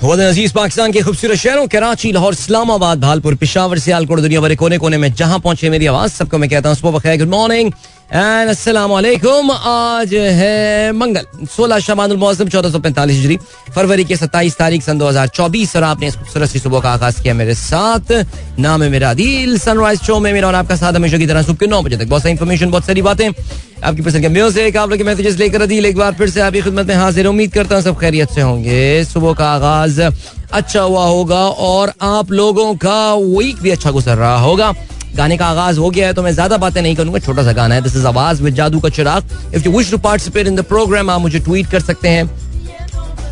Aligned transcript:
अज़ीज़ 0.00 0.52
पाकिस्तान 0.54 0.92
के 0.92 1.00
खूबसूरत 1.02 1.36
शहरों, 1.36 1.66
कराची, 1.68 2.12
लाहौर, 2.12 2.32
इस्लामाबाद, 2.32 3.00
भालपुर, 3.00 3.34
पिशावर, 3.36 3.78
सियालकोट, 3.78 4.20
दुनिया 4.20 4.40
भरे 4.40 4.56
कोने 4.56 4.78
कोने 4.78 4.98
में 4.98 5.12
जहाँ 5.12 5.38
पहुँचे 5.38 5.70
मेरी 5.70 5.86
आवाज़, 5.86 6.12
सबको 6.12 6.38
मैं 6.38 6.48
कहता 6.50 6.68
हूँ 6.68 6.76
सुबह 6.76 6.98
बखैर 6.98 7.18
गुड 7.18 7.28
मॉर्निंग 7.28 7.72
एंड 8.10 8.48
अस्सलाम 8.50 8.90
वालेकुम 8.90 9.50
आज 9.50 10.14
है 10.14 10.92
मंगल, 10.92 11.46
सोलह 11.46 11.78
शबानुल 11.78 12.16
मौसम 12.18 12.48
पैंतालीस 12.48 13.16
हिजरी 13.16 13.36
फरवरी 13.74 14.04
के 14.04 14.16
सत्ताईस 14.16 14.56
तारीख, 14.58 14.82
सन 14.82 14.98
दो 14.98 15.08
हज़ार 15.08 15.28
चौबीस, 15.28 15.76
और 15.76 15.82
आपने 15.84 16.06
इस 16.06 16.16
खूबसूरत 16.16 16.56
सुबह 16.58 16.80
का 16.80 16.90
आगाज़ 16.90 17.22
किया 17.22 17.34
मेरे 17.34 17.54
साथ। 17.54 18.12
नाम 18.58 18.82
है 18.82 18.88
मेरा 18.90 19.12
दिल 19.14 19.58
सनराइज 19.58 20.02
शो 20.02 20.18
में 20.20 20.32
मेरा 20.32 20.48
और 20.48 20.54
आपका 20.54 20.76
साथ 20.76 20.92
हमेशा 20.92 21.18
की 21.18 21.26
तरह 21.26 21.42
सुबह 21.42 21.66
नौ 21.66 21.82
बजे 21.82 21.96
तक 21.96 22.08
बहुत 22.08 22.22
सारी 22.22 22.32
इन्फॉर्मेशन 22.32 22.70
बहुत 22.70 22.86
सारी 22.86 23.02
बातें। 23.02 23.28
आपकी 23.28 24.02
पसंद 24.02 24.22
के 24.22 24.28
म्यूज़िक 24.28 24.76
आप 24.76 24.90
लोग 24.90 25.02
मैसेजेस 25.02 25.38
लेकर 25.38 25.66
दिल 25.66 25.86
एक 25.86 25.96
बार 25.96 26.14
फिर 26.14 26.30
से 26.30 26.40
आपकी 26.40 26.60
खिदमत 26.62 26.86
में 26.86 26.94
हाजिर। 26.96 27.26
उम्मीद 27.26 27.52
करता 27.54 27.74
हूँ 27.74 27.82
सब 27.84 27.98
खैरियत 28.00 28.30
से 28.30 28.40
होंगे। 28.40 29.04
सुबह 29.04 29.32
का 29.34 29.54
आगाज़ 29.54 30.00
अच्छा 30.02 30.80
हुआ 30.80 31.04
होगा, 31.04 31.46
और 31.46 31.92
आप 32.02 32.32
लोगों 32.32 32.74
का 32.76 33.14
वीक 33.14 33.62
भी 33.62 33.70
अच्छा 33.70 33.90
गुजर 33.90 34.16
रहा 34.16 34.38
होगा। 34.40 34.74
गाने 35.16 35.36
का 35.36 35.46
आगाज़ 35.46 35.78
हो 35.78 35.90
गया 35.90 36.06
है 36.06 36.14
तो 36.14 36.22
मैं 36.22 36.32
ज़्यादा 36.32 36.56
बातें 36.58 36.80
नहीं 36.82 36.96
करूँगा। 36.96 37.18
छोटा 37.18 37.42
सा 37.44 37.52
गाना 37.52 37.74
है। 37.74 37.82
दिस 37.82 37.96
इज़ 37.96 38.06
आवाज़ 38.06 38.42
विद 38.42 38.54
जादू 38.54 38.80
का 38.80 38.88
चिराग 38.90 39.54
if 39.54 39.64
you 39.64 39.72
wish 39.72 39.90
to 39.90 39.98
participate 40.00 40.46
in 40.46 40.56
the 40.56 40.64
programme 40.66 41.10
आप 41.10 41.20
मुझे 41.20 41.38
ट्वीट 41.40 41.70
कर 41.70 41.80
सकते 41.82 42.08
हैं 42.08 42.30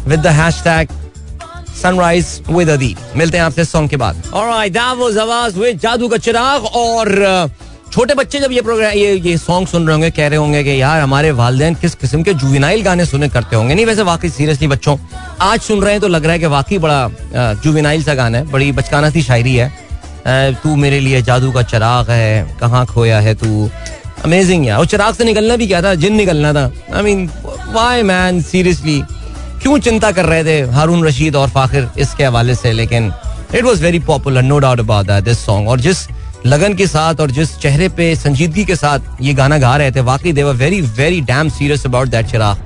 with 0.07 0.21
the 0.21 0.27
hashtag 0.39 0.89
sunrise 1.77 2.41
with 2.51 2.69
Adi 2.71 2.95
मिलते 3.17 3.39
हैं 3.39 3.45
आपसे 3.45 3.65
सॉन्ग 3.65 3.91
के 3.91 3.97
बाद। 3.97 4.23
ऑलराइट 4.35 4.73
दैट 4.73 4.99
वाज 4.99 5.19
आवाज़ 5.19 5.59
विद 5.59 5.79
जादू 5.81 6.09
का 6.09 6.17
चिराग 6.19 6.65
और 6.77 7.51
छोटे 7.93 8.15
बच्चे 8.15 8.39
जब 8.41 8.53
ये 8.53 8.63
प्रोग्राम 8.63 8.93
ये 8.93 9.15
ये 9.17 9.37
सॉन्ग 9.39 9.69
सुन 9.69 9.87
रहे 9.87 9.93
होंगे, 9.93 10.11
कह 10.11 10.27
रहे 10.29 10.39
होंगे 10.39 10.63
कि 10.65 10.81
यार 10.81 11.01
हमारे 11.01 11.31
वालदेन 11.33 11.75
किस 11.75 11.95
किस्म 11.95 12.23
के 12.23 12.35
जुविनाइल 12.35 12.83
गाने 12.83 13.05
सुने 13.07 13.29
करते 13.29 13.57
होंगे। 13.57 13.75
नहीं, 13.75 13.87
वैसे 13.87 14.03
वाकई 14.03 14.29
सीरियसली 14.31 14.69
बच्चों, 14.69 14.97
आज 15.41 15.61
सुन 15.61 15.83
रहे 15.83 15.93
हैं 15.93 16.01
तो 16.01 16.09
लग 16.09 16.25
रहा 16.25 16.33
है 16.33 16.39
कि 16.39 16.47
वाकई 16.47 16.79
बड़ा 16.79 17.55
जुविनाइल 17.63 18.03
सा 18.03 18.15
गाना 18.15 18.39
है, 18.39 18.51
बड़ी 18.51 18.71
बचकाना 18.73 19.11
सी 19.11 19.23
शायरी 19.23 19.55
है। 19.57 19.73
तू 20.27 20.75
मेरे 20.77 21.01
लिए 21.01 21.23
जादू 21.23 21.53
का 21.53 21.63
चिराग 21.63 22.11
है। 22.11 22.57
कहाँ 22.61 22.85
खोया 22.87 23.21
है 23.21 23.35
तू? 23.35 23.71
अमेजिंग 24.25 24.67
यार। 24.67 24.79
और 24.79 24.87
चिराग 24.87 25.15
से 25.15 25.25
निकलना 25.25 25.57
भी 25.57 25.67
क्या 25.67 25.83
था? 25.83 25.95
जिन 25.95 26.15
निकलना 26.15 26.53
था। 26.53 26.71
I 26.97 27.03
mean 27.03 27.29
why 27.73 28.03
man 28.03 28.43
seriously 28.43 29.03
क्यों 29.63 29.79
चिंता 29.79 30.11
कर 30.13 30.25
रहे 30.25 30.45
थे 30.45 30.61
हारून 30.71 31.07
रशीद 31.07 31.37
और 31.37 31.49
फाखिर 31.49 31.89
इसके 31.99 32.25
हवाले 32.25 32.55
से? 32.55 32.73
लेकिन 32.73 33.13
it 33.55 33.65
was 33.65 33.83
very 33.83 33.99
popular 33.99 34.43
no 34.43 34.59
doubt 34.59 34.81
about 34.81 35.07
that 35.07 35.25
this 35.25 35.45
song 35.47 35.69
और 35.69 35.81
जिस 35.81 36.07
लगन 36.47 36.75
के 36.75 36.87
साथ 36.87 37.21
और 37.21 37.31
जिस 37.31 37.57
चेहरे 37.59 37.89
पे 37.89 38.15
संजीदगी 38.17 38.65
के 38.65 38.77
साथ 38.77 39.23
ये 39.23 39.33
गाना 39.35 39.59
गा 39.59 39.77
रहे 39.77 39.91
थे, 39.91 40.01
वाकई 40.01 40.33
they were 40.33 40.55
very 40.55 40.81
very 40.81 41.21
damn 41.21 41.49
serious 41.49 41.87
about 41.87 42.09
that 42.09 42.27
Chirag. 42.27 42.57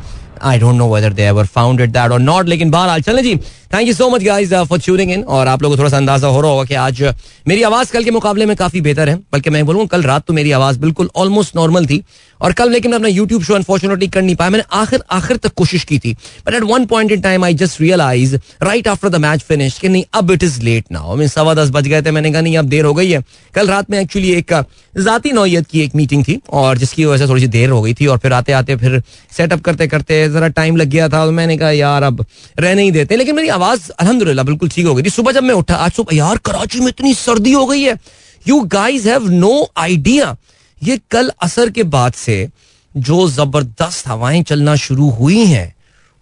I 0.43 0.59
don't 0.59 0.77
know 0.77 0.95
whether 0.95 1.12
they 1.12 1.23
ever 1.25 1.47
founded 1.48 1.93
that 1.93 2.11
और 2.12 2.21
नॉट 2.21 2.48
लेकिन 2.48 2.71
बहरहाल, 2.71 3.03
चलें 3.03 3.23
जी। 3.23 3.37
Thank 3.75 3.87
you 3.89 3.93
so 3.95 4.09
much 4.11 4.23
guys 4.23 4.53
for 4.53 4.79
tuning 4.79 5.11
in 5.12 5.23
और 5.25 5.48
आप 5.48 5.62
लोगों 5.62 5.77
को 5.77 5.79
थोड़ा 5.81 5.91
सा 5.91 5.97
अंदाज़ा 5.97 6.29
हो 6.29 6.41
रहा 6.41 6.51
होगा 6.51 6.65
कि 6.65 6.75
आज 6.77 7.03
मेरी 7.48 7.62
आवाज़ 7.62 7.93
कल 7.93 8.05
के 8.05 8.11
मुकाबले 8.11 8.47
में 8.47 8.57
काफ़ी 8.57 8.81
बेहतर 8.81 9.09
है, 9.09 9.17
बल्कि 9.33 9.51
मैं 9.51 9.65
बोलूँ 9.67 9.87
कल 9.87 10.03
रात 10.03 10.25
तो 10.27 10.33
मेरी 10.33 10.51
आवाज़ 10.53 10.79
बिल्कुल 10.81 11.11
ऑलमोस्ट 11.17 11.57
नॉर्मल 11.57 11.87
थी, 11.87 12.03
और 12.41 12.53
कल 12.53 12.70
लेकिन 12.70 12.91
मैं 12.91 12.98
अपना 12.98 13.09
यूट्यूब 13.09 13.43
शो 13.43 13.55
अनफॉर्चुनेटली 13.55 14.07
कर 14.09 14.23
नहीं 14.23 14.35
पाया, 14.37 14.51
मैंने 14.51 14.65
आखिर 14.73 15.03
आखिर 15.11 15.37
तक 15.37 15.53
कोशिश 15.57 15.85
की 15.85 15.98
थी 15.98 16.13
but 16.47 16.55
at 16.55 16.63
one 16.65 16.85
point 16.87 17.13
in 17.13 17.20
time 17.20 17.45
I 17.45 17.55
just 17.55 17.81
realise 17.81 18.37
right 18.63 18.89
after 18.89 19.09
the 19.09 19.17
match 19.17 19.43
finish 19.43 19.79
कि 19.79 19.89
नहीं, 19.89 20.05
अब 20.15 20.31
इट 20.31 20.43
इज़ 20.43 20.61
लेट 20.63 20.93
नाउ 20.93 21.17
मैं 21.17 21.29
सवा 21.29 21.55
दस 21.55 21.70
बज 21.70 21.89
गए 21.89 22.03
थे, 22.03 22.11
मैंने 22.11 22.33
कहा 22.33 22.41
नहीं, 22.41 22.57
अब 22.59 22.69
देर 22.69 22.85
हो 22.85 22.95
गई 22.95 23.11
है। 23.11 23.23
कल 23.55 23.69
रात 23.69 23.91
में 23.91 23.98
एक्चुअली 24.01 24.33
एक 24.33 24.53
जाती 24.95 25.33
नौयत 25.33 25.67
की 25.67 25.81
एक 25.81 25.95
मीटिंग 25.97 26.25
थी, 26.25 26.39
और 26.51 26.79
जिसकी 26.79 27.05
वजह 27.05 27.25
से 27.25 27.31
थोड़ी 27.31 27.43
सी 27.43 27.48
देर 27.48 27.70
हो 27.70 27.81
गई 27.83 27.95
थी, 27.95 28.07
और 28.07 28.19
फिर 28.19 28.33
आते 28.33 28.53
आते 28.53 28.77
फिर 28.77 29.03
सेटअप 29.33 29.61
करते 29.61 29.87
करते 29.87 30.29
जरा 30.33 30.49
टाइम 30.51 30.77
लग 30.77 30.89
गया 30.89 31.09
था 31.09 31.25
तो 31.27 31.33
मैंने 31.33 31.57
कहा, 31.57 31.71
यार, 31.71 32.03
अब 32.03 32.25
रहने 32.59 32.83
ही 32.83 32.91
देते 32.91 33.17
लेकिन 33.17 33.37
मेरी 33.37 33.49
आवाज़ 33.51 33.91
अलहमदुल्ला 33.91 34.43
बिल्कुल 34.43 34.69
ठीक 34.69 34.87
हो 34.87 34.95
गई 34.95 35.03
थी। 35.03 35.11
सुबह 35.11 35.33
जब 35.33 35.43
मैं 35.43 35.55
उठा, 35.55 35.75
आज 35.77 35.93
सुबह, 35.93 36.17
यार, 36.17 36.39
कराची 36.39 36.81
में 36.81 36.89
इतनी 36.89 37.15
सर्दी 37.17 37.53
हो 37.53 37.67
गई 37.67 37.83
है। 37.83 37.99
You 38.43 38.61
guys 38.71 39.09
have 39.09 39.29
no 39.31 39.55
idea 39.79 40.37
ये 40.83 41.01
कल 41.11 41.31
असर 41.43 41.71
के 41.71 41.83
बाद 41.85 42.13
से 42.15 42.48
जो 42.95 43.29
ज़बरदस्त 43.31 44.09
हवाएँ 44.09 44.42
चलना 44.42 44.75
शुरू 44.77 45.09
हुई 45.11 45.45
हैं, 45.47 45.75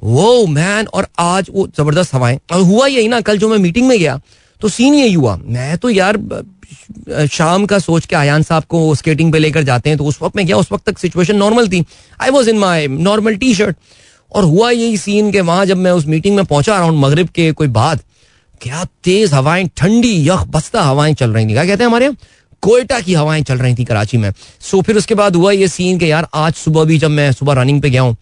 वो 0.03 0.47
मैन 0.49 0.87
और 0.87 1.06
आज 1.19 1.50
वो 1.50 1.66
ज़बरदस्त 1.78 2.15
हवाएँ, 2.15 2.38
और 2.53 2.60
हुआ 2.62 2.87
यही 2.87 3.09
ना, 3.09 3.20
कल 3.20 3.38
जो 3.38 3.49
मैं 3.49 3.59
मीटिंग 3.59 3.88
में 3.88 3.99
गया 3.99 4.20
तो 4.60 4.69
सीन 4.69 4.94
यही 4.94 5.12
हुआ। 5.12 5.37
मैं 5.38 5.76
तो 5.78 5.91
यार 5.91 6.16
शाम 7.28 7.64
का 7.66 7.78
सोच 7.78 8.06
के 8.06 8.16
आयान 8.16 8.42
साहब 8.42 8.64
को 8.64 8.94
स्केटिंग 8.94 9.32
पे 9.32 9.38
लेकर 9.38 9.62
जाते 9.62 9.91
हैं 9.91 9.98
तो 9.98 10.04
उस 10.04 10.19
वक्त 10.22 10.36
में 10.36 10.44
गया, 10.47 10.56
उस 10.56 10.72
वक्त 10.72 10.84
तक 10.86 10.98
सिचुएशन 10.98 11.36
नॉर्मल 11.36 11.69
थी। 11.69 11.84
I 12.20 12.31
was 12.31 12.50
in 12.50 12.58
my 12.58 12.86
normal 12.88 13.36
T 13.36 13.54
shirt 13.54 13.76
और 14.32 14.44
हुआ 14.44 14.70
यही 14.70 14.97
सीन 14.98 15.31
के 15.32 15.41
वहाँ 15.42 15.64
जब 15.66 15.76
मैं 15.76 15.92
उस 15.92 16.06
मीटिंग 16.06 16.36
में 16.36 16.44
पहुँचा 16.44 16.75
अराउंड 16.75 16.98
मगरब 16.98 17.28
के 17.28 17.50
कोई 17.53 17.69
बाद, 17.69 18.00
क्या 18.60 18.84
तेज 19.04 19.32
हवाएँ, 19.32 19.69
ठंडी, 19.76 20.14
यख 20.28 20.47
बस्ता 20.48 20.82
हवाएँ 20.82 21.14
चल 21.14 21.31
रही 21.31 21.47
थी। 21.47 21.53
क्या 21.53 21.64
कहते 21.64 21.82
हैं 21.82 21.88
हमारे 21.88 22.10
कोयटा 22.62 23.00
की 23.00 23.14
हवाएँ 23.14 23.42
चल 23.42 23.58
रही 23.58 23.75
थी 23.75 23.84
कराची 23.84 24.16
में। 24.19 24.32
सो 24.60 24.81
फिर 24.82 24.97
उसके 24.97 25.14
बाद 25.14 25.37
हुआ 25.37 25.52
ये 25.52 25.69
सीन 25.69 25.98
के 25.98 26.06
यार, 26.06 26.26
आज 26.34 26.54
सुबह 26.54 26.84
भी 26.84 26.98
जब 26.98 27.10
मैं 27.10 27.31
सुबह 27.32 27.60
रनिंग 27.60 27.82
पे 27.82 27.91
गया 27.91 28.02
हूँ, 28.02 28.16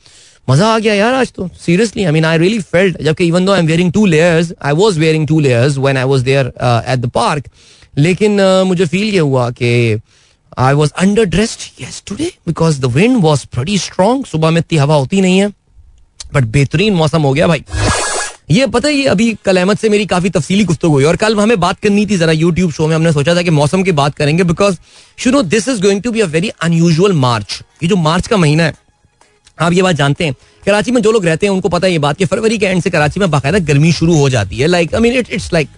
मज़ा 0.51 0.67
आ 0.75 0.79
गया 0.79 0.95
यार 0.95 1.15
आज 1.15 1.33
तो 1.37 1.49
seriously 1.61 2.05
I 2.05 2.13
mean 2.13 2.25
I 2.25 2.39
really 2.39 2.61
felt 2.61 3.03
जबकि 3.03 3.27
even 3.27 3.45
though 3.45 3.53
I 3.53 3.61
am 3.61 3.67
wearing 3.67 3.93
two 3.93 4.05
layers 4.07 4.53
I 4.65 4.73
was 4.75 4.99
wearing 4.99 5.27
two 5.29 5.41
layers 5.41 5.77
when 5.79 5.97
I 5.97 6.05
was 6.05 6.21
there 6.23 6.47
at 6.47 6.99
the 6.99 7.11
park 7.15 7.49
लेकिन 7.95 8.41
uh, 8.41 8.65
मुझे 8.67 8.87
फील 8.87 9.15
ये 9.15 9.19
हुआ 9.19 9.51
कि 9.51 10.01
I 10.59 10.75
was 10.75 10.91
underdressed 11.25 11.83
yes 11.83 12.03
today 12.07 12.33
because 12.47 12.81
the 12.81 12.85
wind 12.95 13.23
was 13.23 13.45
pretty 13.47 13.79
strong 13.79 14.25
सुबह 14.25 14.51
में 14.51 14.59
इतनी 14.61 14.79
हवा 14.79 14.95
होती 14.95 15.21
नहीं 15.21 15.39
है 15.39 15.49
बट 16.35 16.45
बेहतरीन 16.45 16.95
मौसम 16.95 17.23
हो 17.23 17.33
गया 17.33 17.47
भाई। 17.47 17.65
ये 18.51 18.67
पता 18.67 18.89
है 18.89 18.95
ये 18.95 19.07
अभी 19.07 19.33
कल 19.45 19.57
अहमद 19.57 19.79
से 19.79 19.89
मेरी 19.89 20.07
काफ़ी 20.07 20.31
तफसीली 20.31 20.65
गुफ्तु 20.65 20.89
हुई 20.89 21.05
और 21.05 21.17
कल 21.17 21.39
हमें 21.41 21.59
बात 21.61 21.81
करनी 21.81 22.05
थी 22.07 22.17
जरा 22.19 22.33
यूट्यूब 22.33 22.71
शो 22.73 22.87
में। 22.89 22.95
हमने 22.95 23.13
सोचा 23.13 23.35
था 23.35 23.43
कि 23.43 23.51
मौसम 23.51 23.83
की 23.83 23.93
बात 23.93 24.15
करेंगे 24.17 24.45
because 24.45 24.77
you 25.27 25.33
know 25.33 25.43
this 25.45 25.69
is 25.69 25.83
going 25.83 26.03
to 26.03 26.11
be 26.13 26.21
a 26.21 26.27
very 26.27 26.49
unusual 26.49 27.13
March 27.15 27.63
ये 27.83 27.89
जो 27.89 27.97
मार्च 27.97 28.27
का 28.27 28.37
महीना 28.37 28.65
है 28.65 28.75
आप 29.59 29.73
ये 29.73 29.83
बात 29.83 29.97
जानते 29.97 30.25
हैं। 30.25 30.35
कराची 30.65 30.91
में 30.91 31.01
जो 31.03 31.13
लोग 31.13 31.27
रहते 31.27 31.47
हैं 31.47 31.53
उनको 31.53 31.69
पता 31.69 31.87
है 31.87 31.93
ये 31.93 31.99
बात 31.99 32.17
कि 32.17 32.25
फरवरी 32.25 32.59
के 32.59 32.67
एंड 32.67 32.83
से 32.83 32.91
कराची 32.91 33.21
में 33.21 33.31
बाकायदा 33.31 33.59
गर्मी 33.67 33.93
शुरू 33.93 34.17
हो 34.17 34.29
जाती 34.31 34.57
है। 34.57 34.67
Like 34.67 34.95
I 34.95 35.01
mean 35.01 35.19
it 35.19 35.31
it's 35.33 35.53
like 35.53 35.69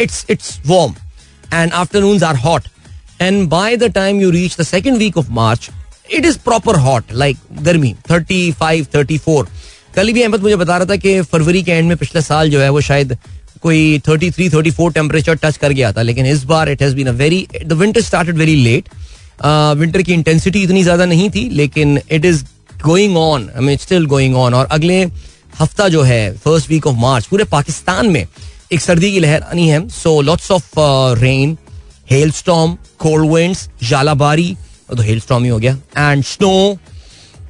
it's 0.00 0.24
it's 0.30 0.58
warm 0.66 0.94
and 1.52 1.72
afternoon 1.72 2.22
are 2.24 2.36
hot 2.38 2.68
and 3.20 3.48
by 3.48 3.76
the 3.76 3.90
time 3.94 4.20
you 4.20 4.30
reach 4.30 4.56
the 4.60 4.62
second 4.64 4.96
week 4.98 5.18
of 5.18 5.30
March 5.32 5.70
it 6.10 6.24
is 6.26 6.38
proper 6.44 6.76
hot 6.78 7.12
like 7.14 7.36
गर्मी 7.62 7.94
थर्टी 8.10 8.50
फाइव 8.60 8.86
थर्टी 8.94 9.18
फोर 9.18 9.48
कल 9.94 10.12
भी 10.12 10.22
अहमद 10.22 10.42
मुझे 10.42 10.56
बता 10.56 10.76
रहा 10.76 10.86
था 10.86 10.96
कि 10.96 11.20
फरवरी 11.22 11.62
के 11.62 11.72
and 11.72 11.88
में 11.88 11.96
पिछले 11.96 12.22
साल 12.22 12.50
जो 12.50 12.60
है 12.60 12.68
वो 12.70 12.80
शायद 12.80 13.16
कोई 13.62 13.98
thirty 14.08 14.30
three 14.30 14.48
thirty 14.50 14.70
four 14.70 14.92
temperature 14.92 15.34
touch 15.36 15.56
कर 15.56 15.72
गया 15.72 15.92
था, 15.92 16.02
लेकिन 16.02 16.26
इस 16.26 16.44
बार 16.44 16.68
it 16.70 16.82
has 16.82 16.94
been 16.96 17.06
a 17.06 17.12
very 17.14 17.46
the 17.64 17.72
winter 17.72 18.00
started 18.00 18.36
very 18.38 18.54
late 18.56 18.88
winter 19.78 20.02
की 20.02 20.12
इंटेंसिटी 20.12 20.62
इतनी 20.62 20.82
ज़्यादा 20.82 21.04
नहीं 21.06 21.28
थी, 21.30 21.48
लेकिन 21.50 22.00
it 22.10 22.24
is 22.24 22.44
going 22.84 23.16
on 23.16 23.48
I 23.56 23.64
mean 23.64 23.76
still 23.78 24.06
going 24.06 24.36
on 24.36 24.54
और 24.54 24.66
अगले 24.72 25.02
हफ़्ता 25.60 25.88
जो 25.88 26.02
है 26.02 26.32
फ़र्स्ट 26.44 26.70
वीक 26.70 26.86
ऑफ़ 26.86 26.96
मार्च 26.98 27.26
पूरे 27.26 27.44
पाकिस्तान 27.52 28.10
में 28.10 28.26
एक 28.70 28.80
सर्दी 28.80 29.10
की 29.12 29.20
लहर 29.20 29.42
आनी 29.42 29.68
है। 29.68 29.88
So 29.90 30.20
lots 30.22 30.50
of 30.50 30.70
rain 31.18 31.56
hail 32.10 32.30
storm 32.32 32.76
cold 32.98 33.30
winds 33.32 33.68
जालाबारी 33.82 34.56
तो 34.88 35.02
हेल 35.02 35.20
स्टॉम 35.20 35.44
ही 35.44 35.48
हो 35.50 35.58
गया। 35.58 35.76
And 35.98 36.24
snow 36.24 36.78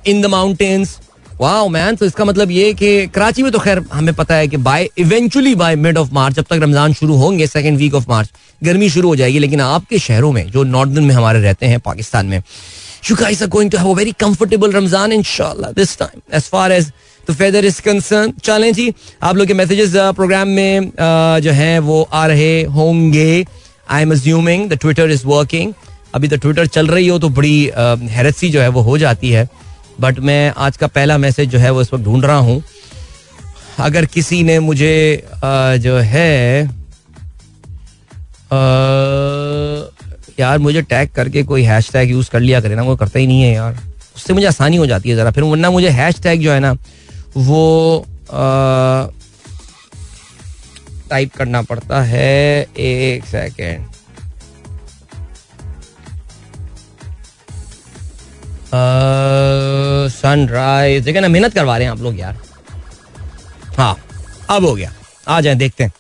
in 0.06 0.22
the 0.22 0.26
mountains 0.26 0.98
wow 1.41 1.69
man 1.69 1.97
तो 1.97 2.06
इसका 2.06 2.25
मतलब 2.25 2.50
ये 2.50 2.72
कि 2.75 3.06
कराची 3.14 3.42
में 3.42 3.50
तो 3.53 3.58
खैर 3.58 3.78
हमें 3.92 4.14
पता 4.14 4.34
है 4.34 4.48
कि 4.48 4.56
by 4.58 4.88
eventually 4.98 5.54
by 5.54 5.76
mid 5.76 5.98
of 5.98 6.12
March 6.12 6.34
जब 6.36 6.44
तक 6.44 6.60
रमज़ान 6.62 6.92
शुरू 6.94 7.16
होंगे 7.16 7.47
सेकेंड 7.47 7.78
वीक 7.78 7.94
ऑफ़ 7.94 8.08
मार्च 8.08 8.31
गर्मी 8.62 8.88
शुरू 8.91 9.08
हो 9.08 9.16
जाएगी। 9.16 9.38
लेकिन 9.38 9.60
आपके 9.60 9.98
शहरों 9.98 10.32
में, 10.32 10.50
जो 10.50 10.64
नॉर्दर्न 10.64 11.04
में 11.04 11.14
हमारे 11.14 11.41
रहते 11.41 11.66
हैं, 11.66 11.78
पाकिस्तान 11.81 12.26
में 12.26 12.38
you 13.10 13.16
guys 13.16 13.42
are 13.42 13.48
going 13.48 13.70
to 13.70 13.78
have 13.78 13.91
a 13.91 13.94
very 13.94 14.12
comfortable 14.20 14.72
Ramzan 14.72 15.12
इंशाल्लाह 15.12 15.70
this 15.72 15.97
time 15.98 16.37
as 16.37 16.48
far 16.48 16.72
as 16.72 16.92
the 17.30 17.34
weather 17.36 17.64
is 17.64 17.80
concern 17.82 18.32
चलें 18.44 18.72
जी 18.72 18.92
आप 19.22 19.36
लोग 19.36 19.46
के 19.46 19.54
मैसेजेस 19.54 19.92
प्रोग्राम 20.16 20.48
में 20.48 20.80
uh, 20.80 21.41
जो 21.41 21.52
हैं 21.52 21.78
वो 21.81 22.02
आ 22.02 22.26
रहे 22.26 22.62
होंगे। 22.64 23.44
I 23.90 24.02
am 24.02 24.12
assuming 24.12 24.69
the 24.70 24.75
Twitter 24.75 25.10
is 25.10 25.26
working 25.26 25.72
अभी 26.14 26.28
तो 26.28 26.37
ट्विटर 26.37 26.66
चल 26.69 26.87
रही 26.88 27.08
हो 27.08 27.19
तो 27.19 27.28
बड़ी 27.31 27.66
uh, 27.69 28.10
हैरत 28.10 28.37
सी 28.37 28.50
जो 28.50 28.60
है 28.60 28.69
वो 28.69 28.81
हो 28.82 28.99
जाती 28.99 29.31
है। 29.31 29.49
बट 30.00 30.19
मैं 30.20 30.52
आज 30.56 30.76
का 30.76 30.87
पहला 30.88 31.16
मैसेज 31.19 31.49
जो 31.49 31.58
है 31.58 31.70
वो 31.70 31.81
इस 31.82 31.93
वक्त 31.94 32.05
ढूंढ 32.05 32.25
रहा 32.25 32.37
हूँ। 32.38 32.62
अगर 33.78 34.06
किसी 34.06 34.43
ने 34.43 34.58
मुझे 34.60 35.25
जो 35.81 35.96
है 35.96 36.64
यार 40.40 40.58
मुझे 40.58 40.82
टैग 40.82 41.08
करके 41.14 41.43
कोई 41.43 41.62
हैश 41.62 41.90
टैग 41.93 42.10
यूज़ 42.10 42.31
कर 42.31 42.40
लिया 42.40 42.60
करे 42.60 42.75
ना 42.75 42.82
वो 42.82 42.96
करता 42.96 43.19
ही 43.19 43.26
नहीं 43.26 43.43
है 43.43 43.52
यार। 43.55 43.78
उससे 44.16 44.32
मुझे 44.34 44.46
आसानी 44.46 44.76
हो 44.76 44.87
जाती 44.87 45.10
है 45.10 45.16
जरा। 45.16 45.31
फिर 45.31 45.44
वरना 45.44 45.70
मुझे 45.70 45.88
हैश 45.90 46.20
टैग 46.22 46.40
जो 46.43 46.52
है 46.52 46.60
ना 46.60 46.72
वो 47.37 48.05
टाइप 51.11 51.35
करना 51.37 51.62
पड़ता 51.62 52.03
है 52.03 52.67
एक 52.79 53.25
सेकेंड 53.27 53.87
सनराइज 60.11 61.05
देखिए 61.05 61.21
ना, 61.21 61.29
मेहनत 61.29 61.55
करवा 61.55 61.77
रहे 61.77 61.87
हैं 61.87 61.93
आप 61.93 62.00
लोग 62.00 62.19
यार। 62.19 62.38
हाँ 63.77 63.97
अब 64.50 64.65
हो 64.65 64.75
गया। 64.75 64.93
आ 65.29 65.41
जाए, 65.41 65.55
देखते 65.55 65.85
हैं। 65.85 65.93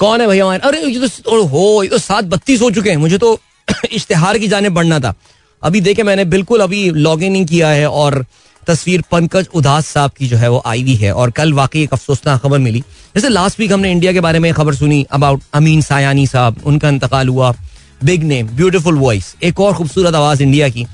कौन 0.00 0.20
है 0.20 0.26
भैया 0.28 0.46
अरे, 0.46 0.80
ये 0.80 1.08
तो 1.08 1.42
हो 1.44 1.82
ये 1.82 1.88
तो 1.88 1.98
सात 1.98 2.24
बत्तीस 2.24 2.62
हो 2.62 2.70
चुके 2.70 2.90
हैं। 2.90 2.96
मुझे 2.96 3.18
तो 3.18 3.38
इश्तेहार 3.92 4.38
की 4.38 4.48
जाने 4.48 4.68
बढ़ना 4.70 4.98
था। 5.00 5.14
अभी 5.62 5.80
देखे 5.80 6.02
मैंने, 6.02 6.24
बिल्कुल 6.24 6.60
अभी 6.60 6.90
लॉग 6.90 7.22
इन 7.22 7.44
किया 7.46 7.68
है 7.68 7.88
और 7.90 8.24
तस्वीर 8.66 9.02
पंकज 9.10 9.48
उदास 9.54 9.86
साहब 9.86 10.10
की 10.10 10.28
जो 10.28 10.36
है 10.36 10.50
वो 10.50 10.62
आई 10.66 10.82
हुई 10.82 10.94
है 10.96 11.12
और 11.14 11.30
कल 11.30 11.52
वाकई 11.52 11.82
एक 11.82 11.92
अफसोसनाक 11.92 12.40
खबर 12.42 12.58
मिली। 12.58 12.80
जैसे 13.14 13.28
लास्ट 13.28 13.60
वीक 13.60 13.72
हमने 13.72 13.90
इंडिया 13.92 14.12
के 14.12 14.20
बारे 14.20 14.38
में 14.38 14.52
खबर 14.54 14.74
सुनी 14.74 15.06
अबाउट 15.12 15.42
अमीन 15.54 15.80
सायानी 15.82 16.26
साहब 16.26 16.60
उनका 16.66 16.88
इंतकाल 16.88 17.28
हुआ। 17.28 17.54
बिग 18.00 18.22
नेम 18.24 18.48
ब्यूटीफुल 18.56 18.98
वॉइस 18.98 19.34
एक 19.42 19.60
और 19.60 19.74
खूबसूरत 19.74 20.14
आवाज़ 20.14 20.42
इंडिया 20.42 20.68
की। 20.68 20.86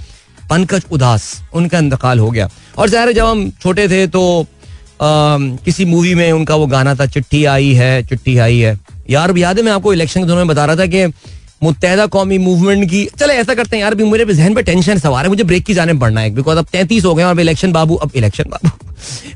पंकज 0.51 0.85
उदास 0.93 1.33
उनका 1.55 1.79
इंतकाल 1.79 2.19
हो 2.19 2.31
गया। 2.31 2.49
और 2.79 2.89
ज़ाहिर 2.89 3.13
जब 3.13 3.27
हम 3.27 3.51
छोटे 3.63 3.89
थे 3.89 4.07
तो 4.09 4.47
आ, 5.03 5.39
किसी 5.65 5.85
मूवी 5.85 6.15
में 6.15 6.31
उनका 6.33 6.55
वो 6.57 6.67
गाना 6.69 6.95
था 6.95 7.07
चिट्ठी 7.09 7.45
आई 7.47 7.73
है 7.75 8.03
चिट्ठी 8.07 8.37
आई 8.39 8.59
है। 8.59 8.79
यार 9.11 9.37
याद 9.39 9.59
है 9.59 9.65
मैं 9.65 9.73
आपको 9.73 9.93
इलेक्शन 9.93 10.21
के 10.21 10.27
दौरान 10.27 10.49
बता 10.49 10.65
रहा 10.65 10.77
था 10.77 10.87
कि 10.87 11.07
मुतहदा 11.62 12.06
कौमी 12.06 12.38
मूवमेंट 12.38 12.91
की। 12.91 13.09
चले 13.19 13.35
ऐसा 13.35 13.55
करते 13.55 13.76
हैं 13.76 13.82
यार 13.82 13.94
भी 13.94 14.05
मेरे 14.05 14.35
जहन 14.35 14.55
पे 14.55 14.62
टेंशन 14.62 14.99
सवार 14.99 15.25
है, 15.25 15.29
मुझे 15.29 15.44
ब्रेक 15.44 15.64
की 15.64 15.75
जाने 15.75 15.94
पड़ना 15.94 16.20
है। 16.20 16.31
बिकॉज़ 16.31 16.59
अब 16.59 16.67
तैंतीस 16.73 17.05
हो 17.05 17.14
गए 17.14 17.23
और 17.23 17.41
इलेक्शन 17.41 17.73
बाबू, 17.73 17.94
अब 17.94 18.11
इलेक्शन 18.14 18.44
बाबू। 18.44 18.70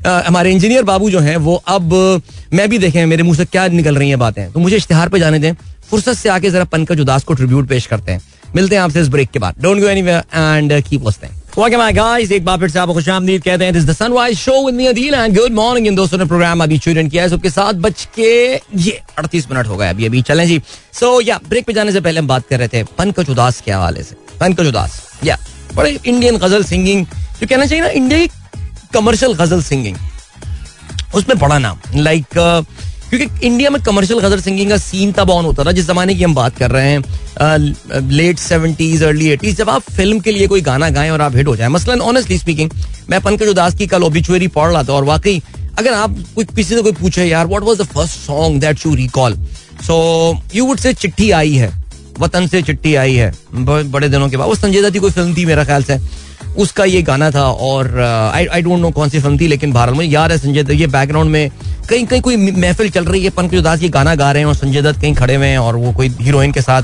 हमारे 0.27 0.51
इंजीनियर 0.51 0.83
बाबू 0.83 1.09
जो 1.09 1.19
हैं, 1.19 1.37
वो 1.37 1.55
अब, 1.67 2.21
मैं 2.53 2.69
भी 2.69 2.77
देखें 2.77 3.05
मेरे 3.05 3.23
मुँह 3.23 3.37
से 3.37 3.45
क्या 3.45 3.67
निकल 3.67 3.97
रही 3.97 4.09
है 4.09 4.15
बातें। 4.15 4.51
तो 4.51 4.59
मुझे 4.59 4.75
इश्तेहार 4.75 5.09
पे 5.09 5.19
जाने 5.19 5.39
दें। 5.39 5.53
फुर्सत 5.89 6.13
से 6.13 6.29
आके 6.29 6.49
जरा 6.49 6.63
पंकज 6.63 6.99
उदास 6.99 7.23
को 7.23 7.33
ट्रिब्यूट 7.33 7.67
पेश 7.67 7.85
करते 7.85 8.11
हैं। 8.11 8.21
मिलते 8.55 8.75
हैं 8.75 8.81
आपसे 8.81 9.01
इस 9.01 9.07
ब्रेक 9.07 9.29
के 9.29 9.39
बाद। 9.39 9.55
Don't 9.61 9.79
go 9.79 9.87
any 9.87 9.99
and 10.33 10.81
keep 10.83 11.01
listening 11.01 11.33
Welcome 11.57 11.81
back, 11.81 11.95
guys. 11.95 12.31
एक 12.31 12.43
बार 12.45 12.57
फिर 12.59 12.69
से 12.69 12.79
आपको 12.79 12.93
खुशामदीद 12.93 13.43
कहते 13.43 13.65
हैं 13.65 13.73
this 13.73 13.85
the 13.85 13.93
sunrise 13.93 14.37
show 14.37 14.51
with 14.65 14.75
me 14.75 14.85
Adeel 14.87 15.13
and 15.13 15.37
good 15.37 15.51
morning 15.51 15.87
इन 15.87 15.95
दोस्तों 15.95 16.17
ने 16.17 16.25
प्रोग्राम 16.25 16.63
अभी 16.63 16.77
ट्यून 16.79 17.07
किया 17.09 17.23
है 17.23 17.29
सबके 17.29 17.49
साथ 17.49 17.73
बच 17.85 18.07
के 18.15 18.29
ये 18.53 18.91
अड़तीस 19.17 19.49
मिनट 19.51 19.67
हो 19.67 19.77
गए 19.77 19.89
अभी 19.89 20.05
अभी। 20.05 20.21
चलें 20.21 20.45
जी। 20.47 20.61
सो 20.93 21.09
या 21.21 21.39
ब्रेक 21.49 21.65
पे 21.65 21.73
जाने 21.73 21.91
से 21.91 22.01
पहले 22.01 22.19
हम 22.19 22.27
बात 22.27 22.43
कर 22.49 22.59
रहे 22.59 22.67
थे 22.67 22.83
पंकज 22.97 23.29
उदास 23.29 23.61
के 23.61 23.71
हवाले 23.71 24.03
से। 24.03 24.15
पंकज 24.39 24.67
उदास 24.67 25.01
या 25.23 25.37
बड़े 25.75 25.97
इंडियन 26.05 26.37
गज़ल 26.37 26.63
सिंगिंग 26.63 27.05
जो 27.41 27.47
कहना 27.47 27.65
चाहिए 27.65 27.83
ना 27.83 27.89
इंडिया 28.01 28.19
की 28.19 28.27
कमर्शियल 28.93 29.33
गज़ल 29.41 29.61
सिंगिंग 29.63 29.97
उसमें 31.15 31.37
बड़ा 31.39 31.57
नाम 31.59 31.79
लाइक 31.95 32.39
क्योंकि 33.09 33.47
इंडिया 33.47 33.69
में 33.69 33.81
कमर्शियल 33.81 34.19
गज़ल 34.19 34.41
सिंगिंग 34.41 34.69
का 34.69 34.77
सीन 34.77 35.11
तब 35.11 35.29
ऑन 35.29 35.45
होता 35.45 35.63
था, 35.63 35.71
जिस 35.71 35.87
जमाने 35.87 36.15
की 36.15 36.23
हम 36.23 36.33
बात 36.35 36.57
कर 36.57 36.71
रहे 36.71 36.89
हैं 36.89 38.09
लेट 38.09 38.39
सेवेंटीज 38.39 39.03
अर्ली 39.03 39.29
एटीज 39.29 39.55
जब 39.57 39.69
आप 39.69 39.81
फ़िल्म 39.91 40.19
के 40.19 40.31
लिए 40.31 40.47
कोई 40.47 40.61
गाना 40.61 40.89
गाएँ 40.89 41.09
और 41.09 41.21
आप 41.21 41.35
हिट 41.35 41.47
हो 41.47 41.55
जाए। 41.55 41.67
मसलन 41.69 42.01
ऑनेस्टली 42.03 42.37
स्पीकिंग 42.37 42.71
मैं 43.09 43.21
पंकज 43.21 43.47
उदास 43.47 43.75
की 43.75 43.87
कल 43.87 44.03
ओबिचुअरी 44.03 44.47
पढ़ 44.49 44.71
रहा 44.71 44.83
था 44.83 44.93
और 44.93 45.03
वाकई, 45.05 45.41
अगर 45.77 45.93
आप 45.93 46.15
कोई, 46.35 46.45
किसी 46.45 46.75
से 46.75 46.81
कोई 46.81 46.91
पूछे, 46.93 47.25
यार 47.25 47.47
what 47.47 47.63
was 47.63 47.77
the 47.77 47.83
first 47.85 48.19
song 48.19 48.61
that 48.61 48.85
you 48.85 48.93
recall 48.95 49.35
so 49.87 50.41
you 50.55 50.65
would 50.65 50.79
say 50.79 50.93
चिट्ठी 50.95 51.31
आई 51.31 51.53
है 51.55 51.71
वतन 52.19 52.47
से 52.47 52.61
चिट्ठी 52.61 52.93
आई 52.95 53.15
है 53.15 53.31
बड़े 53.53 54.07
दिनों 54.09 54.29
के 54.29 54.37
बाद। 54.37 54.47
वो 54.47 54.55
संजय 54.55 54.81
दत्त 54.81 54.97
कोई 54.99 55.11
फ़िल्म 55.11 55.35
थी 55.35 55.45
मेरा 55.45 55.63
ख्याल 55.63 55.83
से। 55.83 55.97
उसका 56.57 56.85
ये 56.85 57.01
गाना 57.03 57.29
था 57.31 57.43
और 57.43 57.99
आई 57.99 58.45
आई 58.45 58.61
डोंट 58.61 58.79
नो 58.79 58.89
कौन 58.91 59.09
सी 59.09 59.19
फ़िल्म 59.19 59.39
थी, 59.39 59.47
लेकिन 59.47 59.73
भारत 59.73 59.95
में 59.95 60.05
यार 60.05 60.31
है 60.31 60.37
संजय 60.37 60.63
दत्त। 60.63 60.71
ये 60.73 60.87
बैकग्राउंड 60.87 61.31
में 61.31 61.49
कहीं 61.89 62.05
कहीं 62.05 62.21
कोई 62.21 62.37
महफिल 62.37 62.89
चल 62.89 63.05
रही 63.05 63.23
है, 63.23 63.29
पंकज 63.31 63.57
उदास 63.57 63.81
ये 63.81 63.89
गाना 63.89 64.15
गा 64.15 64.31
रहे 64.31 64.41
हैं 64.41 64.47
और 64.47 64.55
संजय 64.55 64.81
दत्त 64.81 65.01
कहीं 65.01 65.13
खड़े 65.15 65.35
हुए 65.35 65.47
हैं 65.47 65.57
और 65.59 65.75
वो 65.75 65.91
कोई 65.93 66.09
हीरोइन 66.21 66.51
के 66.51 66.61
साथ 66.61 66.83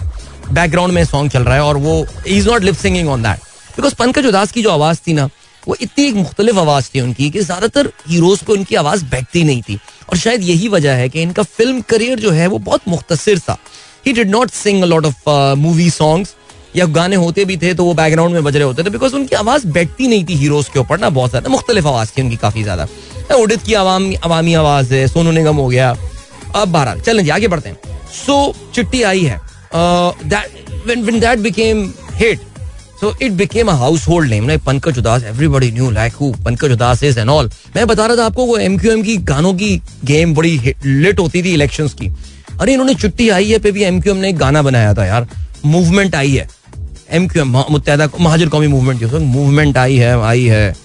बैकग्राउंड 0.52 0.94
में 0.94 1.04
सॉन्ग 1.06 1.32
चल 1.32 1.44
रहा 1.44 1.56
है 1.56 1.64
और 1.64 1.78
वो 1.78 2.06
is 2.28 2.50
not 2.50 2.64
lip 2.64 2.76
singing 2.78 3.10
on 3.10 3.24
that 3.24 3.40
because 3.76 3.96
Pankaj 3.96 4.26
Udhas 4.26 4.52
की 4.52 4.62
जो 4.64 4.72
आवाज़ 4.72 5.00
थी 5.08 5.14
ना, 5.14 5.30
वो 5.64 5.76
इतनी 5.82 6.06
एक 6.06 6.16
मुख्तलिफ़ 6.16 6.58
आवाज़ 6.60 6.90
थी 6.96 7.00
उनकी 7.02 7.30
कि 7.30 7.42
ज़्यादातर 7.42 7.92
हीरोज 8.10 8.42
को 8.44 8.54
उनकी 8.54 8.76
आवाज़ 8.76 9.06
बैठती 9.06 9.44
नहीं 9.44 9.62
थी। 9.62 9.80
और 10.10 10.18
शायद 10.18 10.42
यही 10.44 10.68
वजह 10.70 10.94
है 10.94 11.08
कि 11.10 11.22
इनका 11.22 11.44
फ़िल्म 11.44 11.82
करियर 11.90 12.20
जो 12.20 12.32
है 12.32 12.48
वो 12.48 12.58
बहुत 12.60 12.88
मुख्तर 12.88 13.40
था। 13.40 13.58
He 14.06 14.14
did 14.14 14.30
not 14.30 14.52
sing 14.52 14.84
a 14.84 14.86
lot 14.86 15.06
of 15.06 15.30
movie 15.58 15.90
songs 15.90 16.36
या 16.76 16.86
गाने 16.88 17.16
होते 17.16 17.46
भी 17.46 17.58
थे 17.58 17.74
तो 17.74 17.86
वो 17.86 17.94
बैकग्राउंड 17.94 18.34
में 18.34 18.44
बज 18.44 18.56
रहे 18.56 18.64
होते 18.64 18.84
थे 18.84 18.90
बिकॉज़ 18.90 19.16
उनकी 19.16 19.36
आवाज़ 19.36 19.68
बैठती 19.70 20.08
नहीं 20.08 20.26
थी 20.26 20.36
हीरोज 20.36 20.70
के 20.70 20.80
ऊपर 20.80 21.00
ना, 21.00 21.10
बहुत 21.12 21.30
ज़्यादा, 21.30 21.50
मुख्तलिफ़ 21.50 21.88
आवाज़ 21.88 22.12
थी 22.18 22.22
उनकी 22.22 22.36
काफ़ी 22.38 22.64
ज़्यादा। 22.64 22.88
उदित 23.36 23.62
की 23.64 23.74
आवाम, 23.76 24.12
अवामी 24.16 24.54
आवाज़ 24.56 24.94
है, 24.94 25.08
सोनू 25.08 25.32
निगम 25.32 25.56
हो 25.56 25.68
गया। 25.68 25.90
अब 26.56 26.68
बहरहाल, 26.68 27.00
चलें 27.00 27.30
आगे 27.32 27.48
बढ़ते 27.48 27.70
हैं। 27.70 27.78
सो, 28.16 28.56
चिट्ठी 28.76 29.02
आई 29.04 29.24
है। 29.24 29.40
That 30.26 31.40
became 31.40 31.92
hit 32.14 32.40
so 33.00 33.14
it 33.22 33.32
became 33.32 33.68
a 33.68 33.74
household 34.08 34.30
name 34.30 34.48
like 34.48 34.62
Pankaj 34.64 34.98
Udhas 34.98 35.24
everybody 35.24 35.72
knew 35.72 35.90
like 35.92 36.14
who 36.14 36.32
Pankaj 36.46 36.72
Udhas 36.72 37.04
is 37.04 37.20
and 37.20 37.30
all 37.30 37.50
मैं 37.76 37.86
बता 37.88 38.06
रहा 38.06 38.18
था 38.18 38.26
आपको, 38.26 38.46
वो 38.46 38.58
एमक्यूएम 38.58 39.02
की 39.04 39.18
गानों 39.26 39.54
की 39.54 39.76
गेम 40.06 40.34
बड़ी 40.36 40.76
लिट 40.86 41.20
होती 41.20 41.44
थी 41.44 41.54
इलेक्शंस 41.54 41.94
की। 41.94 42.12
अरे, 42.62 42.74
इन्होंने 42.74 42.94
चिट्ठी 42.96 43.30
आई 43.30 43.50
है 43.52 43.60
पे 43.60 43.72
भी 43.72 43.84
एमक्यूएम 43.84 44.18
ने 44.18 44.30
एक 44.30 44.38
गाना 44.38 44.62
बनाया 44.62 44.94
था 44.94 45.06
यार। 45.06 45.28
मूवमेंट 45.66 46.16
आई 46.16 46.32
है। 46.32 46.48
एमक्यूएम 47.14 47.58
मुतहदा 47.72 48.08
महाजर 48.20 48.50
कौमी 48.50 48.68
मूवमेंट 48.68 49.00
जो 49.00 49.20
मूवमेंट 49.20 49.78
आई 49.78 49.98
है 49.98 50.20
आई 50.24 50.46
है। 50.46 50.76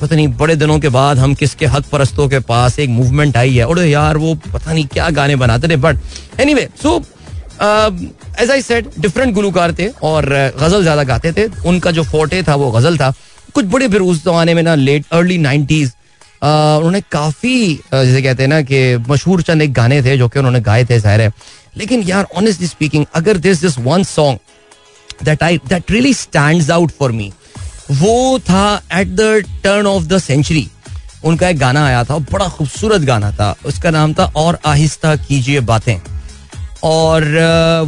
पता 0.00 0.16
नहीं 0.16 0.28
बड़े 0.36 0.54
दिनों 0.56 0.78
के 0.80 0.88
बाद 0.90 1.18
हम 1.18 1.34
किसके 1.34 1.66
हक 1.66 1.84
परस्तों 1.92 2.28
के 2.28 2.38
पास 2.48 2.78
एक 2.78 2.88
मूवमेंट 2.90 3.36
आई 3.36 3.54
है। 3.56 3.66
और 3.66 3.78
यार 3.80 4.16
वो 4.16 4.34
पता 4.52 4.72
नहीं 4.72 4.86
क्या 4.86 5.08
गाने 5.10 5.36
बनाते 5.36 5.68
थे 5.68 5.76
but 5.76 6.40
anyway 6.54 6.68
so 6.82 6.96
as 8.40 8.50
I 8.50 8.62
said 8.62 8.88
different 9.00 9.34
गुलूकार 9.34 9.72
थे 9.74 9.86
और 9.88 10.24
uh, 10.24 10.62
गज़ल 10.62 10.82
ज़्यादा 10.82 11.02
गाते 11.04 11.32
थे। 11.32 11.46
उनका 11.68 11.90
जो 11.90 12.02
फोटे 12.04 12.42
था 12.42 12.54
वो 12.54 12.70
गज़ल 12.70 12.98
था। 12.98 13.12
कुछ 13.54 13.64
बड़े 13.64 13.88
फिर 13.88 14.00
उस 14.02 14.24
जमाने 14.24 14.54
में 14.54 14.62
ना 14.62 14.74
लेट 14.74 15.04
अर्ली 15.12 15.38
नाइनटीज 15.38 15.92
उन्होंने 16.42 17.00
काफ़ी 17.12 17.76
uh, 17.76 18.04
जैसे 18.04 18.22
कहते 18.22 18.42
हैं 18.42 18.50
ना 18.50 18.60
कि 18.62 18.96
मशहूर 19.08 19.42
चंद 19.42 19.62
एक 19.62 19.72
गाने 19.72 20.02
थे 20.02 20.16
जो 20.18 20.28
कि 20.28 20.38
उन्होंने 20.38 20.60
गाए 20.60 20.84
थे 20.84 20.98
ज़ाहिर 20.98 21.20
है 21.20 21.32
लेकिन 21.76 22.02
यार 22.02 22.26
ऑनेस्टली 22.36 22.66
स्पीकिंग 22.66 23.04
अगर 23.14 23.36
this 23.38 23.60
this 23.60 23.78
one 23.78 24.02
song 24.04 24.38
that 25.24 25.42
I 25.42 25.58
that 25.68 25.90
really 25.90 26.14
stands 26.14 26.70
out 26.70 26.92
for 26.98 27.12
me 27.12 27.32
वो 27.92 28.38
था 28.40 28.82
at 28.94 29.08
the 29.08 29.44
turn 29.64 29.86
of 29.86 30.04
the 30.04 30.18
century 30.18 30.68
उनका 31.24 31.48
एक 31.48 31.58
गाना 31.58 31.84
आया 31.86 32.02
था, 32.04 32.18
बड़ा 32.32 32.48
खूबसूरत 32.48 33.02
गाना 33.02 33.30
था। 33.32 33.54
उसका 33.66 33.90
नाम 33.90 34.12
था 34.14 34.24
और 34.36 34.58
आहिस्ता 34.66 35.14
कीजिए 35.16 35.60
बातें। 35.60 35.96
और 36.84 37.24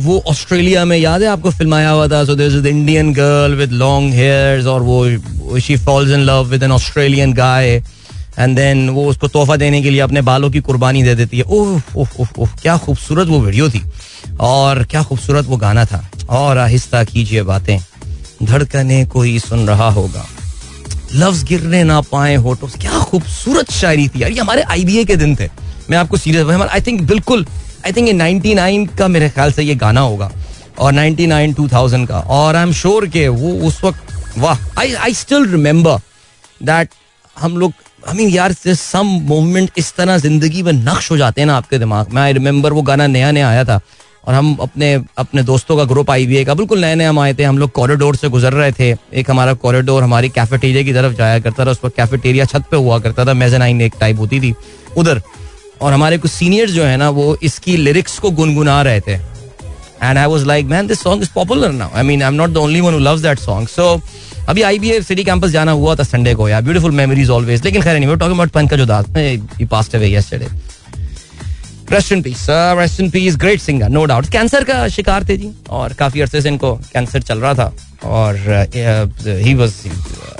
वो 0.00 0.18
ऑस्ट्रेलिया 0.28 0.84
में, 0.84 0.96
याद 0.98 1.22
है 1.22 1.28
आपको 1.28 1.50
फ़िल्म 1.50 1.74
आया 1.74 1.90
हुआ 1.90 2.08
था? 2.08 2.24
So 2.24 2.40
is 2.40 2.66
Indian 2.66 3.12
girl 3.14 3.54
with 3.54 3.72
long 3.72 4.14
hairs 4.14 4.66
और 4.66 4.82
वो 4.82 5.58
she 5.60 5.76
falls 5.76 6.10
in 6.10 6.20
love 6.20 6.44
with 6.44 6.62
an 6.62 6.72
Australian 6.72 7.32
guy 7.32 7.82
and 8.38 8.56
then 8.56 8.88
वो 8.90 9.04
उसको 9.04 9.28
तोहफा 9.28 9.56
देने 9.56 9.82
के 9.82 9.90
लिए 9.90 10.00
अपने 10.00 10.22
बालों 10.22 10.50
की 10.50 10.60
कुर्बानी 10.60 11.02
दे 11.02 11.14
देती 11.14 11.38
है। 11.38 11.44
ओह 11.44 11.80
ओह 11.96 12.08
ओह 12.20 12.28
ओह, 12.38 12.48
क्या 12.62 12.76
खूबसूरत 12.76 13.28
वो 13.28 13.40
वीडियो 13.40 13.70
थी। 13.70 13.82
और 14.40 14.84
क्या 14.84 15.02
खूबसूरत 15.02 15.46
वो 15.46 15.56
गाना 15.56 15.84
था। 15.84 16.08
और 16.30 16.58
आहिस्ता 16.58 17.02
कीजिए 17.04 17.42
बातें। 17.42 17.78
धड़कने 18.42 19.04
कोई 19.06 19.38
सुन 19.38 19.66
रहा 19.68 19.88
होगा। 19.90 20.26
लफ्ज 21.14 21.42
गिरने 21.44 21.82
ना 21.84 22.00
पाए 22.02 22.34
होटो 22.36 22.66
क्या 22.80 22.98
खूबसूरत 23.00 23.70
शायरी 23.72 24.08
थी 24.08 24.22
यार। 24.22 24.30
ये 24.30 24.40
हमारे 24.40 24.62
आईबीए 24.64 25.04
के 25.04 25.16
दिन 25.16 25.34
थे। 25.36 25.48
मैं 25.90 25.98
आपको 25.98 26.16
सीरियस 26.16 26.46
आई 26.62 26.80
थिंक 26.80 27.00
बिल्कुल 27.02 27.46
आई 27.86 27.92
थिंक 27.92 28.08
ये 28.08 28.12
99 28.14 28.86
का 28.98 29.08
मेरे 29.08 29.28
ख्याल 29.30 29.52
से 29.52 29.62
ये 29.62 29.74
गाना 29.76 30.00
होगा। 30.00 30.30
और 30.78 30.92
99 30.92 31.54
2000 31.54 32.06
का। 32.08 32.18
और 32.18 32.56
आई 32.56 32.62
एम 32.62 32.72
श्योर 32.72 33.06
के 33.08 33.26
वो 33.28 33.52
उस 33.68 33.82
वक्त, 33.84 34.12
वाह 34.38 34.80
I 34.80 34.92
I 34.94 35.14
still 35.14 35.46
remember 35.50 36.00
that 36.62 36.88
हम 37.36 37.56
लोग 37.58 37.72
आई 38.08 38.16
मीन 38.16 38.28
यार 38.30 38.52
सम 38.52 39.06
मूवमेंट 39.28 39.70
इस 39.78 39.94
तरह 39.96 40.18
ज़िंदगी 40.18 40.62
में 40.62 40.72
नक्श 40.72 41.10
हो 41.10 41.16
जाते 41.16 41.40
हैं 41.40 41.46
ना 41.46 41.56
आपके 41.56 41.78
दिमाग 41.78 42.12
में। 42.12 42.20
आई 42.22 42.32
रिमेंबर 42.32 42.72
वो 42.72 42.82
गाना 42.82 43.06
नया 43.06 43.30
नया 43.30 43.48
आया 43.48 43.64
था। 43.64 43.80
और 44.28 44.34
हम 44.34 44.56
अपने 44.60 44.92
अपने 45.18 45.42
दोस्तों 45.42 45.76
का 45.76 45.84
ग्रुप 45.84 46.10
आई 46.10 46.24
हुई 46.26 46.44
का, 46.44 46.54
बिल्कुल 46.54 46.80
नए 46.80 46.94
नए 46.94 47.04
हम 47.04 47.18
आए 47.18 47.34
थे, 47.34 47.44
हम 47.44 47.58
लोग 47.58 47.70
कॉरिडोर 47.72 48.16
से 48.16 48.28
गुजर 48.28 48.52
रहे 48.52 48.72
थे। 48.72 48.90
एक 49.12 49.30
हमारा 49.30 49.52
कॉरिडोर 49.62 50.02
हमारी 50.02 50.28
कैफेटेरिया 50.30 50.82
की 50.82 50.92
तरफ़ 50.92 51.14
जाया 51.16 51.38
करता 51.38 51.64
था, 51.66 51.70
उस 51.70 51.78
पर 51.78 51.88
कैफेटेरिया 51.96 52.44
छत 52.44 52.64
पे 52.70 52.76
हुआ 52.76 52.98
करता 52.98 53.24
था 53.24 53.34
मेजनाइन 53.34 53.80
एक 53.82 53.94
टाइप 54.00 54.18
होती 54.18 54.40
थी, 54.40 54.54
उधर। 54.96 55.22
और 55.82 55.92
हमारे 55.92 56.18
कुछ 56.18 56.30
सीनियर्स 56.30 56.72
जो 56.72 56.84
है 56.84 56.96
ना, 56.96 57.08
वो 57.10 57.36
इसकी 57.42 57.76
लिरिक्स 57.76 58.18
को 58.18 58.30
गुनगुना 58.32 58.80
रहे 58.82 59.00
थे। 59.00 59.12
And 59.12 60.18
I 60.18 60.26
was 60.26 60.44
like 60.46 60.66
man 60.66 60.86
this 60.86 61.00
song 61.02 61.22
is 61.22 61.30
popular 61.34 61.72
now 61.72 61.96
I 61.96 62.02
mean 62.04 62.22
I 62.22 62.28
am 62.28 62.34
not 62.34 62.50
the 62.50 62.56
only 62.56 62.80
one 62.80 62.98
loves 63.02 63.20
that 63.22 63.38
song 63.38 63.68
so 63.68 64.00
अभी 64.48 64.62
आई 64.62 64.78
बी 64.78 65.00
सिटी 65.02 65.24
कैंपस 65.24 65.50
जाना 65.50 65.72
हुआ 65.72 65.94
था 65.96 66.02
संडे 66.04 66.34
को, 66.34 66.48
यार। 66.48 66.62
ब्यूटीफुल 66.62 66.90
मेमोरीज 66.92 67.30
ऑलवेज 67.30 67.64
लेकिन 67.64 67.82
खैर 67.82 67.98
नहीं 67.98 68.16
talking 68.16 68.34
about 68.34 68.50
Pankaj 68.50 68.80
Udhas 68.80 69.06
passed 69.70 69.96
away 69.96 70.14
yesterday 70.14 70.46
rest 71.92 72.12
in 72.12 72.22
peace 72.22 72.46
rest 72.50 73.00
in 73.00 73.10
peace 73.10 73.36
great 73.40 73.60
singer 73.60 73.88
no 73.88 74.04
doubt 74.04 74.28
cancer 74.32 74.64
का 74.64 74.86
शिकार 74.88 75.24
थे 75.28 75.36
जी, 75.36 75.50
और 75.70 75.92
काफ़ी 75.98 76.20
अरसे 76.20 76.40
से 76.40 76.48
इनको 76.48 76.74
कैंसर 76.92 77.22
चल 77.22 77.38
रहा 77.38 77.54
था, 77.54 77.72
और 78.04 78.36
he 79.44 79.54
was 79.54 79.74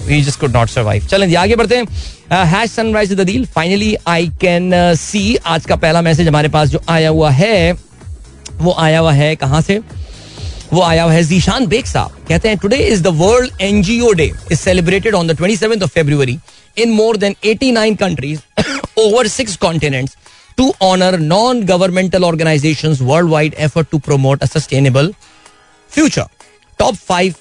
he 0.08 0.22
just 0.22 0.40
could 0.40 0.56
not 0.56 0.68
survive 0.68 1.06
चलें 1.06 1.34
आगे 1.36 1.56
बढ़ते 1.56 1.76
हैं। 1.76 2.44
Hash 2.46 2.70
sunrise 2.70 3.12
deal 3.20 3.44
finally 3.54 3.94
I 4.08 4.28
can 4.40 4.70
see 4.96 5.36
आज 5.46 5.66
का 5.66 5.76
पहला 5.76 6.02
मैसेज 6.02 6.28
हमारे 6.28 6.48
पास 6.48 6.68
जो 6.68 6.80
आया 6.88 7.08
हुआ 7.08 7.30
है, 7.30 7.72
वो 8.54 8.74
आया 8.78 8.98
हुआ 8.98 9.12
है 9.12 9.34
कहाँ 9.36 9.60
से? 9.62 9.80
वो 10.72 10.82
आया 10.82 11.02
हुआ 11.02 11.12
है 11.12 11.22
जीशान 11.24 11.66
बेग 11.66 11.84
साहब। 11.86 12.26
कहते 12.28 12.48
हैं 12.48 12.58
today 12.58 12.76
is 12.76 13.02
the 13.02 13.06
world 13.16 13.60
NGO 13.62 14.12
day 14.12 14.30
is 14.52 14.58
celebrated 14.58 15.14
on 15.14 15.28
the 15.28 15.36
27th 15.38 15.82
of 15.82 15.90
February 15.90 16.38
in 16.76 16.90
more 16.92 17.16
than 17.16 17.34
89 17.46 17.96
countries 17.98 18.40
over 19.00 19.28
six 19.28 19.56
continents 19.56 20.16
honour 20.82 21.18
non 21.18 21.62
governmental 21.66 22.24
organisation 22.24 22.96
worldwide 23.30 23.54
effort 23.58 23.88
to 23.90 23.98
promote 23.98 24.42
a 24.42 24.46
sustainable 24.46 25.12
future 25.92 26.24
top 26.78 26.94
five 27.08 27.34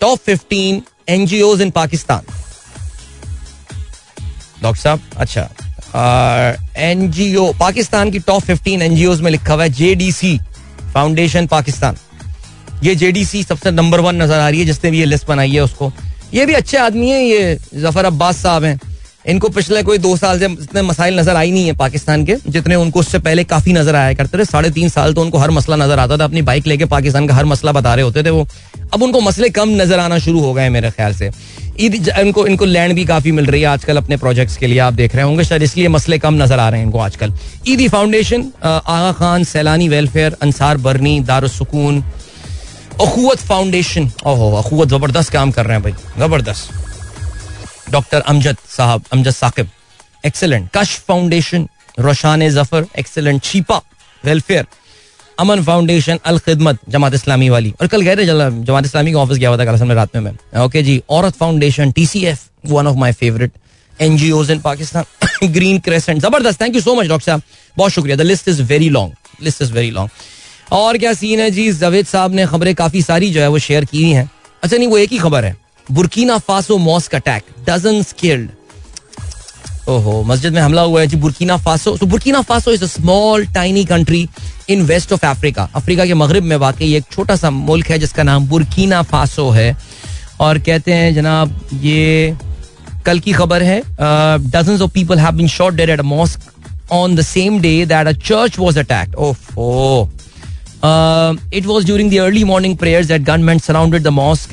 top 0.00 0.18
fifteen 0.26 0.82
NGO 1.08 1.56
in 1.56 1.70
Pakistan 1.70 2.22
doctor 4.62 4.80
साहब 4.80 5.00
अच्छा। 5.16 5.48
NGO 6.82 7.52
Pakistan 7.60 8.10
की 8.10 8.18
top 8.18 8.42
fifteen 8.42 8.82
NGO 8.82 9.16
में 9.16 9.30
लिखा 9.30 9.54
हुआ 9.54 9.62
है 9.62 9.70
JDC 9.72 10.38
foundation 10.94 11.46
Pakistan 11.46 11.96
ये 12.82 12.94
JDC 12.94 13.42
सबसे 13.42 13.70
number 13.70 14.00
one 14.00 14.22
नज़र 14.22 14.38
आ 14.38 14.48
रही 14.48 14.60
है, 14.60 14.66
जिसने 14.66 14.90
भी 14.90 14.98
ये 14.98 15.04
लिस्ट 15.04 15.26
बनाई 15.26 15.50
है 15.50 15.60
उसको। 15.60 15.92
ये 16.34 16.44
भी 16.46 16.54
अच्छे 16.54 16.76
आदमी 16.78 17.10
है, 17.10 17.22
ये 17.22 17.58
ज़फ़र 17.74 18.04
अब्बास 18.04 18.36
साहब 18.42 18.64
हैं। 18.64 18.78
इनको 19.28 19.48
पिछले 19.50 19.82
कोई 19.82 19.98
दो 19.98 20.16
साल 20.16 20.38
से 20.38 20.46
इतने 20.46 20.82
मसाइल 20.82 21.18
नज़र 21.18 21.36
आई 21.36 21.50
नहीं 21.50 21.66
है 21.66 21.72
पाकिस्तान 21.76 22.24
के, 22.24 22.36
जितने 22.48 22.74
उनको 22.76 23.00
उससे 23.00 23.18
पहले 23.20 23.44
काफ़ी 23.44 23.72
नज़र 23.72 23.96
आया 23.96 24.12
करते 24.14 24.38
थे। 24.38 24.44
साढ़े 24.46 24.70
तीन 24.70 24.88
साल 24.88 25.14
तो 25.14 25.22
उनको 25.22 25.38
हर 25.38 25.50
मसला 25.50 25.76
नज़र 25.76 25.98
आता 25.98 26.16
था। 26.18 26.24
अपनी 26.24 26.42
बाइक 26.42 26.66
लेके 26.66 26.84
पाकिस्तान 26.86 27.26
का 27.28 27.34
हर 27.34 27.44
मसला 27.44 27.72
बता 27.72 27.94
रहे 27.94 28.04
होते 28.04 28.22
थे 28.22 28.30
वो। 28.30 28.46
अब 28.94 29.02
उनको 29.02 29.20
मसले 29.20 29.48
कम 29.50 29.68
नज़र 29.80 29.98
आना 29.98 30.18
शुरू 30.18 30.40
हो 30.40 30.52
गए 30.54 30.68
मेरे 30.68 30.90
ख्याल 30.90 31.14
से। 31.14 31.30
ईद 31.80 32.08
इनको 32.18 32.46
इनको 32.46 32.64
लैंड 32.64 32.94
भी 32.94 33.04
काफ़ी 33.04 33.32
मिल 33.32 33.46
रही 33.46 33.60
है 33.60 33.66
आजकल 33.68 33.96
अपने 33.96 34.16
प्रोजेक्ट्स 34.16 34.56
के 34.56 34.66
लिए, 34.66 34.78
आप 34.78 34.92
देख 34.94 35.14
रहे 35.14 35.24
होंगे। 35.24 35.44
शायद 35.44 35.62
इसलिए 35.62 35.88
मसले 35.88 36.18
कम 36.18 36.42
नज़र 36.42 36.58
आ 36.58 36.68
रहे 36.68 36.80
हैं 36.80 36.86
इनको 36.86 36.98
आजकल। 37.00 37.32
ईदी 37.68 37.88
foundation 37.88 38.50
Aga 38.64 39.12
Khan, 39.12 39.44
Saylani 39.44 39.88
welfare 39.88 40.36
Ansar 40.42 40.76
Burney 40.78 41.18
Darussukoon 41.22 42.02
Akhuwat 43.00 43.38
foundation 43.38 44.10
ओहो, 44.26 44.50
अखुवत 44.56 44.88
ज़बरदस्त 44.88 45.32
काम 45.32 45.50
कर 45.50 45.66
रहे 45.66 45.74
हैं 45.74 45.82
भाई, 45.82 45.92
ज़बरदस्त। 46.18 46.86
डॉक्टर 47.90 48.20
अमजद 48.22 48.56
साहब, 48.68 49.04
Amjad 49.12 49.30
Saqib. 49.32 49.68
Excellent 50.26 50.68
Kashf 50.74 50.96
foundation 51.08 51.68
Roshaneh 51.98 52.48
Zafar 52.50 52.86
excellent 52.98 53.42
Chhipa 53.44 53.80
welfare 54.24 54.66
Aman 55.38 55.62
foundation 55.64 56.18
Al 56.26 56.38
Khidmat 56.38 56.78
Jamaat 56.88 57.14
Islami 57.14 57.48
वाली। 57.48 57.72
और 57.80 57.86
कल 57.86 58.00
गए 58.00 58.16
थे 58.16 58.24
जमात 58.26 58.84
इस्लामी 58.84 59.12
का 59.12 59.18
ऑफ़िस 59.18 59.38
गया 59.38 59.48
हुआ 59.48 59.58
था 59.58 59.64
कल 59.64 59.92
रात 59.92 60.16
में 60.16 60.22
मैं 60.22 60.60
okay 60.62 60.82
ji, 60.82 61.02
Aurat 61.10 61.36
foundation 61.36 61.90
T 61.92 62.06
C 62.06 62.24
F 62.26 62.40
one 62.66 62.86
of 62.86 62.96
my 62.96 63.12
favourite 63.12 63.52
N 63.94 64.16
G 64.16 64.30
Os 64.30 64.50
in 64.50 64.60
Pakistan 64.60 65.48
green 65.52 65.78
crescent 65.80 66.20
ज़बरदस्त। 66.22 66.60
Thank 66.60 66.74
you 66.74 66.80
so 66.80 66.94
much 66.94 67.06
doctor 67.06 67.26
साहब। 67.26 67.42
बहुत 67.76 67.92
शुक्रिया। 67.92 68.16
The 68.16 68.20
list 68.22 68.48
is 68.48 68.62
very 68.62 68.88
long 68.88 69.42
list 69.42 69.62
is 69.62 69.72
very 69.72 69.90
long 69.90 70.72
और 70.72 70.98
क्या 70.98 71.12
scene 71.14 71.40
है 71.40 71.50
जी? 71.50 71.70
जवेद 71.72 72.06
साहब 72.06 72.34
ने 72.34 72.46
खबरें 72.46 72.74
काफ़ी 72.74 73.02
सारी 73.02 73.30
जो 73.30 73.40
है 73.40 73.48
वो 73.48 73.58
शेयर 73.58 73.84
की 73.84 74.10
हैं। 74.10 74.30
अच्छा 74.62 74.76
नहीं, 74.76 74.88
वो 74.88 74.98
एक 74.98 75.12
ही 75.12 75.18
खबर 75.18 75.44
है। 75.44 75.56
Burkina 75.90 76.38
Faso 76.38 76.76
mosque 76.78 77.14
attack 77.14 77.42
dozen 77.68 78.02
killed 78.20 78.50
ओहो, 79.88 80.22
मस्जिद 80.22 80.52
में 80.52 80.60
हमला 80.60 80.82
हुआ 80.82 81.00
है 81.00 81.06
जी 81.06 81.16
बुरकीना 81.16 81.56
फासो। 81.56 81.96
तो 81.96 82.06
Burkina 82.06 82.40
Faso 82.48 82.72
is 82.72 82.82
a 82.84 82.86
small 82.86 83.46
tiny 83.54 83.84
country 83.84 84.28
in 84.70 84.82
west 84.86 85.12
of 85.12 85.24
Africa 85.26 85.68
Africa 85.76 86.06
के 86.06 86.14
मगरब 86.14 86.42
में 86.42 86.56
वाकई 86.56 86.94
एक 86.96 87.04
छोटा 87.12 87.36
सा 87.36 87.50
मुल्क 87.50 87.90
है 87.90 87.98
जिसका 87.98 88.22
नाम 88.22 88.48
बुरकीना 88.48 89.02
फासो 89.02 89.48
है। 89.50 89.76
और 90.40 90.58
कहते 90.58 90.92
हैं, 90.92 91.14
जनाब, 91.14 91.60
ये 91.82 92.36
कल 93.06 93.18
की 93.20 93.32
खबर 93.32 93.62
है 93.62 93.80
dozen 94.50 94.82
of 94.82 94.90
people 94.94 95.18
have 95.18 95.32
been 95.36 95.48
shot 95.48 95.74
dead 95.74 95.90
at 95.90 96.00
a 96.00 96.02
mosque 96.04 96.40
on 96.92 97.16
the 97.16 97.22
same 97.22 97.60
day 97.60 97.74
that 97.86 98.06
a 98.06 98.12
church 98.12 98.58
was 98.58 98.78
attacked 98.78 99.14
oh 99.16 100.08
it 101.58 101.64
was 101.66 101.84
during 101.86 102.10
the 102.10 102.18
early 102.24 102.42
morning 102.48 102.74
prayers 102.80 103.08
that 103.08 103.24
gunmen 103.28 103.60
surrounded 103.62 104.04
the 104.04 104.12
mosque 104.18 104.52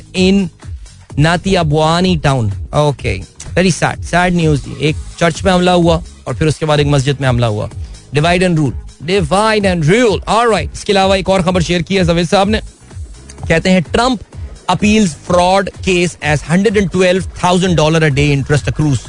Natiabuani 1.17 2.21
town. 2.21 2.51
Okay, 2.73 3.23
very 3.53 3.71
sad, 3.71 4.03
sad 4.05 4.33
news. 4.33 4.67
एक 4.81 4.95
church 5.19 5.43
में 5.43 5.51
हमला 5.51 5.71
हुआ 5.73 6.01
और 6.27 6.35
फिर 6.35 6.47
उसके 6.47 6.65
बाद 6.65 6.79
एक 6.79 6.87
मस्जिद 6.87 7.21
में 7.21 7.27
हमला 7.27 7.47
हुआ. 7.47 7.69
Divide 8.15 8.49
and 8.49 8.59
rule. 8.59 8.73
Divide 9.03 9.65
and 9.65 9.83
rule 9.85 10.21
alright 10.27 10.71
इसके 10.73 10.93
अलावा 10.93 11.15
एक 11.15 11.29
और 11.29 11.41
खबर 11.43 11.61
शेयर 11.61 11.81
की 11.81 11.95
है 11.95 12.03
जवेद 12.05 12.27
साहब 12.27 12.49
ने 12.49 12.59
कहते 13.47 13.69
हैं 13.69 13.81
Trump 13.83 14.19
appeals 14.69 15.13
fraud 15.27 15.69
case 15.85 16.17
as 16.23 16.43
hundred 16.49 16.77
and 16.77 16.89
twelve 16.91 17.23
thousand 17.43 17.75
dollar 17.77 18.03
a 18.03 18.07
day 18.15 18.25
interest 18.33 18.69
accrues 18.69 18.99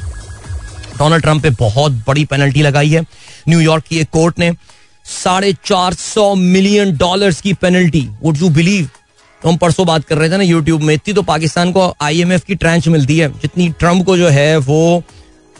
Donald 0.99 1.23
Trump 1.23 1.43
पे 1.43 1.49
बहुत 1.59 1.91
बड़ी 2.07 2.25
पेनल्टी 2.25 2.61
लगाई 2.61 2.89
है 2.89 3.05
न्यूयॉर्क 3.49 3.83
की 3.89 3.99
एक 3.99 4.09
कोर्ट 4.13 4.39
ने 4.39 4.51
साढ़े 5.05 5.53
चार 5.65 5.93
सौ 5.93 6.33
मिलियन 6.35 6.95
डॉलर 6.97 7.33
की 7.43 7.53
पेनल्टी 7.61 8.07
वुड 8.21 8.37
यू 8.41 8.49
बिलीव 8.59 8.89
तो 9.41 9.49
हम 9.49 9.57
परसों 9.57 9.85
बात 9.87 10.05
कर 10.05 10.17
रहे 10.17 10.29
थे 10.29 10.37
ना 10.37 10.43
यूट्यूब 10.43 10.81
में 10.81 10.93
इतनी 10.93 11.13
तो 11.13 11.21
पाकिस्तान 11.23 11.71
को 11.71 11.93
आईएमएफ 12.01 12.43
की 12.43 12.55
ट्रेंच 12.55 12.87
मिलती 12.87 13.17
है 13.19 13.29
जितनी 13.31 13.69
ट्रंप 13.79 14.05
को 14.05 14.17
जो 14.17 14.27
है 14.27 14.57
वो 14.57 15.03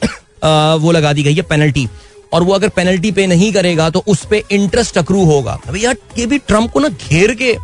आ, 0.43 0.75
वो 0.75 0.91
लगा 0.91 1.13
दी 1.13 1.23
गई 1.23 1.33
है 1.33 1.41
पेनल्टी 1.41 1.87
और 2.33 2.43
वो 2.43 2.53
अगर 2.53 2.69
पेनल्टी 2.69 3.11
पे 3.11 3.27
नहीं 3.27 3.51
करेगा 3.53 3.89
तो 3.89 4.03
उस 4.07 4.25
पर 4.25 4.41
इंटरेस्ट 4.51 4.97
अक्रू 4.97 5.23
होगा। 5.25 5.59
अभी 5.67 5.83
यार 5.85 5.95
ये 6.17 6.25
भी 6.25 6.37
ट्रंप 6.37 6.71
को 6.71 6.79
ना 6.79 6.87
घेर 6.89 7.33
के 7.33 7.55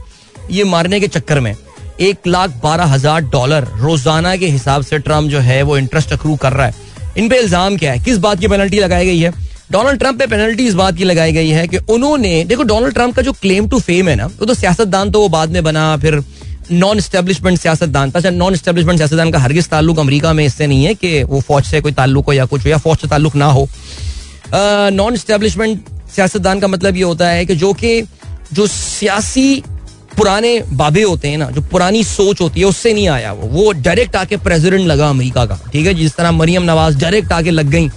ये 0.51 0.63
मारने 0.63 1.00
के 1.00 1.08
चक्कर 1.08 1.39
में। 1.39 1.55
एक 2.01 2.27
लाख 2.27 2.60
बारह 2.63 2.86
हज़ार 2.86 3.22
डॉलर 3.32 3.67
रोज़ाना 3.79 4.36
के 4.36 4.48
हिसाब 4.48 4.84
से 4.84 5.00
ट्रंप 5.00 5.29
जो 5.29 5.39
है 5.39 5.62
वो 5.63 5.77
इंटरेस्ट 5.77 6.13
अक्रू 6.13 6.36
कर 6.36 6.53
रहा 6.53 6.67
है। 6.67 6.74
इन 7.17 7.29
पे 7.29 7.39
इल्ज़ाम 7.39 7.77
क्या 7.77 7.91
है? 7.91 8.00
किस 8.00 8.17
बात 8.17 8.39
की 8.39 8.48
पेनल्टी 8.48 8.79
लगाई 8.79 9.05
गई 9.05 9.20
है? 9.20 9.32
डोनाल्ड 9.70 10.00
ट्रंप 10.00 10.20
पे 10.20 10.25
पेनल्टी 10.27 10.65
इस 10.67 10.74
बात 10.74 10.96
की 10.96 11.03
लगाई 11.03 11.32
गई 11.32 11.50
है 11.50 11.67
कि 11.67 11.77
उन्होंने, 11.89 12.43
देखो, 12.43 12.63
डोनाल्ड 12.63 12.93
ट्रंप 12.93 13.15
का 13.15 13.22
जो 13.22 13.32
क्लेम 13.32 13.67
टू 13.70 13.79
फेम 13.79 14.10
है 14.10 14.15
ना, 14.15 14.25
वो 14.25 14.46
तो 14.46 14.53
सियासतदान 14.53 15.12
तो 15.12 15.22
वो 15.22 15.29
बाद 15.29 15.50
में 15.50 15.63
बना, 15.63 15.96
फिर 15.98 16.24
नॉन 16.72 17.00
स्टेब्लिशमेंट 17.00 17.60
सियासतदान 17.60 18.12
था 18.12 18.29
नॉन 18.29 18.55
स्टेब्लिशमेंट 18.55 19.00
सियासतदान 19.00 19.32
का 19.32 19.39
हरगिज 19.39 19.67
ताल्लुक 19.70 20.00
अमेरिका 20.00 20.34
में 20.34 20.46
इससे 20.46 20.67
नहीं 20.67 20.86
है 20.86 20.93
कि 20.93 21.24
वो 21.24 21.39
फौज 21.41 21.63
से 21.63 21.82
कोई 21.82 21.91
ताल्लुक 21.91 22.25
हो 22.25 22.34
या 22.34 22.46
कुछ 22.46 22.63
हो, 22.63 22.70
या 22.70 22.77
फौज 22.77 22.98
से 22.98 23.08
ताल्लुक 23.08 23.36
ना 23.36 23.46
हो। 23.48 23.67
नॉन 24.93 25.15
स्टैब्लिशमेंट 25.15 25.84
सियासतदान 26.15 26.60
का 26.60 26.67
मतलब 26.67 26.98
ये 26.98 27.03
होता 27.03 27.29
है 27.29 27.46
कि 27.46 27.55
जो 27.55 27.74
कि, 27.74 28.01
जो 28.53 28.67
सियासी 28.67 29.63
पुराने 30.17 30.60
बाबे 30.72 31.03
होते 31.03 31.27
हैं 31.27 31.38
ना, 31.38 31.50
जो 31.51 31.62
पुरानी 31.62 32.03
सोच 32.03 32.41
होती 32.41 32.60
है, 32.60 32.65
उससे 32.65 32.93
नहीं 32.93 33.08
आया 33.10 33.32
वो। 33.34 33.48
वो 33.50 33.72
डायरेक्ट 33.74 34.15
आके 34.15 34.38
प्रेसिडेंट 34.38 34.88
लगा 34.88 35.10
अमेरिका 35.10 35.46
का, 35.46 35.60
ठीक 35.74 35.86
है? 35.88 35.93
जिस 35.93 36.15
तरह 36.15 36.32
मरियम 36.32 36.63
नवाज़ 36.63 37.00
डायरेक्ट 37.00 37.32
आके 37.32 37.51
लग 37.51 37.70
गई। 37.70 37.89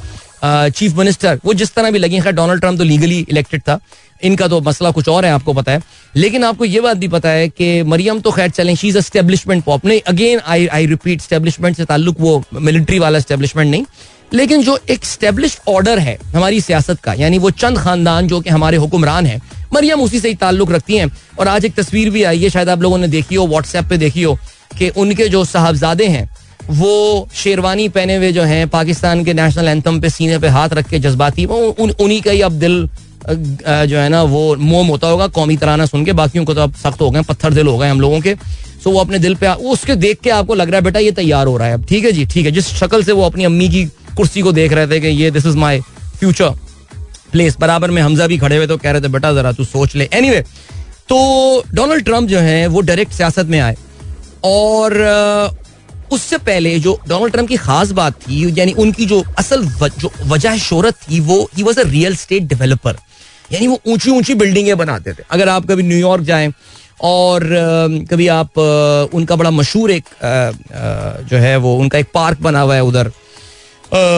चीफ 0.43 0.97
मिनिस्टर 0.97 1.41
वो 1.45 1.55
जिस 1.55 1.75
तरह 1.75 1.91
भी 1.91 1.99
लगी 1.99 2.21
खैर 2.21 2.33
डोनाल्ड 2.33 2.61
ट्रंप 2.61 2.79
तो 2.79 2.85
लीगली 2.85 3.19
इलेक्टेड 3.29 3.61
था। 3.61 3.79
इनका 4.23 4.49
तो 4.49 4.61
मसला 4.61 4.91
कुछ 4.91 5.09
और 5.09 5.25
है, 5.25 5.31
आपको 5.33 5.53
पता 5.53 5.73
है। 5.73 5.83
लेकिन 6.17 6.45
आपको 6.45 6.65
ये 6.65 6.81
बात 6.81 6.97
भी 6.97 7.09
पता 7.09 7.29
है 7.29 7.49
कि 7.49 7.83
मरियम 7.83 8.21
तो 8.21 8.31
खैर 8.31 8.51
चलें 8.51 8.75
शी 8.75 8.89
इज़ 8.89 8.99
स्टेब्लिशमेंट 8.99 9.65
पॉप 9.65 9.85
नहीं 9.87 10.01
again 10.07 10.41
I 10.47 10.67
I 10.67 10.87
repeat 10.87 11.21
establishment 11.21 11.77
से 11.77 11.85
ताल्लुक 11.85 12.21
वो 12.21 12.43
मिलिट्री 12.55 12.99
वाला 12.99 13.19
स्टेब्लिशमेंट 13.19 13.71
नहीं। 13.71 13.85
लेकिन 14.35 14.63
जो 14.63 14.79
एक 14.91 15.05
स्टेब्लिश 15.05 15.59
ऑर्डर 15.69 15.99
है 15.99 16.19
हमारी 16.27 16.61
सियासत 16.61 17.01
का, 17.01 17.13
यानी 17.15 17.39
वो 17.39 17.51
चंद 17.53 17.79
खानदान 17.79 18.29
जो 18.29 18.41
कि 18.41 18.51
हमारे 18.51 18.77
हुक्मरान 18.77 19.27
हैं, 19.27 19.41
मरियम 19.75 20.01
उसी 20.01 20.21
से 20.21 20.29
ही 20.29 20.35
ताल्लुक 20.35 20.73
रखती 20.73 20.97
हैं। 20.97 21.11
और 21.39 21.49
आज 21.49 21.65
एक 21.65 21.75
तस्वीर 21.75 22.11
भी 22.11 22.23
आई 22.23 22.43
है, 22.43 22.51
शायद 22.51 22.69
आप 22.69 22.83
लोगों 22.83 22.99
ने 22.99 23.09
देखी 23.09 23.35
हो 23.35 23.47
व्हाट्सएप 23.47 23.85
पे 23.85 23.97
देखी 23.97 24.23
हो, 24.23 24.39
कि 24.79 24.89
उनके 24.89 25.29
जो 25.29 25.45
साहबजादे 25.45 26.07
हैं 26.07 26.29
वो 26.71 27.29
शेरवानी 27.35 27.89
पहने 27.89 28.17
हुए 28.17 28.31
जो 28.33 28.43
हैं 28.43 28.69
पाकिस्तान 28.69 29.25
के 29.25 29.35
नेशनल 29.35 29.69
एंथम 29.69 30.01
पे 30.01 30.11
सीने 30.11 30.39
पे 30.39 30.49
हाथ 30.49 30.69
रख 30.69 30.89
के 30.89 30.99
जज्बाती 30.99 31.45
उन, 31.45 31.91
उन्हीं 31.91 32.21
का 32.23 32.31
ही 32.31 32.41
अब 32.41 32.53
दिल 32.53 32.89
जो 33.29 33.99
है 33.99 34.09
ना 34.09 34.23
वो 34.23 34.55
मोम 34.57 34.87
होता 34.87 35.09
होगा 35.09 35.27
कौमी 35.29 35.57
तराना 35.57 35.87
सुन 35.87 36.05
के 36.05 36.13
बाकियों 36.13 36.45
को 36.45 36.55
तो 36.55 36.61
अब 36.61 36.75
सख्त 36.75 37.01
हो 37.01 37.11
गए 37.11 37.23
पत्थर 37.23 37.55
दिल 37.55 37.67
हो 37.67 37.77
गए 37.79 37.89
हम 37.89 38.01
लोगों 38.01 38.21
के। 38.21 38.35
सो 38.85 38.91
वो 38.91 39.01
अपने 39.01 39.19
दिल 39.19 39.35
पे 39.35 39.53
उसके 39.71 39.95
देख 39.97 40.21
के 40.21 40.31
आपको 40.31 40.55
लग 40.55 40.69
रहा 40.69 40.77
है 40.77 40.85
बेटा 40.85 41.01
ये 41.01 41.11
तैयार 41.13 41.47
हो 41.47 41.57
रहा 41.57 41.69
है 41.69 41.75
अब। 41.75 41.85
ठीक 41.85 42.05
है 42.05 42.13
जी 42.13 42.27
ठीक 42.27 42.47
है। 42.47 42.53
जिस 42.53 42.67
शक्ल 42.77 43.03
से 43.05 43.13
वो 43.13 43.23
अपनी 43.23 43.45
अम्मी 43.45 43.69
की 43.69 43.85
कुर्सी 44.17 44.43
को 44.43 44.53
देख 44.53 44.73
रहे 44.73 44.87
थे 44.87 45.01
कि 45.01 45.09
ये 45.23 45.31
this 45.31 45.47
is 45.47 45.57
my 45.57 45.81
future 46.21 46.51
place 47.33 47.57
बराबर 47.61 47.91
में 47.91 48.03
हमजा 48.03 48.27
भी 48.27 48.39
खड़े 48.39 48.57
हुए 48.57 48.67
तो 48.67 48.77
कह 48.77 48.91
रहे 48.91 49.01
थे 49.01 49.09
बेटा 49.09 49.33
जरा 49.35 49.53
तू 49.53 49.65
सोच 49.65 49.97
ले। 49.97 50.09
एनी 50.13 50.29
anyway, 50.29 50.47
तो 51.09 51.65
डोनाल्ड 51.75 52.05
ट्रंप 52.05 52.29
जो 52.29 52.39
है 52.41 52.67
वो 52.67 52.81
डायरेक्ट 52.81 53.13
सियासत 53.13 53.47
में 53.47 53.61
आए। 53.61 53.77
और 54.45 54.95
उससे 56.13 56.39
पहले 56.41 56.79
जो 56.81 56.99
डोनाल्ड 57.09 57.33
ट्रंप 57.33 57.49
की 57.49 57.57
खास 57.59 57.91
बात 57.93 58.15
थी, 58.23 58.45
यानी 58.59 58.73
उनकी 58.75 59.07
जो 59.07 59.23
असल 59.39 59.65
वजह 60.25 60.57
शोहरत 60.59 60.95
थी, 61.03 61.21
वो 61.21 61.43
ही 61.57 61.63
was 61.63 61.81
a 61.81 61.85
real 61.89 62.17
estate 62.17 62.43
developer 62.45 62.97
यानी 63.51 63.67
वो 63.67 63.81
ऊँची 63.89 64.11
ऊँची 64.11 64.35
बिल्डिंगें 64.35 64.77
बनाते 64.79 65.13
थे। 65.13 65.23
अगर 65.31 65.49
आप 65.49 65.67
कभी 65.67 65.83
न्यूयॉर्क 65.83 66.25
जाएँ, 66.25 66.53
और 67.03 67.43
कभी 68.11 68.27
आप 68.31 68.59
उनका 69.15 69.37
बड़ा 69.37 69.51
मशहूर 69.51 69.91
एक 69.91 70.05
जो 71.31 71.37
है 71.39 71.57
वो, 71.57 71.77
उनका 71.77 71.99
एक 71.99 72.07
पार्क 72.15 72.41
बना 72.43 72.61
हुआ 72.61 72.75
है 72.75 72.83
उधर 72.85 73.11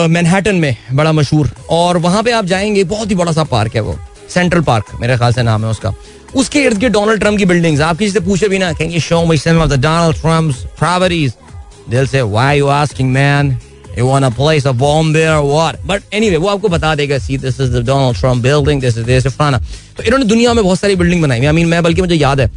मैनहटन 0.09 0.55
में, 0.55 0.75
बड़ा 0.93 1.11
मशहूर। 1.11 1.49
और 1.69 1.97
वहाँ 1.99 2.23
पे 2.23 2.31
आप 2.31 2.45
जाएँगे, 2.45 2.83
बहुत 2.85 3.09
ही 3.09 3.15
बड़ा 3.15 3.31
सा 3.31 3.43
पार्क 3.45 3.75
है 3.75 3.81
वो 3.81 3.97
सेंट्रल 4.29 4.61
पार्क 4.61 4.85
मेरे 5.01 5.17
ख्याल 5.17 5.33
से 5.33 5.43
नाम 5.43 5.65
है 5.65 5.71
उसका। 5.71 5.93
उसके 6.35 6.61
इर्द 6.63 6.77
गिर्द 6.77 6.93
डोनाल्ड 6.93 7.19
ट्रंप 7.21 7.37
की 7.37 7.45
बिल्डिंग्स 7.45 7.81
आप 7.81 7.97
किसी 7.97 8.11
से 8.11 8.19
पूछे 8.21 8.47
भी 8.49 8.57
ना 8.57 8.73
you 8.81 8.99
show 9.01 9.23
me 9.25 9.37
some 9.37 9.61
of 9.61 9.69
the 9.69 9.79
Donald 9.81 10.17
Trump's 10.17 10.63
properties 10.79 11.33
दिल 11.89 12.07
से 12.07 12.21
why 12.21 12.59
you 12.59 12.67
asking 12.81 13.11
man 13.11 13.57
want 13.99 14.25
a 14.25 14.27
place 14.31 14.65
a 14.65 14.71
bomb 14.81 15.07
there 15.13 15.31
or 15.37 15.45
what? 15.45 15.77
But 15.87 16.03
anyway, 16.17 16.37
वो 16.41 16.47
आपको 16.47 16.69
बता 16.69 16.93
देगा 16.95 17.17
see 17.19 17.37
this 17.37 17.59
is 17.61 17.71
the 17.71 17.85
Donald 17.85 18.17
Trump 18.19 18.43
building 18.43 18.81
this 18.81 18.97
is 18.97 19.05
this 19.05 19.27
फलाना. 19.27 19.57
तो 19.97 20.03
इन्होंने 20.03 20.25
दुनिया 20.25 20.53
में 20.53 20.63
बहुत 20.63 20.79
सारी 20.79 20.95
बिल्डिंग 20.95 21.21
बनाई 21.21 21.45
आई 21.45 21.51
मीन 21.51 21.67
मैं 21.67 21.81
बल्कि 21.83 22.01
मुझे 22.01 22.15
याद 22.15 22.39
है 22.39 22.47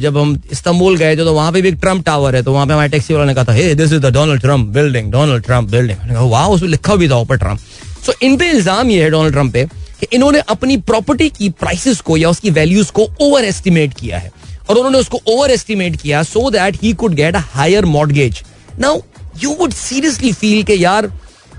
जब 0.00 0.16
हम 0.18 0.34
इस्तांबुल 0.52 0.96
गए 0.96 1.16
थे 1.16 1.24
तो 1.24 1.34
वहाँ 1.34 1.52
पे 1.52 1.62
भी 1.62 1.68
एक 1.68 1.74
ट्रंप 1.80 2.04
टावर 2.06 2.36
है 2.36 2.42
तो 2.42 2.52
वहाँ 2.52 2.66
पे 2.66 2.72
हमारे 2.72 2.88
टैक्सी 2.88 3.14
वाला 3.14 3.26
ने 3.26 3.34
कहा 3.34 3.44
था 3.44 3.52
hey 3.52 3.74
this 3.74 3.92
is 3.92 4.00
the 4.00 4.12
Donald 4.14 4.40
Trump 4.42 4.68
building 4.74 5.12
Donald 5.12 5.44
Trump 5.44 5.70
building 5.70 6.16
वाह 6.30 6.48
उसमें 6.48 6.68
लिखा 6.70 6.94
भी 6.94 7.08
था 7.08 7.16
ऊपर 7.18 7.36
ट्रंप 7.38 7.58
सो 8.06 8.12
इन 8.22 8.36
पे 8.36 8.50
इल्ज़ाम 8.50 8.90
ये 8.90 9.02
है 9.02 9.10
डोनाल्ड 9.10 9.34
ट्रंप 9.34 9.52
पे 9.52 9.64
कि 10.00 10.06
इन्होंने 10.12 10.40
अपनी 10.48 10.76
प्रॉपर्टी 10.90 11.28
की 11.38 11.48
प्राइसेस 11.60 12.00
को 12.00 12.16
या 12.16 12.30
उसकी 12.30 12.50
वैल्यूज़ 12.60 12.92
को 12.92 13.08
ओवर 13.20 13.44
एस्टिमेट 13.44 13.94
किया 14.00 14.18
है। 14.18 14.30
और 14.68 14.76
उन्होंने 14.76 14.98
उसको 14.98 15.20
ओवर 15.28 15.50
एस्टिमेट 15.50 16.00
किया 16.00 16.22
so 16.24 16.50
that 16.50 16.82
he 16.82 16.92
could 16.94 17.14
get 17.14 17.36
a 17.36 17.42
higher 17.52 17.84
mortgage 17.86 18.42
now 18.80 19.00
you 19.42 19.54
would 19.54 19.72
seriously 19.72 20.32
feel 20.32 20.62
के 20.62 20.74
यार, 20.74 21.10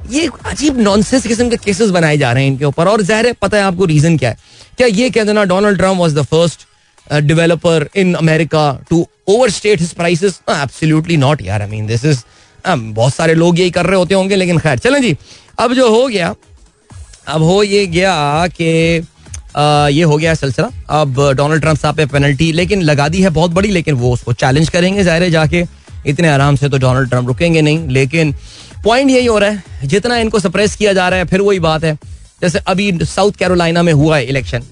ये 0.10 0.30
अजीब 0.46 0.80
नॉनसेंस 0.80 1.28
किस्म 1.28 1.50
के 1.50 1.58
केसेस 1.58 1.90
बनाए 1.92 2.18
जा 2.18 2.32
रहे 2.32 2.44
हैं 2.44 2.52
इनके 2.52 2.66
ऊपर। 2.66 2.88
और 2.88 3.02
जहर 3.02 3.32
पता 3.42 3.58
है 3.58 3.64
आपको 3.64 3.86
रीजन 3.86 4.18
क्या 4.18 4.30
है? 4.30 4.38
क्या 4.78 4.88
ये 4.88 5.10
कह 5.10 5.24
देना 5.24 5.44
Donald 5.46 5.78
Trump 5.78 6.00
was 6.00 6.14
the 6.16 6.22
first 6.24 6.68
developer 7.24 7.88
in 7.96 8.14
America 8.16 8.72
to 8.90 9.06
overstate 9.52 9.80
his 9.82 9.94
prices 9.94 10.40
absolutely 10.52 11.18
not 11.18 11.42
यार. 11.42 11.62
आई 11.62 11.68
मीन 11.70 11.86
दिस 11.88 12.06
इज़ 12.06 12.24
बहुत 12.68 13.14
सारे 13.14 13.34
लोग 13.36 13.60
यही 13.60 13.72
कर 13.72 13.86
रहे 13.86 13.98
होते 13.98 14.16
होंगे, 14.16 14.36
लेकिन 14.36 14.58
खैर, 14.60 14.78
चलें 14.80 15.02
जी। 15.02 15.16
अब 15.60 15.74
जो 15.74 15.90
हो 15.90 16.08
गया, 16.08 16.34
अब 17.28 17.42
हो 17.44 17.62
ये 17.64 17.86
गया 17.88 18.48
कि 18.50 19.00
ये 19.56 20.04
हो 20.04 20.18
गया 20.18 20.34
सिलसिला। 20.36 20.70
अब 20.92 21.20
डोनाल्ड 21.38 21.62
ट्रंप 21.62 21.78
साहब 21.78 21.96
पे 21.96 22.06
पेनल्टी 22.08 22.52
लेकिन 22.54 22.82
लगा 22.82 23.08
दी 23.10 23.22
है 23.22 23.30
बहुत 23.32 23.52
बड़ी, 23.52 23.70
लेकिन 23.70 23.96
वो 23.96 24.14
उसको 24.14 24.34
चैलेंज 24.36 24.70
करेंगे 24.70 25.04
ज़ाहिर 25.04 25.30
जाके। 25.30 25.64
इतने 26.08 26.28
आराम 26.30 26.56
से 26.56 26.70
तो 26.70 26.78
डोनाल्ड 26.78 27.10
ट्रंप 27.10 27.28
रुकेंगे 27.28 27.62
नहीं, 27.62 27.88
लेकिन 27.90 28.34
पॉइंट 28.84 29.10
यही 29.12 29.26
हो 29.26 29.38
रहा 29.38 29.50
है, 29.50 29.64
जितना 29.86 30.18
इनको 30.18 30.40
सप्रेस 30.40 30.76
किया 30.76 30.94
जा 30.94 31.08
रहा 31.10 31.20
है, 31.20 31.26
फिर 31.26 31.42
वही 31.42 31.60
बात 31.60 31.84
है। 31.84 31.98
जैसे 32.42 32.60
अभी 32.68 32.92
साउथ 33.06 33.32
कैरोलिना 33.40 33.84
में 33.84 33.94
हुआ 33.94 34.18
है 34.18 34.26
इलेक्शन 34.26 34.64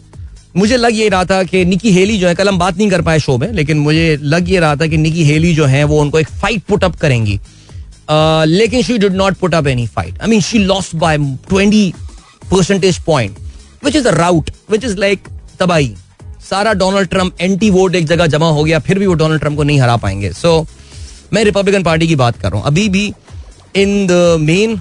मुझे 0.56 0.78
लग 0.78 0.96
ये 0.96 1.08
रहा 1.10 1.26
था 1.26 1.44
कि 1.44 1.64
निकी 1.66 1.92
हेली 1.92 2.18
जो 2.18 2.28
है, 2.28 2.34
कल 2.36 2.48
हम 2.48 2.60
बात 2.60 2.78
नहीं 2.78 2.90
कर 2.90 3.02
पाए 3.02 3.20
शो 3.20 3.38
में, 3.38 3.52
लेकिन 3.54 3.78
मुझे 3.80 4.18
लग 4.24 4.50
ये 4.50 4.60
रहा 4.60 4.76
था 4.76 4.88
कि 4.88 4.98
निकी 4.98 5.24
हेली 5.24 5.54
जो 5.56 5.66
है, 5.66 5.84
वो 5.84 6.00
उनको 6.02 6.20
एक 6.20 6.30
फाइट 6.32 6.64
पुट 6.64 6.84
अप 6.84 6.96
करेंगी। 6.96 7.40
लेकिन 8.50 8.82
she 8.84 8.98
did 8.98 9.16
not 9.16 9.36
put 9.38 9.56
up 9.56 9.68
any 9.68 9.86
fight 9.88 10.22
I 10.22 10.30
mean 10.30 10.42
she 10.42 10.60
lost 10.60 10.96
by 10.96 11.18
twenty 11.50 11.94
percentage 12.52 12.98
point 13.06 13.38
which 13.84 13.96
is 13.96 14.08
a 14.08 14.12
rout 14.14 14.50
which 14.72 14.84
is 14.86 14.98
like 14.98 15.28
तबाही। 15.60 15.96
सारा 16.50 16.74
डोनाल्ड 16.74 17.10
ट्रंप 17.10 17.42
एंटी 17.42 17.70
वोट 17.70 17.96
एक 17.96 18.06
जगह 18.08 18.28
जमा 18.28 18.50
हो 18.50 18.64
गया 18.64 18.80
फिर 18.80 19.00
भी 19.00 19.08
वो 19.08 19.14
डोनाल्ड 19.14 19.42
ट्रंप 19.42 19.58
को 19.58 19.64
नहीं 19.64 19.80
हरा 19.82 19.96
पाएँगे। 19.98 20.32
सो 20.34 20.60
so, 20.60 20.68
मैं 21.34 21.44
रिपब्लिकन 21.44 21.84
पार्टी 21.84 22.08
की 22.08 22.16
बात 22.16 22.38
कर 22.42 22.52
रहा 22.52 22.60
हूँ। 22.60 22.68
अभी 22.68 22.88
भी 22.90 23.06
in 23.76 24.06
the 24.08 24.38
main 24.42 24.76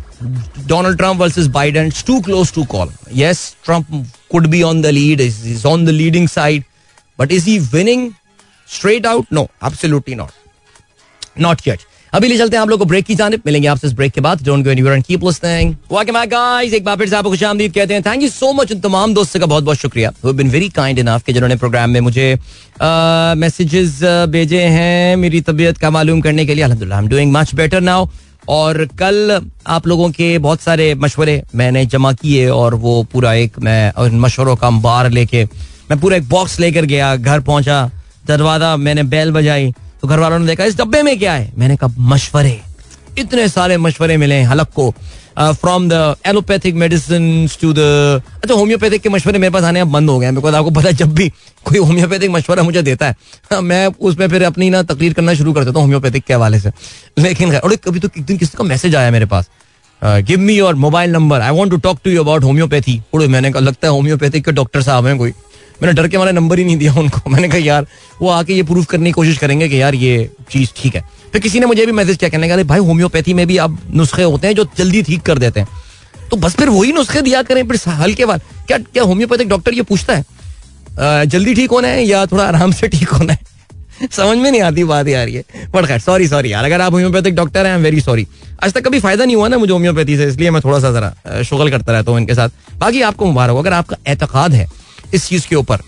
Donald 0.66 0.98
Trump 0.98 1.20
versus 1.20 1.46
Biden 1.54 1.90
too 2.06 2.20
close 2.20 2.52
to 2.54 2.64
call 2.66 2.92
yes 3.14 3.40
Trump 3.64 3.86
could 4.30 4.46
be 4.46 4.62
on 4.62 4.82
the 4.82 4.86
lead 4.86 5.20
is 5.20 5.66
on 5.66 5.84
the 5.86 5.90
leading 5.90 6.28
side 6.28 6.64
but 7.18 7.32
is 7.32 7.48
he 7.48 7.58
winning 7.58 8.10
straight 8.68 9.06
out 9.06 9.26
no 9.32 9.42
absolutely 9.64 10.14
not 10.14 11.40
not 11.40 11.66
yet 11.66 11.80
अभी 12.12 12.28
ले 12.28 12.36
चलते 12.38 12.56
हैं 12.56 12.62
आप 12.62 12.68
लोग 12.68 12.78
को 12.78 12.84
break 12.84 13.04
की 13.04 13.14
जाने 13.14 13.36
मिलेंगे 13.46 13.68
आपसे 13.68 13.86
इस 13.86 13.92
ब्रेक 13.92 14.12
के 14.12 14.20
बाद। 14.20 14.42
Don't 14.44 14.64
go 14.64 14.70
anywhere 14.70 14.94
and 14.94 15.04
keep 15.04 15.24
listening 15.24 15.74
welcome 15.92 16.14
back 16.14 16.28
guys 16.30 16.74
एक 16.74 16.84
बार 16.84 16.96
फिर 16.96 17.08
से 17.08 17.16
आपको 17.16 17.30
खुशामदीद 17.30 17.72
कहते 17.74 17.94
हैं। 17.94 18.02
थैंक 18.02 18.22
यू 18.22 18.28
सो 18.28 18.52
मच 18.52 18.72
उन 18.72 18.80
तमाम 18.80 19.14
दोस्तों 19.14 19.40
का 19.40 19.46
बहुत 19.46 19.64
बहुत 19.64 19.78
शुक्रिया 19.78 20.12
who 20.24 20.32
been 20.32 20.50
very 20.50 20.68
kind 20.70 20.98
enough 20.98 21.24
कि 21.26 21.32
जिन्होंने 21.32 21.56
प्रोग्राम 21.56 21.90
में 21.90 22.00
मुझे 22.00 22.38
मैसेजेस 23.36 24.00
भेजे 24.30 24.62
हैं 24.76 25.16
मेरी 25.16 25.40
तबीयत 25.42 25.78
का 25.78 25.90
मालूम 25.90 26.20
करने 26.20 26.46
के 26.46 26.54
लिए। 26.54 26.64
अल्हम्दुलिल्लाह 26.64 26.98
I 26.98 27.04
am 27.04 27.10
doing 27.10 27.32
much 27.32 27.54
better 27.54 27.80
now 27.82 28.08
और 28.50 28.84
कल 28.98 29.40
आप 29.68 29.86
लोगों 29.86 30.10
के 30.10 30.36
बहुत 30.40 30.60
सारे 30.62 30.94
मशवरे 30.96 31.42
मैंने 31.54 31.86
जमा 31.86 32.12
किए 32.14 32.48
और 32.50 32.74
वो 32.76 33.02
पूरा 33.12 33.32
एक 33.36 33.58
मैं 33.58 34.10
मशवरों 34.18 34.56
का 34.56 34.66
अंबार 34.66 35.10
लेके, 35.10 35.44
मैं 35.90 36.00
पूरा 36.00 36.16
एक 36.16 36.28
बॉक्स 36.28 36.58
लेकर 36.60 36.84
गया, 36.84 37.16
घर 37.16 37.40
पहुँचा, 37.42 37.90
दरवाज़ा 38.26 38.76
मैंने 38.78 39.02
बैल 39.04 39.32
बजाई। 39.32 39.72
तो 40.02 40.08
घर 40.08 40.18
वालों 40.18 40.38
ने 40.38 40.46
देखा, 40.46 40.64
इस 40.64 40.76
डब्बे 40.78 41.02
में 41.02 41.18
क्या 41.18 41.32
है? 41.32 41.52
मैंने 41.58 41.76
कहा, 41.76 41.94
मशवरे. 42.08 42.60
इतने 43.18 43.48
सारे 43.48 43.76
मशवरे 43.78 44.16
मिले 44.16 44.40
हलक 44.44 44.68
को 44.74 44.90
from 45.38 45.88
the 45.88 46.16
allopathic 46.26 46.74
medicine 46.74 47.48
to 47.60 47.72
the 47.72 47.78
अच्छा 48.34 48.54
होम्योपैथिक 48.54 49.02
के 49.02 49.08
मशवरे 49.08 49.38
मेरे 49.38 49.52
पास 49.52 49.64
आने 49.64 49.80
अब 49.80 49.88
बंद 49.92 50.10
हो 50.10 50.18
गए 50.18 50.32
बिकॉज़ 50.32 50.54
आपको 50.54 50.70
पता 50.70 50.88
है, 50.88 50.94
जब 50.94 51.14
भी 51.14 51.28
कोई 51.64 51.78
होम्योपैथिक 51.78 52.30
मशवरा 52.30 52.62
मुझे 52.62 52.82
देता 52.82 53.06
है, 53.06 53.60
मैं 53.62 53.86
उसमें 53.86 54.28
फिर 54.28 54.42
अपनी 54.44 54.70
ना 54.70 54.82
तकरीर 54.84 55.12
करना 55.12 55.34
शुरू 55.34 55.52
कर 55.52 55.64
देता 55.64 55.72
हूँ 55.72 55.82
होम्योपैथिक 55.82 56.24
के 56.24 56.34
हवाले 56.34 56.60
से। 56.60 56.72
लेकिन 57.18 57.56
और 57.56 57.76
कभी 57.78 58.00
तो 58.00 58.08
एक 58.08 58.24
दिन 58.24 58.36
किसी 58.36 58.56
का 58.58 58.64
मैसेज 58.64 58.96
आया 58.96 59.10
मेरे 59.10 59.26
पास 59.26 59.48
give 60.02 60.40
me 60.40 60.54
your 60.54 60.74
mobile 60.76 61.10
number 61.10 61.40
I 61.40 61.50
want 61.50 61.72
to 61.72 61.76
talk 61.80 61.98
to 62.04 62.10
you 62.10 62.22
about 62.22 62.44
homeopathy 62.44 63.00
मैंने 63.14 63.52
कहा, 63.52 63.60
लगता 63.60 63.88
है 63.88 63.92
होम्योपैथिक 63.92 64.44
के 64.44 64.52
डॉक्टर 64.52 64.82
साहब 64.82 65.06
हैं 65.06 65.16
कोई। 65.18 65.32
मैंने 65.82 65.92
डर 65.92 66.08
के 66.08 66.18
मारे 66.18 66.32
नंबर 66.32 66.58
ही 66.58 66.64
नहीं 66.64 66.76
दिया 66.76 66.92
उनको। 66.94 67.30
मैंने 67.30 67.48
कहा, 67.48 67.58
यार, 67.58 67.86
वो 68.20 68.28
आके 68.30 68.54
ये 68.54 68.62
प्रूफ 68.62 68.86
करने 68.86 69.06
की 69.06 69.12
कोशिश 69.12 69.38
करेंगे 69.38 69.68
कि 69.68 69.80
यार, 69.80 69.94
ये 69.94 70.30
चीज़ 70.50 70.70
ठीक 70.76 70.94
है। 70.96 71.04
फिर 71.32 71.40
किसी 71.40 71.60
ने 71.60 71.66
मुझे 71.66 71.86
भी 71.86 71.92
मैसेज 71.92 72.16
किया, 72.16 72.30
कहने 72.30 72.48
का 72.48 72.62
भाई 72.64 72.78
होम्योपैथी 72.80 73.34
में 73.34 73.46
भी 73.46 73.56
अब 73.56 73.78
नुस्खे 73.94 74.22
होते 74.22 74.46
हैं 74.46 74.54
जो 74.54 74.66
जल्दी 74.78 75.02
ठीक 75.02 75.22
कर 75.22 75.38
देते 75.38 75.60
हैं। 75.60 75.68
तो 76.30 76.36
बस 76.36 76.54
फिर 76.56 76.68
वही 76.68 76.92
नुस्खे 76.92 77.20
दिया 77.22 77.42
करें 77.42 77.66
फिर 77.68 77.90
हल्के 77.94 78.24
बाद 78.26 78.40
क्या 78.66 78.78
क्या 78.78 79.02
होम्योपैथिक 79.02 79.48
डॉक्टर 79.48 79.74
ये 79.74 79.82
पूछता 79.82 80.14
है 80.14 81.26
जल्दी 81.26 81.54
ठीक 81.54 81.70
होना 81.70 81.88
है 81.88 82.04
या 82.04 82.24
थोड़ा 82.26 82.44
आराम 82.44 82.72
से 82.72 82.88
ठीक 82.88 83.08
होना 83.08 83.32
है? 83.32 83.54
समझ 84.12 84.36
में 84.38 84.50
नहीं 84.50 84.60
आती 84.62 84.84
बात 84.84 85.08
यार 85.08 85.28
ये। 85.28 85.44
बट 85.74 85.86
खैर 85.86 86.00
सॉरी 86.00 86.26
सॉरी 86.28 86.52
यार, 86.52 86.64
अगर 86.64 86.80
आप 86.80 86.92
होम्योपैथिक 86.92 87.34
डॉक्टर 87.34 87.66
हैं 87.66 87.72
आई 87.72 87.78
एम 87.78 87.84
वेरी 87.84 88.00
सॉरी 88.00 88.26
आज 88.64 88.72
तक 88.72 88.84
कभी 88.84 89.00
फ़ायदा 89.00 89.24
नहीं 89.24 89.36
हुआ 89.36 89.48
ना 89.48 89.58
मुझे 89.58 89.72
होम्योपैथी 89.72 90.16
से, 90.16 90.26
इसलिए 90.26 90.50
मैं 90.50 90.62
थोड़ा 90.64 90.78
सा 90.80 90.90
जरा 90.92 91.42
शुगल 91.42 91.70
करता 91.70 91.92
रहता 91.92 92.10
हूँ 92.10 92.20
इनके 92.20 92.34
साथ। 92.34 92.48
बाकी 92.78 93.02
आपको 93.02 93.26
मुबारक 93.26 93.52
हो, 93.52 93.58
अगर 93.58 93.72
आपका 93.72 93.96
एतकाद 94.08 94.52
है 94.54 94.68
इस 95.16 95.28
चीज़ 95.28 95.48
के 95.48 95.56
ऊपर। 95.56 95.80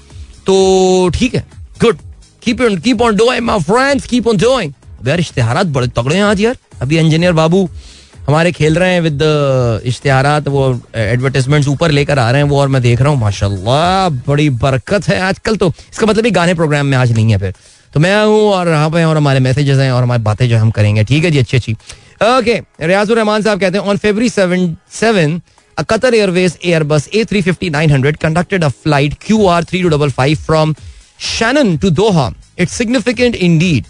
तो 0.47 1.09
ठीक 1.15 1.35
है। 1.35 1.45
Good 1.81 1.99
keep 2.43 2.61
on 2.63 2.79
keep 2.81 3.03
on 3.03 3.17
doing 3.17 3.45
my 3.45 3.61
friends 3.63 4.07
keep 4.07 4.29
on 4.29 4.37
doing 4.39 4.73
यार, 5.07 5.21
इश्तेहारात 5.21 5.67
बड़े 5.69 5.87
तगड़े 5.89 6.17
हैं 6.17 6.25
आज 6.25 6.41
यार। 6.41 6.57
अभी 6.83 6.99
इंजीनियर 6.99 7.33
बाबू 7.33 7.69
हमारे 8.27 8.51
खेल 8.53 8.75
रहे 8.79 8.93
हैं 8.93 9.01
विद 9.01 9.23
इश्तेहारात, 9.87 10.49
वो 10.49 10.81
एडवर्टाइजमेंट्स 10.97 11.69
ऊपर 11.69 11.91
लेकर 11.91 12.19
आ 12.19 12.31
रहे 12.31 12.43
हैं, 12.43 12.49
वो 12.49 12.59
और 12.61 12.69
मैं 12.69 12.81
देख 12.83 13.01
रहा 13.01 13.11
हूँ। 13.11 13.19
माशाल्लाह, 13.21 14.09
बड़ी 14.27 14.49
बरकत 14.59 15.09
है 15.09 15.21
आजकल 15.23 15.57
तो। 15.57 15.69
इसका 15.93 16.07
मतलब 16.07 16.25
ये 16.25 16.31
गाने 16.31 16.55
प्रोग्राम 16.55 16.87
में 16.87 16.97
आज 16.99 17.13
नहीं 17.13 17.31
है 17.31 17.39
फिर। 17.39 17.55
तो 17.93 18.01
मैं 18.01 18.15
हूँ 18.25 18.41
और 18.53 18.69
यहाँ 18.69 18.91
पे 18.91 19.05
और 19.05 19.17
हमारे 19.17 19.41
मैसेजेस 19.41 19.79
हैं 19.79 19.91
और 19.93 20.03
हमारी 20.03 20.23
बातें 20.23 20.49
जो 20.49 20.59
हम 20.59 20.71
करेंगे। 20.71 21.05
ठीक 21.05 21.25
है 21.25 21.31
जी, 21.31 21.39
अच्छी 21.39 21.57
अच्छी। 21.57 21.73
ओके 21.73 22.61
रियाजुर 22.83 23.17
रहमान 23.17 23.43
साहब 23.43 23.61
कहते 23.61 23.79
हैं 23.79 23.85
on 23.85 23.97
February 23.97 24.29
seven 24.29 24.77
seven 24.93 25.41
Qatar 25.85 26.13
Airways 26.13 26.57
Airbus 26.57 27.09
A350-900 27.11 28.19
conducted 28.19 28.63
a 28.63 28.71
flight 28.71 29.19
QR3255 29.21 30.39
from 30.39 30.75
Shannon 31.19 31.79
to 31.79 31.91
Doha. 31.91 32.35
It's 32.57 32.73
significant 32.73 33.37
indeed. 33.37 33.87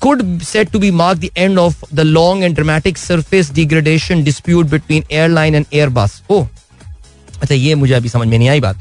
Could 0.00 0.42
said 0.42 0.72
to 0.72 0.78
be 0.78 0.90
mark 0.90 1.18
the 1.18 1.32
end 1.36 1.58
of 1.58 1.82
the 1.92 2.04
long 2.04 2.44
and 2.44 2.54
dramatic 2.54 2.96
surface 2.96 3.48
degradation 3.48 4.24
dispute 4.24 4.68
between 4.70 5.04
airline 5.10 5.54
and 5.54 5.68
Airbus. 5.70 6.22
Oh, 6.28 6.48
अच्छा 7.42 7.54
ये 7.54 7.74
मुझे 7.74 7.94
अभी 7.94 8.08
समझ 8.08 8.26
में 8.28 8.38
नहीं 8.38 8.48
आई 8.48 8.60
बात 8.60 8.78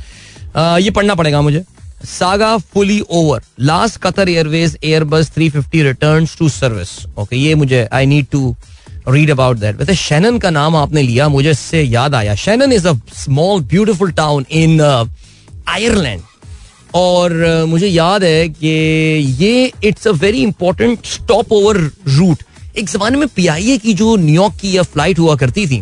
आ, 0.55 0.77
ये 0.77 0.91
पढ़ना 0.91 1.15
पड़ेगा 1.15 1.41
मुझे 1.41 1.63
saga 2.05 2.57
fully 2.73 2.99
over 3.09 3.41
last 3.59 3.99
Qatar 4.01 4.29
Airways 4.29 4.77
Airbus 4.83 5.31
350 5.37 5.83
returns 5.83 6.37
to 6.37 6.49
service 6.49 6.89
okay 7.19 7.35
ये 7.35 7.55
मुझे 7.55 7.87
I 7.93 8.05
need 8.05 8.27
to 8.31 8.55
read 9.07 9.31
about 9.31 9.57
that 9.57 9.75
वैसे 9.75 9.95
शैनन 9.95 10.37
का 10.39 10.49
नाम 10.49 10.75
आपने 10.75 11.01
लिया 11.01 11.27
मुझे 11.29 11.51
इससे 11.51 11.81
याद 11.83 12.15
आया। 12.15 12.35
Shannon 12.35 12.73
is 12.73 12.87
a 12.87 12.93
small 13.15 13.61
beautiful 13.63 14.11
town 14.11 14.45
in 14.51 14.81
Ireland 14.81 16.21
और 16.95 17.31
uh, 17.31 17.69
मुझे 17.69 17.87
याद 17.87 18.23
है 18.23 18.47
कि 18.49 18.67
ये 19.39 19.71
it's 19.83 20.07
a 20.07 20.11
very 20.11 20.41
important 20.43 21.05
stopover 21.51 21.77
route 22.07 22.43
एक 22.77 22.89
जमाने 22.89 23.17
में 23.17 23.27
पीआईए 23.27 23.77
की 23.77 23.93
जो 23.93 24.15
न्यूयॉर्क 24.15 24.55
की 24.61 24.75
या 24.77 24.83
फ़्लाइट 24.83 25.19
हुआ 25.19 25.35
करती 25.35 25.65
थी 25.67 25.81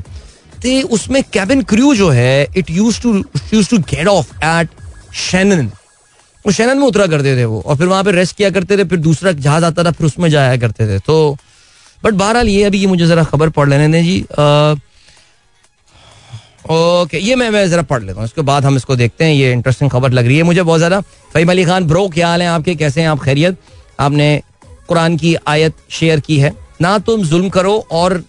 तो 0.64 0.88
उसमें 0.88 1.22
कैबिन 1.34 1.62
क्रू 1.64 1.94
जो 1.96 2.10
है 2.10 2.48
it 2.58 2.70
use 2.70 3.02
to 3.02 3.18
use 3.54 3.70
to 3.70 3.78
get 3.92 4.08
off 4.08 4.34
at 4.46 4.70
Shannon 5.16 5.72
वो 6.46 6.52
शैनन 6.52 6.78
में 6.78 6.86
उतरा 6.88 7.06
करते 7.08 7.36
थे 7.38 7.46
वो 7.46 7.62
और 7.66 7.78
फिर 7.78 7.88
वहाँ 7.88 8.04
पे 8.04 8.12
रेस्ट 8.12 8.36
किया 8.38 8.50
करते 8.50 8.78
थे 8.78 8.84
फिर 8.84 9.00
दूसरा 9.00 9.32
जहाज़ 9.32 9.66
आता 9.66 9.84
था 9.84 9.92
फिर 9.92 10.08
उसमें 10.08 10.30
जाया 10.30 10.58
करते 10.58 10.88
थे। 10.88 11.00
तो 11.00 11.38
बट 12.02 12.14
बहरहाल 12.14 12.48
ये 12.50 12.64
अभी 12.64 12.80
ये 12.80 12.88
मुझे 12.88 13.06
जरा 13.08 13.24
खबर 13.24 13.50
पढ़ 13.50 13.70
लेने 13.70 13.88
दें 13.88 14.04
जी। 14.04 14.20
ओके 16.72 17.20
ये 17.20 17.36
मैं 17.36 17.50
मैं 17.50 17.70
जरा 17.70 17.82
पढ़ 17.84 18.04
लेता 18.04 18.20
हूँ। 18.20 18.26
इसके 18.26 18.42
बाद 18.44 18.66
हम 18.66 18.76
इसको 18.76 18.96
देखते 18.96 19.26
हैं। 19.26 19.34
ये 19.34 19.52
इंटरेस्टिंग 19.52 19.90
खबर 19.92 20.12
लग 20.12 20.26
रही 20.28 20.38
है 20.38 20.44
मुझे 20.44 20.64
बहुत 20.64 20.80
ज़्यादा। 20.80 21.00
फहीम 21.34 21.52
अली 21.52 21.66
खान 21.66 21.88
ब्रो 21.88 22.08
क्या 22.10 22.28
हाल 22.28 22.42
है 22.42 22.48
आपके? 22.50 22.76
कैसे 22.76 23.02
हैं 23.02 23.08
आप? 23.10 23.20
खैरियत। 23.20 23.58
आपने 24.00 24.42
कुरान 24.88 25.18
की 25.18 25.36
आयत 25.48 25.76
शेयर 25.92 26.20
की 26.20 26.38
है। 26.40 26.54
ना 26.82 26.98
तुम 27.00 27.24
जुल्म 27.24 27.50
करो 27.50 27.78
और 27.92 28.24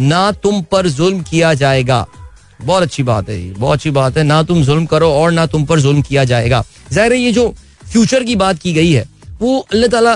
ना 0.00 0.30
तुम 0.34 0.62
पर 0.62 0.88
जुल्म 0.90 1.22
किया 1.22 1.52
जाएगा। 1.54 2.06
बहुत 2.60 2.82
अच्छी 2.82 3.02
बात 3.02 3.28
है 3.28 3.36
जी, 3.36 3.50
बहुत 3.50 3.72
अच्छी 3.72 3.90
बात 3.90 4.16
है। 4.16 4.22
ना 4.24 4.42
तुम 4.42 4.62
जुल्म 4.62 4.86
करो 4.86 5.10
और 5.12 5.32
ना 5.32 5.46
तुम 5.46 5.64
पर 5.66 5.80
जुल्म 5.80 6.02
किया 6.02 6.24
जाएगा। 6.24 6.64
ज़ाहिर 6.92 7.12
है 7.12 7.18
ये 7.18 7.32
जो 7.32 7.48
फ्यूचर 7.84 8.24
की 8.24 8.36
बात 8.36 8.58
की 8.58 8.72
गई 8.72 8.92
है, 8.92 9.06
वो 9.40 9.58
अल्लाह 9.72 9.88
ताला 9.90 10.14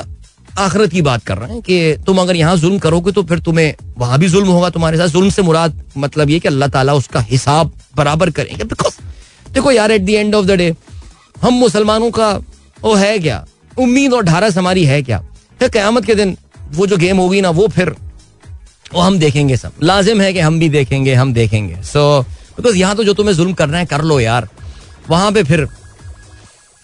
आखरत 0.59 0.90
की 0.90 1.03
बात 1.03 1.25
कर 1.25 1.38
रहे 1.38 1.53
हैं 1.53 1.61
कि 1.62 1.97
तुम 2.07 2.19
अगर 2.21 2.37
यहाँ 2.37 2.57
जुल्म 2.57 2.79
करोगे 2.79 3.12
तो 3.12 3.23
फिर 3.23 3.38
तुम्हें 3.38 3.75
वहाँ 3.99 4.19
भी 4.19 4.29
जुल्म 4.29 4.49
होगा 4.49 4.71
तुम्हारे 4.71 4.99
साथ। 4.99 5.09
जुल्म 5.09 5.31
से 5.31 5.42
मुराद 5.42 5.83
मतलब 5.97 6.31
ये 6.31 6.38
कि 6.40 6.49
अल्लाह 6.49 6.69
ताला 6.69 6.95
उसका 6.95 7.21
हिसाब 7.23 7.73
बराबर 7.97 8.31
करेंगे। 8.31 8.64
बिकॉज़ 8.64 8.95
देखो 9.53 9.73
यार 9.73 9.90
at 9.92 10.03
the 10.03 10.11
end 10.11 10.35
of 10.35 10.47
the 10.47 10.51
day 10.53 10.75
हम 11.42 11.55
मुसलमानों 11.55 12.11
का 12.11 12.33
वो 12.81 12.95
है 12.95 13.19
क्या? 13.19 13.45
उम्मीद 13.79 14.12
और 14.12 14.23
ढारस 14.25 14.57
हमारी 14.59 14.85
है 14.85 15.03
क्या? 15.03 15.19
फिर 15.59 15.69
क्यामत 15.69 16.05
के 16.05 16.14
दिन 16.14 16.37
वो 16.75 16.87
जो 16.87 16.97
गेम 16.97 17.16
होगी 17.19 17.40
ना 17.40 17.51
वो 17.51 17.69
फिर 17.69 17.95
वो 18.95 19.01
हम 19.01 19.19
देखेंगे 19.19 19.57
सब। 19.57 19.73
लाजिम 19.83 20.21
है 20.21 20.33
कि 20.33 20.40
हम 20.40 20.59
भी 20.59 20.69
देखेंगे 20.69 21.14
हम 21.14 21.33
देखेंगे। 21.35 21.83
सो 21.85 22.23
बिकॉज़ 22.57 22.77
यहाँ 22.77 22.97
तो 22.97 23.05
जो 23.05 23.14
तुम्हें 23.14 23.35
जुल्म 23.35 23.53
करना 23.55 23.79
है 23.79 23.87
कर 23.87 24.03
लो 24.03 24.21
यार। 24.21 24.49
वहाँ 25.09 25.33
पे 25.33 25.42
फिर 25.45 25.66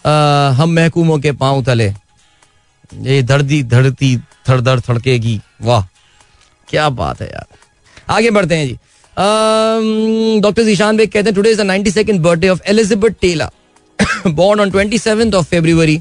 आ, 0.05 0.51
हम 0.53 0.71
महकूमों 0.71 1.19
के 1.19 1.33
पाँव 1.33 1.63
तले 1.65 1.93
ये 3.01 3.23
धरती 3.23 3.63
धरती 3.63 4.17
थड़ 4.49 4.61
धड़ 4.61 4.79
थड़केगी 4.89 5.41
वाह 5.63 5.87
क्या 6.69 6.89
बात 6.89 7.21
है 7.23 7.29
यार। 7.29 7.47
आगे 8.17 8.31
बढ़ते 8.31 8.57
हैं 8.57 8.67
जी। 8.67 8.79
डॉक्टर 10.41 10.69
ईशान 10.69 10.97
बेग 10.97 11.11
कहते 11.13 11.29
हैं 11.29 11.35
today 11.35 11.51
is 11.51 11.63
the 11.63 11.67
92nd 11.71 12.19
birthday 12.27 12.49
of 12.49 12.61
Elizabeth 12.69 13.21
Taylor 13.21 13.51
born 14.39 14.61
on 14.63 14.71
27th 14.75 15.35
of 15.39 15.47
February 15.49 15.95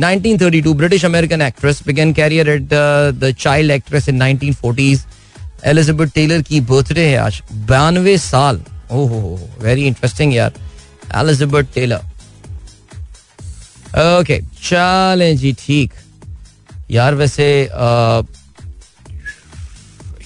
1932 0.00 0.72
British 0.80 1.04
American 1.08 1.42
actress 1.46 1.80
began 1.88 2.12
career 2.14 2.44
at 2.54 2.72
uh, 2.78 3.12
the 3.22 3.30
child 3.44 3.74
actress 3.76 4.08
in 4.12 4.18
1940s 4.22 5.06
Elizabeth 5.66 6.08
Taylor 6.14 6.42
की 6.48 6.60
बर्थडे 6.70 7.04
है 7.06 7.16
आज 7.18 7.40
बानवे 7.68 8.16
साल। 8.18 8.60
ओहो 8.92 9.20
वेरी 9.62 9.86
इंटरेस्टिंग 9.86 10.34
यार। 10.34 10.52
Elizabeth 11.20 11.72
Taylor 11.74 12.00
okay 14.18 14.40
चलें 14.62 15.36
जी 15.36 15.52
ठीक। 15.66 15.92
यार 16.90 17.14
वैसे 17.14 17.46
uh, 17.72 18.24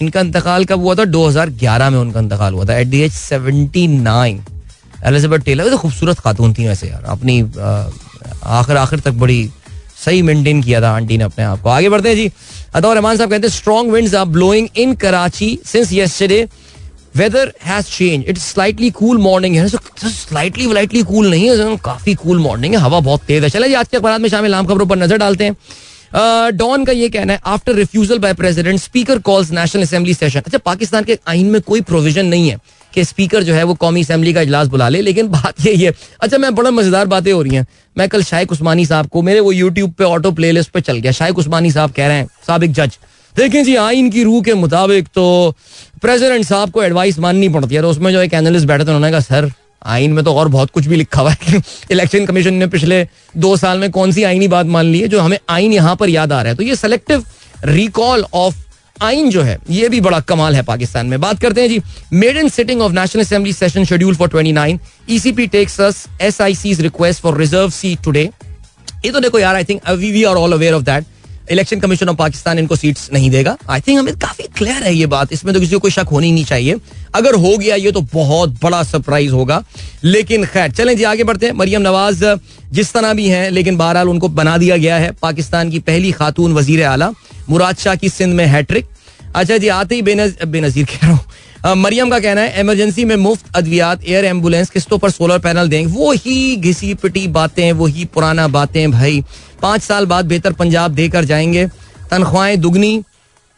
इनका 0.02 0.20
इंतकाल 0.20 0.64
कब 0.64 0.80
हुआ 0.80 0.94
था? 0.94 1.04
2011 1.12 1.90
में 1.90 1.98
उनका 1.98 2.20
इंतकाल 2.20 2.54
हुआ 2.54 2.64
था। 2.64 2.76
At 2.78 2.86
the 2.86 3.00
age 3.00 3.12
79 3.12 4.40
Elizabeth 5.06 5.44
Taylor 5.44 5.68
तो 5.70 5.78
खूबसूरत 5.78 6.18
खातून 6.20 6.54
थी 6.54 6.66
वैसे 6.68 6.88
यार। 6.88 7.04
अपनी 7.08 7.40
आखिर 7.42 8.76
आखिर 8.76 9.00
तक 9.00 9.12
बड़ी 9.20 9.50
सही 10.04 10.22
मेंटेन 10.22 10.62
किया 10.62 10.80
था 10.82 10.90
आंटी 10.96 11.18
ने 11.18 11.24
अपने 11.24 11.44
आप 11.44 11.60
को। 11.62 11.68
आगे 11.68 11.88
बढ़ते 11.88 12.08
हैं 12.08 12.16
जी। 12.16 12.30
अदा 12.74 12.92
रहमान 12.92 13.16
साहब 13.16 13.30
कहते 13.30 13.46
हैं 13.46 13.54
strong 13.54 13.92
winds 13.92 14.14
are 14.14 14.24
blowing 14.26 14.68
in 14.76 14.94
Karachi 14.94 15.58
since 15.66 15.92
yesterday 15.92 16.46
weather 17.16 17.52
has 17.64 17.86
change 17.86 18.24
it's 18.28 18.42
slightly 18.52 18.90
cool 18.90 19.18
morning 19.18 19.56
है। 19.56 19.68
स्लाइटली 19.68 20.66
व्लाइटली 20.66 21.02
कूल 21.02 21.30
नहीं 21.30 21.48
है 21.50 21.76
काफ़ी 21.84 22.14
कूल 22.14 22.38
मॉर्निंग 22.38 22.74
है। 22.74 22.80
हवा 22.80 23.00
बहुत 23.00 23.20
तेज 23.26 23.42
है। 23.44 23.50
चले 23.50 23.68
जी 23.68 23.74
आज 23.74 23.88
के 23.88 23.96
अखबार 23.96 24.18
में 24.18 24.28
शामिल 24.28 24.54
आम 24.54 24.66
खबरों 24.66 24.86
पर 24.86 24.98
नज़र 24.98 25.16
डालते 25.18 25.44
हैं। 25.44 25.56
डॉन 26.14 26.84
का 26.84 26.92
ये 26.92 27.08
कहना 27.08 27.32
है 27.32 27.40
after 27.46 27.74
refusal 27.74 28.18
by 28.18 28.34
president 28.34 28.78
speaker 28.80 29.18
calls 29.20 29.50
national 29.52 29.82
assembly 29.82 30.14
session 30.14 30.40
अच्छा 30.40 30.58
पाकिस्तान 30.60 31.04
के 31.04 31.18
आइन 31.28 31.46
में 31.46 31.60
कोई 31.62 31.80
प्रोविज़न 31.82 32.26
नहीं 32.26 32.48
है 32.50 32.58
कि 32.92 33.04
स्पीकर 33.04 33.42
जो 33.42 33.54
है 33.54 33.62
वो 33.64 33.74
कौमी 33.74 34.00
असेंबली 34.02 34.32
का 34.32 34.40
इजलास 34.40 34.68
बुला 34.68 34.88
ले, 34.88 35.00
लेकिन 35.00 35.28
बात 35.28 35.66
यही 35.66 35.82
है 35.82 35.92
अच्छा 36.20 36.38
मैं 36.38 36.54
बड़ा 36.54 36.70
मज़ेदार 36.70 37.06
बातें 37.06 37.32
हो 37.32 37.40
रही 37.42 37.54
हैं। 37.54 37.66
मैं 37.96 38.08
कल 38.08 38.22
शाइक 38.22 38.52
उस्मानी 38.52 38.84
साहब 38.86 39.06
को, 39.06 39.22
मेरे 39.22 39.40
वो 39.40 39.52
यूट्यूब 39.52 39.92
पे 39.92 40.04
ऑटो 40.04 40.30
प्ले 40.32 40.52
लिस्ट 40.52 40.70
पे 40.70 40.80
चल 40.80 40.98
गया। 40.98 41.12
शाइक 41.12 41.38
उस्मानी 41.38 41.70
साहब 41.72 41.92
कह 41.92 42.06
रहे 42.06 42.16
हैं, 42.16 42.28
सबक 42.46 42.70
जज, 42.70 42.98
देखें 43.34 43.64
जी, 43.64 43.76
आइन 43.76 44.10
की 44.10 44.22
रूह 44.24 44.42
के 44.42 44.54
मुताबिक 44.56 45.08
तो 45.14 45.54
प्रेसिडेंट 46.02 46.44
साहब 46.44 46.70
को 46.70 46.82
एडवाइस 46.82 47.18
माननी 47.18 47.48
पड़ती 47.48 47.74
है। 47.74 47.82
तो 47.82 47.90
उसमें 47.90 48.12
जो 48.12 48.22
एक 48.22 48.34
एनालिस्ट 48.34 48.66
बैठे 48.66 48.84
थे, 48.84 48.88
उन्होंने 48.88 49.10
कहा, 49.10 49.20
सर 49.22 49.50
आइन 49.86 50.12
में 50.12 50.24
तो 50.24 50.34
और 50.34 50.48
बहुत 50.48 50.70
कुछ 50.70 50.86
भी 50.86 50.96
लिखा 50.96 51.20
हुआ 51.20 51.34
है। 51.42 51.62
इलेक्शन 51.90 52.26
कमीशन 52.26 52.54
ने 52.54 52.66
पिछले 52.66 53.06
दो 53.36 53.56
साल 53.56 53.78
में 53.78 53.90
कौन 53.90 54.12
सी 54.12 54.22
आईनी 54.22 54.48
बात 54.48 54.66
मान 54.66 54.84
ली 54.84 55.00
है, 55.00 55.08
जो 55.08 55.20
हमें 55.20 55.38
आइन 55.48 55.72
यहाँ 55.72 55.96
पर 55.96 56.08
याद 56.08 56.32
आ 56.32 56.42
रहा 56.42 56.50
है? 56.50 56.56
तो 56.56 56.62
ये 56.62 56.76
सेलेक्टिव 56.76 57.24
रिकॉल 57.64 58.24
ऑफ़ 58.34 58.56
आइन 59.02 59.30
जो 59.30 59.42
है, 59.42 59.58
ये 59.70 59.88
भी 59.88 60.00
बड़ा 60.00 60.18
कमाल 60.20 60.56
है 60.56 60.62
पाकिस्तान 60.62 61.06
में। 61.06 61.20
बात 61.20 61.40
करते 61.40 61.60
हैं 61.60 61.68
जी 61.68 61.80
maiden 62.36 62.48
sitting 62.48 62.82
of 62.82 62.92
national 62.92 63.22
assembly 63.22 63.52
session 63.52 63.84
schedule 63.84 64.14
for 64.14 64.28
29 64.28 64.78
ECP 65.10 65.46
takes 65.46 65.80
us 65.80 66.04
एसआईसीज 66.22 66.80
request 66.80 67.22
for 67.22 67.38
reserve 67.38 67.70
seat 67.70 68.02
today 68.04 68.28
ये 69.04 69.10
तो 69.10 69.20
देखो 69.20 69.38
यार 69.38 69.54
I 69.54 69.64
think 69.64 69.88
we 69.90 70.22
are 70.24 70.36
all 70.36 70.52
aware 70.52 70.74
of 70.74 70.82
that 70.82 71.04
election 71.50 71.80
commission 71.80 72.08
of 72.08 72.16
Pakistan 72.16 72.58
इनको 72.58 72.76
सीट्स 72.76 73.08
नहीं 73.12 73.30
देगा। 73.30 73.56
आई 73.70 73.80
थिंक 73.80 73.98
हमें 73.98 74.14
काफ़ी 74.18 74.44
clear 74.56 74.82
है 74.82 74.94
ये 74.94 75.06
बात। 75.06 75.32
इसमें 75.32 75.52
तो 75.54 75.60
किसी 75.60 75.72
को 75.72 75.78
कोई 75.78 75.90
शक 75.90 76.06
होनी 76.12 76.30
नहीं 76.32 76.44
चाहिए। 76.44 76.76
अगर 77.14 77.34
हो 77.36 77.56
गया 77.58 77.76
ये 77.76 77.92
तो 77.92 78.00
बहुत 78.12 78.58
बड़ा 78.62 78.82
सरप्राइज़ 78.82 79.32
होगा। 79.32 79.62
लेकिन 80.04 80.44
खैर, 80.44 80.70
चलें 80.70 80.96
जी, 80.96 81.02
आगे 81.04 81.24
बढ़ते 81.24 81.46
हैं। 81.46 81.52
मरियम 81.54 81.82
नवाज़ 81.82 82.24
जिस 82.72 82.92
तरह 82.92 83.14
भी 83.14 83.28
हैं, 83.28 83.50
लेकिन 83.50 83.76
बहरहाल 83.76 84.08
उनको 84.08 84.28
बना 84.30 84.56
दिया 84.58 84.76
गया 84.76 84.96
है 84.96 85.10
पाकिस्तान 85.12 85.70
की 85.70 85.78
पहली 85.80 86.12
खातून 86.12 86.52
वज़ीर 86.54 86.84
आला, 86.84 87.10
मुराद 87.50 87.76
शाह 87.76 87.94
की 87.94 88.08
सिंध 88.10 88.34
में 88.34 88.46
हैट्रिक 88.46 88.86
अच्छा 89.34 89.56
जी, 89.56 89.68
आते 89.68 89.94
ही 89.94 90.02
बेनज, 90.02 90.34
बेनजीर 90.44 90.84
कह 90.86 91.06
रहा 91.06 91.12
हूँ। 91.12 91.76
मरियम 91.76 92.10
का 92.10 92.18
कहना 92.20 92.40
है 92.40 92.60
इमरजेंसी 92.60 93.04
में 93.04 93.14
मुफ़्त 93.16 93.56
अद्वियात 93.56 94.04
एयर 94.04 94.24
एंबुलेंस 94.24 94.70
किस्तों 94.70 94.98
पर 94.98 95.10
सोलर 95.10 95.38
पैनल 95.38 95.68
देंगे 95.68 95.92
वो 95.92 96.12
ही 96.14 96.56
घिसी 96.56 96.92
पिटी 96.94 97.26
बातें 97.28 97.72
वही 97.72 98.04
पुराना 98.04 98.46
बातें, 98.48 98.90
भाई। 98.90 99.22
पाँच 99.62 99.82
साल 99.82 100.06
बाद 100.06 100.26
बेहतर 100.26 100.52
पंजाब 100.52 100.90
देकर 100.92 101.24
जाएँगे। 101.24 101.66
तनख्वाहें 102.10 102.60
दुगनी 102.60 103.02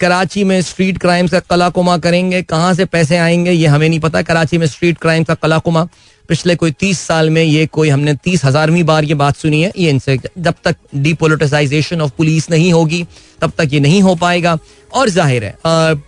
कराची 0.05 0.43
में 0.45 0.61
स्ट्रीट 0.63 0.99
क्राइम 0.99 1.27
का 1.29 1.39
कलाकुमा 1.41 1.97
करेंगे, 1.99 2.43
कहाँ 2.43 2.73
से 2.75 2.85
पैसे 2.85 3.17
आएँगे, 3.17 3.51
ये 3.51 3.67
हमें 3.67 3.89
नहीं 3.89 4.01
पता। 4.01 4.21
कराची 4.23 4.59
में 4.59 4.67
स्ट्रीट 4.67 4.99
क्राइम 4.99 5.25
का 5.25 5.35
कलाकुमा, 5.35 5.85
पिछले 6.29 6.55
कोई 6.57 6.71
तीस 6.71 6.99
साल 7.01 7.31
में 7.31 7.43
ये 7.43 7.65
कोई 7.67 7.89
हमने 7.89 8.15
तीस 8.15 8.45
हजारवीं 8.45 8.83
बार 8.85 9.05
ये 9.05 9.15
बात 9.15 9.37
सुनी 9.37 9.63
है, 9.63 9.73
ये 9.79 9.91
इनसे 9.91 10.19
जब 10.39 10.55
तक 10.65 10.77
डिपोलिटिसाइजेशन 10.97 12.01
ऑफ़ 12.01 12.13
पुलिस 12.19 12.51
नहीं 12.51 12.73
होगी, 12.73 13.03
तब 13.41 13.53
तक 13.59 13.73
ये 13.73 13.81
नहीं 13.81 14.03
हो 14.03 14.15
पाएगा। 14.15 14.59
और 14.93 15.09
ज़ाहिर 15.09 15.45
है 15.45 15.55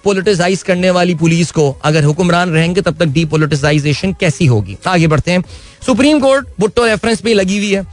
पोलिटिसाइज 0.04 0.62
करने 0.62 0.90
वाली 0.90 1.14
पुलिस 1.16 1.50
को 1.50 1.70
अगर 1.84 2.04
हुक्मरान 2.04 2.50
रहेंगे, 2.50 2.80
तब 2.80 2.96
तक 3.00 3.06
डिपोलिटिसाइजेशन 3.10 4.12
कैसी 4.20 4.46
होगी? 4.46 4.76
आगे 4.86 5.06
बढ़ते 5.06 5.30
हैं। 5.30 5.44
सुप्रीम 5.86 6.20
कोर्ट 6.20 6.48
भुट्टो 6.60 6.86
रेफरेंस 6.86 7.20
पे 7.20 7.34
लगी 7.34 7.58
हुई 7.58 7.74
है। 7.74 7.86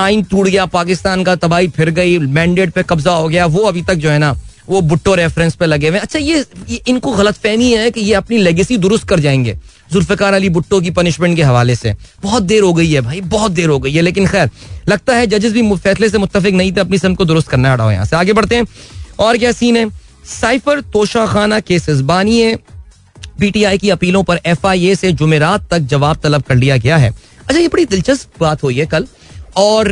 आइन 0.00 0.22
टूट 0.22 0.46
गया, 0.46 0.66
पाकिस्तान 0.68 1.24
का 1.24 1.34
तबाही 1.36 1.68
फिर 1.68 1.90
गई 1.92 2.18
मैंडेट 2.18 2.70
पे 2.70 2.82
कब्जा 2.82 3.12
हो 3.12 3.28
गया, 3.28 3.46
वो 3.46 3.62
अभी 3.62 3.82
तक 3.82 3.94
जो 3.94 4.10
है 4.10 4.18
ना 4.18 4.36
वो 4.68 4.80
बुट्टो 4.80 5.14
रेफरेंस 5.14 5.54
पे 5.54 5.66
लगे 5.66 5.88
हुए 5.88 5.98
अच्छा 5.98 6.18
ये, 6.18 6.44
ये 6.68 6.80
इनको 6.86 7.12
गलत 7.12 7.34
फहमी 7.34 7.70
है 7.72 7.90
कि 7.90 8.00
ये 8.00 8.14
अपनी 8.14 8.38
लेगेसी 8.38 8.76
दुरुस्त 8.78 9.08
कर 9.08 9.20
जाएँगे 9.20 9.56
जुल्फकार 9.92 10.34
अली 10.34 10.48
भुट्टो 10.48 10.80
की 10.80 10.90
पनिशमेंट 10.90 11.36
के 11.36 11.42
हवाले 11.42 11.74
से। 11.76 11.94
बहुत 12.22 12.42
देर 12.42 12.62
हो 12.62 12.72
गई 12.72 12.90
है 12.92 13.00
भाई 13.00 13.20
बहुत 13.20 13.52
देर 13.52 13.68
हो 13.68 13.78
गई 13.78 13.92
है 13.92 14.02
लेकिन 14.02 14.26
खैर 14.26 14.50
लगता 14.88 15.16
है 15.16 15.26
जजेस 15.26 15.52
भी 15.52 15.76
फैसले 15.76 16.08
से 16.08 16.18
मुतफिक 16.18 16.54
नहीं 16.54 16.72
थे 16.72 16.80
अपनी 16.80 16.98
सन 16.98 17.14
को 17.14 17.24
दुरुस्त 17.24 17.48
करना 17.48 17.72
हटाओ 17.72 17.90
यहाँ 17.90 18.04
से। 18.04 18.16
आगे 18.16 18.32
बढ़ते 18.32 18.56
हैं 18.56 18.66
और 19.18 19.38
क्या 19.38 19.52
सीन 19.52 19.76
है? 19.76 19.88
साइफर 20.30 20.80
तोशा 20.92 21.26
खाना 21.26 21.60
केसेस 21.60 22.00
बानिए 22.00 22.54
पीटीआई 23.38 23.78
की 23.78 23.90
अपीलों 23.90 24.22
पर 24.22 24.40
एफआईए 24.46 24.94
से 24.94 25.12
जुमेरात 25.12 25.68
तक 25.70 25.78
जवाब 25.90 26.20
तलब 26.22 26.42
कर 26.42 26.54
लिया 26.54 26.76
गया 26.76 26.96
है। 26.96 27.10
अच्छा 27.10 27.58
ये 27.58 27.68
बड़ी 27.68 27.84
दिलचस्प 27.84 28.40
बात 28.40 28.62
हुई 28.62 28.78
है 28.78 28.86
कल। 28.86 29.06
और 29.56 29.88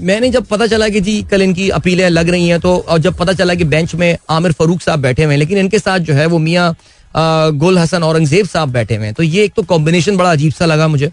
मैंने 0.00 0.30
जब 0.30 0.46
पता 0.46 0.66
चला 0.66 0.88
कि 0.88 1.00
जी 1.00 1.22
कल 1.22 1.42
इनकी 1.42 1.68
अपीलें 1.70 2.08
लग 2.08 2.28
रही 2.28 2.48
हैं 2.48 2.58
तो 2.60 2.76
और 2.78 2.98
जब 2.98 3.14
पता 3.16 3.32
चला 3.32 3.54
कि 3.54 3.64
बेंच 3.66 3.94
में 3.94 4.16
आमिर 4.30 4.52
फरूक 4.52 4.82
साहब 4.82 5.00
बैठे 5.00 5.24
हुए 5.24 5.32
हैं 5.32 5.38
लेकिन 5.38 5.58
इनके 5.58 5.78
साथ 5.78 5.98
जो 6.00 6.14
है 6.14 6.26
वो 6.26 6.38
मियाँ 6.38 6.74
गुल 7.14 7.78
हसन 7.78 8.02
औरंगज़ेब 8.02 8.46
साहब 8.46 8.72
बैठे 8.72 8.96
हुए 8.96 9.06
हैं। 9.06 9.14
तो 9.14 9.22
ये 9.22 9.44
एक 9.44 9.52
तो 9.56 9.62
कॉम्बिनेशन 9.64 10.16
बड़ा 10.16 10.30
अजीब 10.32 10.52
सा 10.52 10.66
लगा 10.66 10.88
मुझे। 10.88 11.10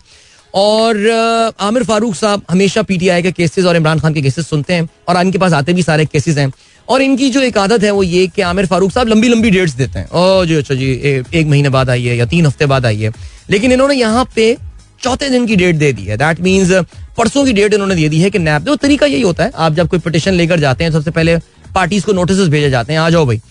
और 0.53 1.55
आमिर 1.59 1.83
फारूक 1.83 2.15
साहब 2.15 2.43
हमेशा 2.49 2.81
पी 2.81 2.93
पीटीआई 2.93 3.21
के 3.21 3.31
केसेस 3.31 3.65
और 3.65 3.75
इमरान 3.75 3.99
खान 3.99 4.13
के 4.13 4.21
केसेस 4.21 4.47
सुनते 4.49 4.73
हैं 4.73 4.87
और 5.07 5.21
इनके 5.21 5.37
पास 5.37 5.53
आते 5.53 5.73
भी 5.73 5.83
सारे 5.83 6.05
केसेस 6.05 6.37
हैं। 6.37 6.51
और 6.87 7.01
इनकी 7.01 7.29
जो 7.29 7.41
एक 7.41 7.57
आदत 7.57 7.83
है 7.83 7.91
वो 7.91 8.03
ये 8.03 8.25
कि 8.27 8.41
आमिर 8.43 8.65
फारूक 8.65 8.91
साहब 8.91 9.07
लंबी 9.07 9.27
लंबी 9.27 9.49
डेट्स 9.51 9.73
देते 9.73 9.99
हैं। 9.99 10.07
ओ 10.09 10.45
जी 10.45 10.55
अच्छा 10.55 10.75
जी 10.75 10.91
ए, 10.93 11.23
एक 11.33 11.47
महीने 11.47 11.69
बाद 11.69 11.89
आइए 11.89 12.15
या 12.15 12.25
तीन 12.27 12.45
हफ़्ते 12.45 12.65
बाद 12.65 12.85
आइए 12.85 13.11
लेकिन 13.49 13.71
इन्होंने 13.71 13.95
यहाँ 13.95 14.27
पे 14.35 14.55
चौथे 15.03 15.29
दिन 15.29 15.45
की 15.47 15.55
डेट 15.55 15.75
दे 15.75 15.91
दी 15.93 16.05
है। 16.05 16.17
दैट 16.17 16.39
मीन्स 16.41 16.71
परसों 17.19 17.43
की 17.45 17.53
डेट 17.53 17.73
इन्होंने 17.73 17.95
दे 17.95 18.07
दी 18.09 18.19
है 18.19 18.29
कि 18.29 18.39
नैप 18.39 18.61
दो। 18.61 18.75
तरीका 18.77 19.05
यही 19.05 19.21
होता 19.21 19.43
है। 19.43 19.51
आप 19.57 19.73
जब 19.73 19.87
कोई 19.89 19.99
पिटिशन 19.99 20.33
लेकर 20.33 20.59
जाते 20.59 20.83
हैं, 20.83 20.91
सबसे 20.91 21.11
पहले 21.11 21.35
पार्टीज़ 21.75 22.05
को 22.05 22.13
नोटिस 22.13 22.37
भेजे 22.47 22.69
जाते 22.69 22.93
हैं, 22.93 22.99
आ 22.99 23.09
जाओ 23.09 23.25
भाई। 23.25 23.41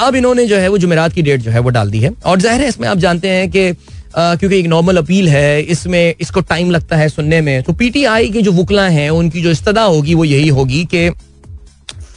अब 0.00 0.14
इन्होंने 0.14 0.46
जो 0.46 0.56
है, 0.56 0.68
वो 0.68 0.78
जुमेरात 0.78 1.12
की 1.12 1.22
डेट 1.22 1.40
जो 1.40 1.50
है, 1.50 1.58
वो 1.58 1.70
डाल 1.70 1.90
दी 1.90 1.98
है। 1.98 2.10
और 2.26 2.40
ज़ाहिर 2.40 2.60
है, 2.60 2.68
इसमें 2.68 2.88
आप 2.88 2.98
जानते 2.98 3.28
हैं 3.28 3.50
कि 3.50 3.72
क्योंकि 4.16 4.58
एक 4.58 4.66
नॉर्मल 4.66 4.96
अपील 4.96 5.28
है, 5.28 5.62
इसमें 5.62 6.14
इसको 6.20 6.40
टाइम 6.42 6.70
लगता 6.70 6.96
है 6.96 7.08
सुनने 7.08 7.40
में। 7.40 7.62
तो 7.62 7.72
पीटीआई 7.72 8.30
के 8.30 8.42
जो 8.42 8.52
वकला 8.52 8.86
हैं, 8.88 9.10
उनकी 9.10 9.42
जो 9.42 9.50
इस्तदा 9.50 9.82
होगी, 9.82 10.14
वो 10.14 10.24
यही 10.24 10.48
होगी 10.48 10.84
कि 10.84 11.08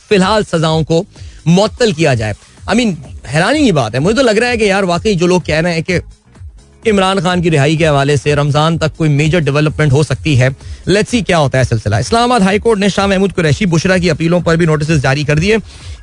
फ़िलहाल 0.10 0.44
सजाओं 0.44 0.84
को 0.84 1.06
मुअत्तल 1.48 1.94
किया 1.94 2.16
जाए। 2.16 2.36
आई 2.70 2.76
मीन 2.76 2.98
हैरानी 3.28 3.64
की 3.64 3.72
बात 3.72 3.96
है। 3.96 4.00
मुझे 4.00 4.16
तो 4.16 4.24
लग 4.24 4.38
रहा 4.38 4.50
है 4.50 4.58
कि 4.58 4.70
यार, 4.70 4.86
वाकई 4.86 5.16
जो 5.16 5.28
लोग 5.28 5.46
कह 5.46 5.60
रहे 5.60 5.74
हैं 5.74 5.84
कि 5.84 6.00
इमरान 6.88 7.20
खान 7.20 7.42
की 7.42 7.50
रिहाई 7.50 7.76
के 7.78 7.86
हवाले 7.86 8.16
से 8.18 8.34
रमज़ान 8.36 8.78
तक 8.78 8.96
कोई 8.98 9.10
मेजर 9.10 9.40
डेवलपमेंट 9.40 9.92
हो 9.92 10.04
सकती 10.04 10.36
है। 10.36 10.50
लेट्स 10.88 11.12
सी 11.12 11.22
क्या 11.22 11.38
होता 11.38 11.58
है 11.58 11.66
सिलसिला। 11.66 12.00
इस्लामाबाद 12.00 12.44
हाईकोर्ट 12.44 12.80
ने 12.80 12.90
शाह 12.90 13.08
महमूद 13.08 13.32
कुरैशी, 13.32 13.66
बुशरा 13.66 13.98
की 13.98 14.10
अपीलों 14.10 14.42
पर 14.42 14.58
भी 14.58 14.66
नोटिस 14.66 14.92
जारी 14.92 15.24
कर 15.24 15.40
दिए। 15.40 15.58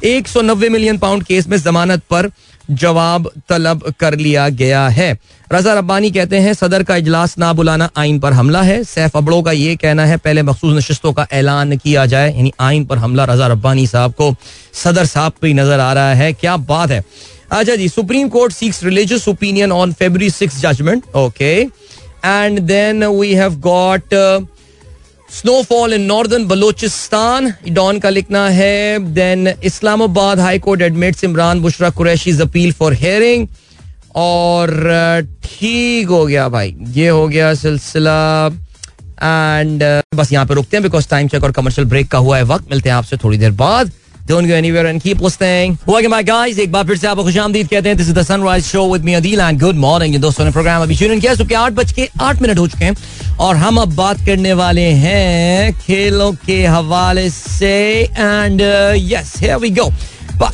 एक 0.04 0.28
सौ 0.28 0.42
नब्बे 0.42 0.68
मिलियन 0.68 0.98
पाउंड 0.98 1.24
केस 1.24 1.48
में 1.48 1.56
जमानत 1.56 2.02
पर 2.10 2.30
जवाब 2.70 3.30
तलब 3.48 3.82
कर 4.00 4.16
लिया 4.16 4.48
गया 4.48 4.86
है। 4.88 5.16
रजा 5.52 5.74
रब्बानी 5.74 6.10
कहते 6.10 6.38
हैं, 6.38 6.52
सदर 6.54 6.82
का 6.82 6.96
इजलास 6.96 7.36
ना 7.38 7.52
बुलाना 7.52 7.88
आइन 7.96 8.18
पर 8.18 8.32
हमला 8.32 8.62
है। 8.62 8.82
सैफ 8.84 9.16
अबड़ों 9.16 9.42
का 9.42 9.52
ये 9.52 9.76
कहना 9.76 10.04
है, 10.06 10.16
पहले 10.16 10.42
मखसूस 10.42 10.76
नशस्तों 10.76 11.12
का 11.12 11.26
ऐलान 11.32 11.76
किया 11.76 12.06
जाए। 12.06 12.34
यानी 12.36 12.52
आइन 12.60 12.84
पर 12.84 12.98
हमला 12.98 13.24
रजा 13.24 13.46
रब्बानी 13.46 13.86
साहब 13.86 14.12
को 14.12 14.34
सदर 14.74 15.06
साहब 15.06 15.32
पे 15.40 15.52
नज़र 15.52 15.80
आ 15.80 15.92
रहा 15.92 16.14
है। 16.14 16.32
क्या 16.32 16.56
बात 16.56 16.90
है। 16.90 17.02
अच्छा 17.50 17.76
जी, 17.76 17.88
supreme 17.88 18.28
court 18.28 18.52
seeks 18.52 18.82
religious 18.84 19.28
opinion 19.28 19.72
on 19.72 19.92
February 19.92 20.30
six 20.30 20.60
judgement. 20.60 21.04
Okay. 21.16 21.54
And 22.24 22.58
then 22.60 23.04
we 23.04 23.34
have 23.34 23.54
got 23.60 24.14
snowfall 25.30 25.92
in 25.94 26.02
northern 26.02 26.46
Balochistan 26.48 27.52
Dawn 27.70 27.98
का 27.98 28.10
लिखना 28.10 28.48
है 28.50 28.98
then 29.14 29.48
Islamabad 29.64 30.40
high 30.40 30.58
court 30.58 30.82
admits 30.82 31.24
Imran 31.24 31.60
Bushra 31.60 31.90
Qureshi 31.90 32.38
appeal 32.42 32.72
for 32.72 32.94
hearing 33.02 33.46
और 34.16 34.70
ठीक 35.44 36.08
हो 36.08 36.24
गया 36.26 36.48
भाई 36.48 36.74
ये 36.92 37.08
हो 37.08 37.26
गया 37.28 37.52
सिलसिला 37.54 38.18
एंड 39.22 39.82
बस 40.16 40.32
यहाँ 40.32 40.46
पे 40.46 40.54
रुकते 40.54 40.76
हैं 40.76 40.82
बिकॉज़ 40.82 41.08
टाइम 41.08 41.28
चेक 41.28 41.44
और 41.44 41.52
कमर्शियल 41.52 41.88
ब्रेक 41.88 42.10
का 42.10 42.18
हुआ 42.18 42.36
है 42.36 42.44
वक्त 42.46 42.70
मिलते 42.70 42.88
हैं 42.88 42.96
आपसे 42.96 43.16
थोड़ी 43.24 43.38
देर 43.38 43.50
बाद 43.58 43.90
Don't 44.28 44.46
go 44.46 44.52
anywhere 44.52 44.84
and 44.84 45.00
keep 45.00 45.20
listening. 45.20 45.78
Welcome 45.86 46.10
back, 46.10 46.26
guys. 46.26 46.58
एक 46.58 46.72
बार 46.72 46.84
फिर 46.86 46.96
से 46.96 47.06
आपको 47.06 47.22
खुशामदीद 47.24 47.68
कहते 47.68 47.88
हैं 47.88 47.96
this 47.98 48.08
is 48.08 48.14
the 48.14 48.22
sunrise 48.22 48.64
show 48.64 48.84
with 48.92 49.04
me 49.04 49.14
Adeel 49.14 49.40
and 49.40 49.60
good 49.60 49.76
morning 49.76 50.16
दोस्तों 50.20 50.44
ने 50.44 50.50
प्रोग्राम 50.50 50.82
अभी 50.82 50.96
शुरू 50.96 51.18
किया 51.20 51.34
सुबह 51.34 51.58
आठ 51.58 51.72
बज 51.72 51.92
के 51.92 52.08
आठ 52.22 52.42
मिनट 52.42 52.58
हो 52.58 52.66
चुके 52.68 52.84
हैं 52.84 53.36
और 53.40 53.56
हम 53.56 53.80
अब 53.80 53.94
बात 53.96 54.18
करने 54.26 54.52
वाले 54.60 54.84
हैं 55.04 55.72
खेलों 55.78 56.32
के 56.44 56.60
हवाले 56.66 57.28
से 57.30 57.72
and 58.02 58.60
yes 58.96 59.34
here 59.40 59.56
we 59.56 59.70
go 59.80 59.90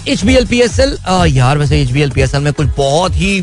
H 0.09 0.25
B 0.25 0.37
L 0.37 0.47
P 0.47 0.61
S 0.61 0.79
L 0.81 0.97
यार 1.29 1.59
वैसे 1.59 1.83
H 1.83 1.91
B 1.91 2.03
L 2.03 2.11
P 2.11 2.21
S 2.21 2.35
L 2.35 2.43
में 2.43 2.53
कुछ 2.53 2.69
बहुत 2.77 3.17
ही 3.17 3.41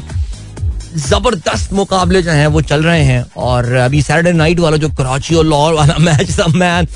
ज़बरदस्त 1.09 1.73
मुकाबले 1.73 2.21
जो 2.21 2.31
हैं 2.31 2.47
वो 2.47 2.61
चल 2.63 2.83
रहे 2.83 3.03
हैं 3.03 3.23
और 3.49 3.71
अभी 3.83 4.01
सैटरडे 4.01 4.31
नाइट 4.33 4.59
वाला 4.59 4.77
जो 4.77 4.89
कराची 4.97 5.35
और 5.35 5.45
लाहौर 5.45 5.73
वाला 5.73 5.97
मैच 6.07 6.39
था 6.39 6.47
man 6.55 6.87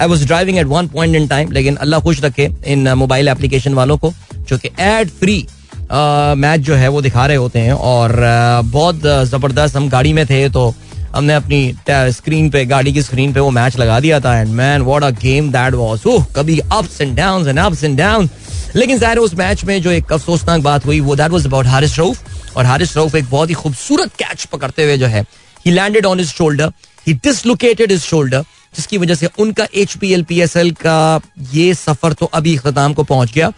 I 0.00 0.06
was 0.06 0.26
driving 0.26 0.58
at 0.58 0.66
one 0.66 0.88
point 0.88 1.16
in 1.16 1.26
time 1.26 1.52
लेकिन 1.52 1.76
अल्लाह 1.76 2.00
खुश 2.00 2.22
रखे 2.22 2.50
इन 2.66 2.92
मोबाइल 2.94 3.28
एप्लीकेशन 3.28 3.74
वालों 3.74 3.96
को 3.96 4.12
जो 4.40 4.58
कि 4.58 4.70
एड 4.80 5.10
फ्री 5.10 5.46
मैच 5.92 6.60
जो 6.60 6.74
है 6.74 6.88
वो 6.88 7.00
दिखा 7.02 7.26
रहे 7.26 7.36
होते 7.36 7.58
हैं 7.58 7.72
और 7.72 8.10
uh, 8.10 8.72
बहुत 8.72 8.96
ज़बरदस्त 9.26 9.76
हम 9.76 9.88
गाड़ी 9.88 10.12
में 10.12 10.24
थे 10.26 10.48
तो 10.48 10.74
हमने 11.14 11.34
अपनी 11.34 11.74
स्क्रीन 12.12 12.48
पे 12.50 12.64
गाड़ी 12.66 12.92
की 12.92 13.02
स्क्रीन 13.02 13.32
पे 13.32 13.40
वो 13.40 13.50
मैच 13.50 13.76
लगा 13.78 13.98
दिया 14.00 14.18
था 14.20 14.36
and 14.38 14.48
man 14.54 14.82
what 14.82 15.02
a 15.02 15.10
game 15.20 15.50
that 15.52 15.74
was 15.74 16.02
oh 16.06 16.24
कभी 16.36 16.58
ups 16.60 17.00
and 17.00 17.16
downs 17.16 17.48
and 17.48 17.58
ups 17.58 17.84
and 17.84 17.96
down 17.98 18.28
लेकिन 18.76 18.98
ज़ाहिर 18.98 19.18
उस 19.18 19.34
मैच 19.34 19.64
में 19.64 19.80
जो 19.82 19.90
एक 19.90 20.12
अफसोसनाक 20.12 20.62
बात 20.62 20.86
हुई 20.86 21.00
वो 21.00 21.16
that 21.16 21.30
was 21.30 21.46
about 21.46 21.66
Haris 21.66 21.98
Rauf 21.98 22.56
और 22.56 22.66
हारिस 22.66 22.96
रऊफ 22.96 23.14
एक 23.14 23.30
बहुत 23.30 23.48
ही 23.48 23.54
खूबसूरत 23.54 24.12
कैच 24.18 24.44
पकड़ते 24.52 24.84
हुए 24.84 24.96
जो 24.98 25.06
है 25.06 25.24
he 25.66 25.72
landed 25.72 26.06
on 26.06 26.18
his 26.18 26.32
shoulder 26.32 26.72
he 27.06 27.14
dislocated 27.24 27.92
his 27.92 28.02
shoulder 28.02 28.44
जिसकी 28.76 28.98
वजह 28.98 29.14
से 29.14 29.28
उनका 29.38 29.66
H 29.74 29.96
P 29.96 30.12
L 30.12 30.22
P 30.22 30.40
S 30.40 30.56
L 30.56 30.70
का 30.80 31.20
ये 31.54 31.72
सफ़र 31.76 32.12
तो 32.12 32.26
अभी 32.34 32.56
अख्ताम 32.56 32.94
को 32.94 33.02
पहुँच 33.04 33.32
गया। 33.32 33.52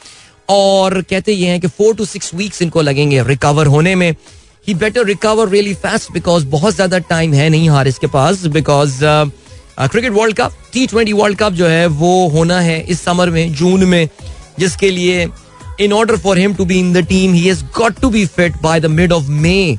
और 0.48 1.00
कहते 1.02 1.32
ये 1.32 1.48
हैं 1.48 1.60
कि 1.60 1.68
फोर 1.68 1.94
टू 1.94 2.04
सिक्स 2.06 2.34
वीक्स 2.34 2.62
इनको 2.62 2.82
लगेंगे 2.82 3.22
रिकवर 3.22 3.66
होने 3.66 3.94
में। 3.94 4.14
He 4.68 4.74
better 4.74 5.04
recover 5.06 5.48
really 5.48 5.74
fast 5.76 6.12
because 6.12 6.46
बहुत 6.48 6.74
ज़्यादा 6.74 6.98
टाइम 7.10 7.34
है 7.34 7.48
नहीं 7.48 7.68
हार 7.70 7.88
इसके 7.88 8.06
पास 8.08 8.44
because 8.48 8.98
cricket 9.80 10.12
world 10.12 10.36
cup 10.36 10.52
T 10.72 10.86
twenty 10.86 11.12
world 11.12 11.38
cup 11.38 11.52
जो 11.52 11.66
है 11.66 11.86
वो 11.86 12.28
होना 12.28 12.60
है 12.60 12.80
इस 12.82 13.00
समर 13.00 13.30
में 13.30 13.52
जून 13.54 13.84
में, 13.84 14.08
जिसके 14.58 14.90
लिए 14.90 15.26
in 15.80 15.92
order 15.92 16.16
for 16.16 16.38
him 16.38 16.54
to 16.54 16.64
be 16.64 16.78
in 16.78 16.92
the 16.92 17.04
team 17.08 17.32
he 17.34 17.46
has 17.46 17.64
got 17.76 18.00
to 18.00 18.10
be 18.10 18.24
fit 18.26 18.60
by 18.62 18.80
the 18.80 18.86
mid 18.92 19.12
of 19.12 19.28
May 19.42 19.76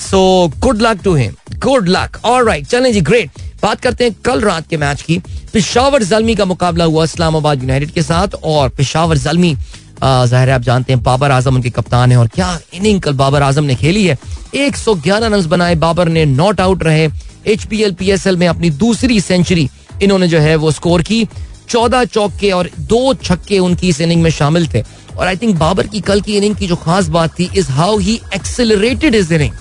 so 0.00 0.20
good 0.58 0.82
luck 0.82 1.02
to 1.04 1.14
him 1.14 1.34
good 1.62 1.88
luck 1.88 2.20
all 2.24 2.46
right 2.46 2.66
चलें 2.66 2.92
जी 2.92 3.00
ग्रेट 3.02 3.30
बात 3.62 3.80
करते 3.80 4.04
हैं 4.04 4.14
कल 4.24 4.40
रात 4.40 4.68
के 4.68 4.76
मैच 4.76 5.02
की। 5.02 5.18
पिशावर 5.52 6.02
जलमी 6.02 6.34
का 6.34 6.44
मुकाबला 6.44 6.84
हुआ 6.84 7.04
इस्लामाबाद 7.04 7.62
यूनाइटेड 7.62 7.90
के 7.90 8.02
साथ 8.02 8.34
और 8.44 8.68
पिशावर 8.76 9.18
जलमी 9.18 9.54
ज़ाहिर 10.02 10.50
आप 10.50 10.62
जानते 10.62 10.92
हैं 10.92 11.02
बाबर 11.02 11.30
आज़म 11.30 11.54
उनके 11.54 11.70
कप्तान 11.70 12.12
है 12.12 12.18
और 12.18 12.28
क्या 12.34 12.58
इनिंग 12.74 13.00
कल 13.02 13.12
बाबर 13.14 13.42
आज़म 13.42 13.64
ने 13.64 13.74
खेली 13.74 14.06
है। 14.06 14.16
111 14.56 15.26
रन 15.26 15.46
बनाए, 15.48 15.74
बाबर 15.76 16.08
ने 16.08 16.24
नॉट 16.26 16.60
आउट 16.60 16.82
रहे। 16.82 17.08
H 17.46 17.64
P 17.64 17.82
L 17.82 17.92
P 17.94 18.10
S 18.10 18.26
L 18.26 18.36
में 18.36 18.46
अपनी 18.48 18.70
दूसरी 18.80 19.20
सेंचुरी 19.20 19.68
इन्होंने 20.02 20.28
जो 20.28 20.38
है 20.38 20.56
वो 20.56 20.70
स्कोर 20.70 21.02
की। 21.02 21.26
चौदह 21.68 22.04
चौके 22.06 22.50
और 22.50 22.70
दो 22.78 23.14
छक्के 23.16 23.58
उनकी 23.58 23.88
इस 23.88 24.00
इनिंग 24.00 24.22
में 24.22 24.30
शामिल 24.30 24.66
थे। 24.74 24.82
और 25.18 25.26
आई 25.26 25.36
थिंक 25.36 25.56
बाबर 25.58 25.86
की 25.86 26.00
कल 26.00 26.20
की 26.20 26.36
इनिंग 26.36 26.56
की 26.56 26.66
जो 26.66 26.76
खास 26.78 27.08
बात 27.10 27.38
थी 27.38 27.50
is 27.56 27.70
how 27.72 27.98
he 27.98 28.20
accelerated 28.34 29.14
is 29.14 29.34
inning 29.34 29.59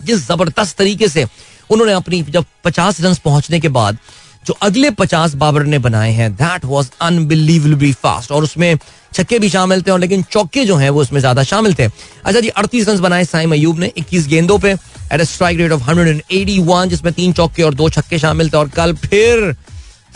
जिस 0.00 0.26
ज़बरदस्त 0.26 0.76
तरीके 0.78 1.08
से 1.08 1.26
उन्होंने 1.70 1.92
अपनी 1.92 2.22
जब 2.22 2.44
पचास 2.64 3.00
रन 3.00 3.14
पहुँचने 3.24 3.60
के 3.60 3.68
बाद 3.70 3.98
जो 4.46 4.54
अगले 4.62 4.90
पचास 4.98 5.34
बाबर 5.34 5.64
ने 5.64 5.78
बनाए 5.78 6.12
हैं 6.12 6.32
दैट 6.34 6.64
वॉज़ 6.64 6.88
अनबिलीवेबली 7.02 7.92
फास्ट 7.94 8.32
और 8.32 8.42
उसमें 8.44 8.76
छक्के 9.14 9.38
भी 9.38 9.48
शामिल 9.48 9.82
थे 9.82 9.90
और 9.90 9.98
लेकिन 10.00 10.22
चौके 10.32 10.64
जो 10.64 10.76
हैं 10.76 10.88
वो 10.90 11.00
उसमें 11.00 11.18
ज़्यादा 11.20 11.42
शामिल 11.42 11.74
थे। 11.74 11.84
अच्छा 11.84 12.40
जी, 12.40 12.48
अड़तीस 12.48 12.88
रन 12.88 13.00
बनाए 13.00 13.24
साइम 13.24 13.52
अयूब 13.52 13.78
ने 13.80 13.92
इक्कीस 13.96 14.26
गेंदों 14.28 14.58
पे 14.58 14.70
at 15.12 15.22
strike 15.22 15.58
rate 15.58 15.72
of 15.72 15.82
hundred 15.82 16.08
and 16.08 16.22
eighty 16.32 16.58
one 16.64 16.88
जिसमें 16.88 17.12
तीन 17.14 17.32
चौके 17.32 17.62
और 17.62 17.74
दो 17.74 17.88
छक्के 17.90 18.18
शामिल 18.18 18.50
थे। 18.50 18.56
और 18.56 18.68
कल 18.68 18.92
फिर 19.04 19.52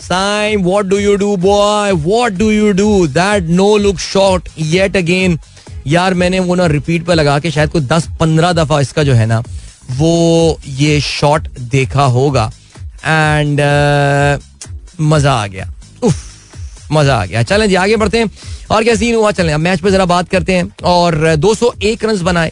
Saim 0.01 0.63
what 0.63 0.85
do 0.85 0.97
you 0.97 1.15
do 1.15 1.35
boy 1.39 1.91
what 1.93 2.33
do 2.33 2.51
you 2.51 2.71
do 2.73 3.07
that 3.09 3.49
no 3.49 3.75
look 3.77 3.99
shot 4.01 4.49
yet 4.59 4.97
again 4.97 5.39
यार, 5.87 6.13
मैंने 6.13 6.39
वो 6.39 6.55
ना 6.55 6.65
रिपीट 6.67 7.05
पर 7.05 7.15
लगा 7.15 7.39
के 7.39 7.51
शायद 7.51 7.69
कोई 7.69 7.81
दस 7.83 8.07
पंद्रह 8.19 8.53
दफ़ा 8.53 8.79
इसका 8.81 9.03
जो 9.03 9.13
है 9.13 9.25
ना 9.25 9.43
वो 9.91 10.59
ये 10.67 10.99
शॉट 11.01 11.47
देखा 11.59 12.03
होगा। 12.03 12.51
एंड 13.05 13.59
uh, 13.59 14.43
मज़ा 15.01 15.33
आ 15.33 15.47
गया। 15.47 15.69
उफ 16.03 16.91
मज़ा 16.91 17.15
आ 17.15 17.25
गया। 17.25 17.43
चलें 17.43 17.67
जी 17.69 17.75
आगे 17.75 17.95
बढ़ते 17.95 18.17
हैं। 18.17 18.31
और 18.71 18.83
क्या 18.83 18.95
सीन 18.95 19.15
हुआ? 19.15 19.31
चलें 19.31 19.53
अब 19.53 19.59
मैच 19.59 19.79
पे 19.79 19.91
जरा 19.91 20.05
बात 20.05 20.29
करते 20.29 20.53
हैं। 20.53 20.71
और 20.83 21.35
201 21.35 22.03
रन 22.05 22.23
बनाए। 22.23 22.51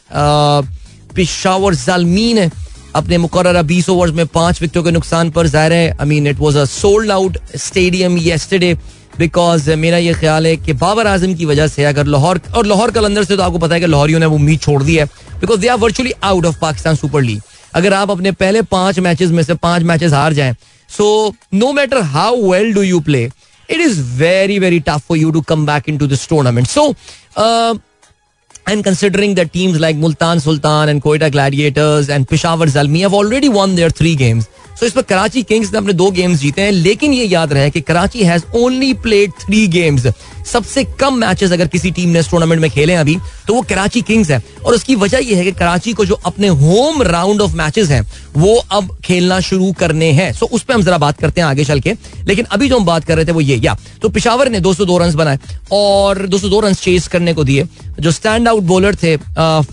पिशावर 1.16 1.76
जालमीन 1.76 2.40
ने 2.40 2.50
अपने 2.96 3.18
मुकर 3.18 3.62
बीस 3.64 3.90
ओवर्स 3.90 4.14
में 4.14 4.26
पाँच 4.28 4.62
विकेटों 4.62 4.84
के 4.84 4.92
नुकसान 4.92 5.30
पर 5.32 5.48
ज़ाहिर 5.48 5.74
है। 5.74 5.90
I 5.92 6.06
mean 6.08 6.28
it 6.28 6.40
was 6.40 6.58
a 6.58 6.66
sold 6.66 7.12
out 7.12 7.38
stadium 7.56 8.18
yesterday 8.18 8.74
because 9.22 9.70
मेरा 9.78 9.98
ये 9.98 10.14
ख्याल 10.20 10.48
है 10.48 10.56
कि 10.58 10.74
बाबर 10.84 11.08
आज़म 11.08 11.34
की 11.36 11.46
वजह 11.46 11.68
से 11.68 11.84
अगर 11.86 12.06
लाहौर 12.16 12.42
और 12.56 12.66
लाहौर 12.66 12.92
कलंदर 12.92 13.24
से 13.24 13.38
तो 13.38 13.44
आपको 13.44 13.60
पता 13.60 13.76
है 13.76 13.82
कि 13.82 13.88
लाहौरियों 13.88 14.20
ने 14.20 14.26
वो 14.26 14.36
उम्मीद 14.36 14.60
छोड़ 14.60 14.82
दी 14.84 14.96
है 14.96 15.06
because 15.42 15.60
they 15.60 15.68
are 15.68 15.78
virtually 15.78 16.14
out 16.24 16.46
of 16.46 16.60
Pakistan 16.62 16.96
super 16.96 17.22
league 17.22 17.42
अगर 17.76 17.94
आप 17.94 18.12
अपने 18.12 18.32
पहले 18.40 18.62
पाँच 18.72 19.00
मैचेस 19.00 19.32
में 19.32 19.44
से 19.44 19.54
पाँच 19.68 19.84
मैचेस 19.84 20.14
हार 20.14 20.34
जाएँ 20.34 20.56
so 20.90 21.06
no 21.54 21.72
matter 21.74 22.02
how 22.16 22.52
well 22.52 22.74
do 22.74 22.82
you 22.84 23.00
play 23.10 23.24
it 23.24 23.80
is 23.80 24.02
very 24.18 24.60
very 24.60 24.80
tough 24.90 25.08
for 25.08 25.18
you 25.18 25.32
to 25.32 25.42
come 25.54 25.66
back 25.66 25.90
in 25.90 25.98
to 25.98 26.08
this 26.08 26.28
tournament 26.30 26.68
so 26.68 26.94
And 28.66 28.84
considering 28.84 29.32
that 29.36 29.52
teams 29.54 29.80
like 29.80 29.96
Multan 29.96 30.40
Sultan 30.40 30.90
and 30.90 31.02
Quetta 31.04 31.30
Gladiators 31.32 32.10
and 32.10 32.28
Peshawar 32.28 32.68
Zalmi 32.68 33.00
have 33.02 33.14
already 33.14 33.50
won 33.50 33.74
their 33.76 33.90
three 33.92 34.16
games, 34.16 34.48
तो 34.82 34.88
इस 34.88 34.94
पर 34.94 35.02
Karachi 35.02 35.42
Kings 35.44 35.72
ने 35.72 35.78
अपने 35.78 35.94
दो 35.94 36.10
games 36.12 36.40
जीते 36.40 36.62
हैं, 36.62 36.72
लेकिन 36.72 37.14
ये 37.14 37.26
याद 37.26 37.52
रहे 37.54 37.70
कि 37.70 37.82
Karachi 37.82 38.24
has 38.24 38.44
only 38.56 38.94
played 38.94 39.32
three 39.42 39.68
games 39.68 40.08
सबसे 40.46 40.84
कम 41.00 41.14
मैचेस 41.16 41.52
अगर 41.52 41.68
किसी 41.68 41.92
टीम 41.92 42.10
ने 42.10 42.20
इस 42.20 42.30
टूर्नामेंट 42.30 42.62
में 42.62 42.70
खेले 42.72 42.94
अभी 42.94 43.18
तो 43.48 43.54
वो 43.54 43.62
कराची 43.62 44.02
किंग्स 44.02 44.30
है। 44.32 44.42
और 44.66 44.74
उसकी 44.74 44.96
वजह 44.96 45.18
यह 45.20 45.38
है 45.38 45.44
कि 45.44 45.52
कराची 45.52 45.94
को 45.94 46.06
जो 46.06 46.16
अपने 46.26 46.48
होम 46.48 47.02
राउंड 47.04 47.42
ऑफ़ 47.42 47.56
मैचेस 47.56 47.90
हैं, 47.90 48.02
वो 48.38 48.56
अब 48.72 48.98
खेलना 49.06 49.40
शुरू 49.40 49.72
करने 49.74 50.12
हैं। 50.12 50.32
सो 50.34 50.46
उस 50.46 50.64
पर 50.64 50.74
हम 50.74 50.84
जरा 50.84 50.98
बात 50.98 51.20
करते 51.20 51.42
हैं 51.42 51.48
आगे 51.48 51.66
चल 51.66 51.80
के। 51.80 51.94
लेकिन 52.26 52.46
अभी 52.46 52.70
जो 52.70 52.80
हम 52.80 52.86
बात 52.86 53.06
कर 53.06 53.16
रहे 53.16 53.26
थे 53.26 53.32
वो 53.32 53.42
ये, 53.42 53.56
या। 53.56 53.78
तो 54.02 54.10
पिशावर 54.10 54.50
ने 54.50 54.60
202 54.60 54.98
रन 54.98 55.16
बनाए 55.16 55.40
और 55.72 56.26
202 56.28 56.60
रन 56.60 56.74
चेस 56.74 57.08
करने 57.08 57.34
को 57.34 57.44
दिए। 57.44 57.68
जो 58.00 58.12
स्टैंड 58.12 58.48
आउट 58.48 58.64
बॉलर 58.64 58.96
थे 58.96 59.16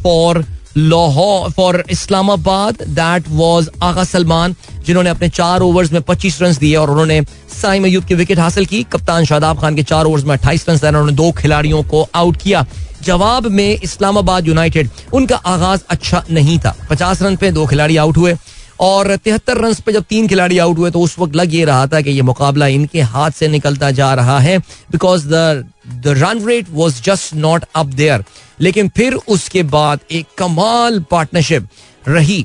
for 0.03 0.45
Lahore 0.79 1.51
for 1.51 1.83
Islamabad 1.91 2.83
that 2.89 3.25
was 3.29 3.69
Agha 3.83 4.05
Salman, 4.05 4.55
जिन्होंने 4.87 5.11
अपने 5.11 5.29
चार 5.29 5.61
ओवर्स 5.61 5.93
में 5.93 6.01
25 6.03 6.41
रन 6.43 6.55
दिए 6.57 6.75
और 6.77 6.91
उन्होंने 6.91 7.21
साइम 7.63 7.85
अयूब 7.85 8.05
की 8.05 8.15
विकेट 8.15 8.39
हासिल 8.39 8.67
की। 8.67 8.83
कप्तान 8.93 9.25
शादाब 9.25 9.61
खान 9.61 9.77
के 9.77 9.83
चार 9.83 10.05
ओवर्स 10.05 10.25
में 10.25 10.37
अट्ठाईस 10.37 10.69
रन 10.69 10.87
उन्होंने 10.87 11.13
दो 11.13 11.31
खिलाड़ियों 11.39 11.83
को 11.85 12.09
आउट 12.15 12.37
किया। 12.43 12.67
जवाब 13.03 13.47
में 13.47 13.69
इस्लामाबाद 13.69 14.47
यूनाइटेड 14.47 14.91
उनका 15.15 15.37
आगाज़ 15.37 15.81
अच्छा 15.91 16.23
नहीं 16.31 16.59
था। 16.59 16.75
पचास 16.91 17.23
रन 17.23 17.37
पे 17.37 17.51
दो 17.51 17.67
खिलाड़ी 17.67 17.97
आउट 17.97 18.17
हुए 18.17 18.37
और 18.81 19.15
तिहत्तर 19.17 19.59
रन 19.59 19.75
पे 19.87 19.93
जब 19.93 20.05
तीन 20.09 20.29
खिलाड़ी 20.29 20.59
आउट 20.59 20.79
हुए 20.79 20.91
तो 20.91 21.01
उस 21.01 21.19
वक्त 21.19 21.37
लग 21.37 21.55
ये 21.55 21.65
रहा 21.65 21.87
था 21.87 22.01
कि 22.01 22.11
ये 22.11 22.23
मुकाबला 22.23 22.67
इनके 22.67 23.01
हाथ 23.15 23.31
से 23.31 23.49
निकलता 23.49 23.91
जा 23.91 24.13
रहा 24.15 24.39
है 24.41 24.59
because 24.93 25.27
the 25.29 25.65
run 26.07 26.45
rate 26.47 26.67
was 26.73 27.03
just 27.03 27.35
not 27.35 27.65
up 27.75 27.87
there 27.87 28.25
लेकिन 28.61 28.89
फिर 28.97 29.15
उसके 29.15 29.63
बाद 29.73 30.01
एक 30.11 30.27
कमाल 30.39 31.01
पार्टनरशिप 31.11 31.69
रही 32.09 32.45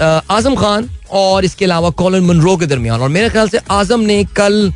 आज़म 0.00 0.54
खान 0.56 0.88
और 1.10 1.44
इसके 1.44 1.64
अलावा 1.64 1.90
कॉलन 1.98 2.24
मनरो 2.24 2.56
के 2.56 2.66
दरमियान। 2.66 3.00
और 3.00 3.08
मेरे 3.08 3.28
ख्याल 3.30 3.48
से 3.48 3.58
आज़म 3.70 4.00
ने 4.00 4.22
कल 4.36 4.72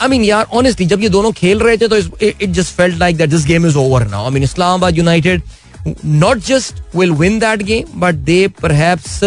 आई 0.00 0.08
मीन 0.08 0.24
यार 0.24 0.46
ऑनेस्टली 0.54 0.86
जब 0.86 1.02
ये 1.02 1.08
दोनों 1.08 1.32
खेल 1.32 1.60
रहे 1.60 1.76
थे 1.76 1.88
तो 1.88 1.96
it 1.96 2.50
just 2.50 2.74
felt 2.76 2.96
like 2.98 3.16
that 3.16 3.30
this 3.30 3.46
game 3.46 3.66
is 3.66 3.76
over 3.78 4.06
now 4.08 4.24
I 4.24 4.30
mean 4.30 4.42
Islamabad 4.42 4.98
united 4.98 5.42
not 6.04 6.38
just 6.46 6.96
will 6.96 7.12
win 7.14 7.38
that 7.38 7.62
game 7.62 8.00
but 8.00 8.14
they 8.24 8.46
perhaps 8.62 9.22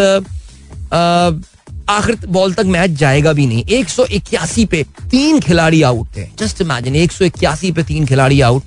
आखिर 1.89 2.15
बॉल 2.27 2.53
तक 2.53 2.65
मैच 2.65 2.91
जाएगा 2.99 3.33
भी 3.33 3.45
नहीं। 3.45 3.63
एक 3.77 3.89
सौ 3.89 4.05
इक्यासी 4.11 4.65
पे 4.65 4.83
तीन 5.11 5.39
खिलाड़ी 5.39 5.81
आउट 5.83 6.07
थे। 6.17 6.27
जस्ट 6.39 6.61
इमेजिन 6.61 6.95
एक 6.95 7.11
सौ 7.11 7.25
इक्यासी 7.25 7.71
पे 7.71 7.83
तीन 7.83 8.05
खिलाड़ी 8.05 8.39
आउट 8.41 8.63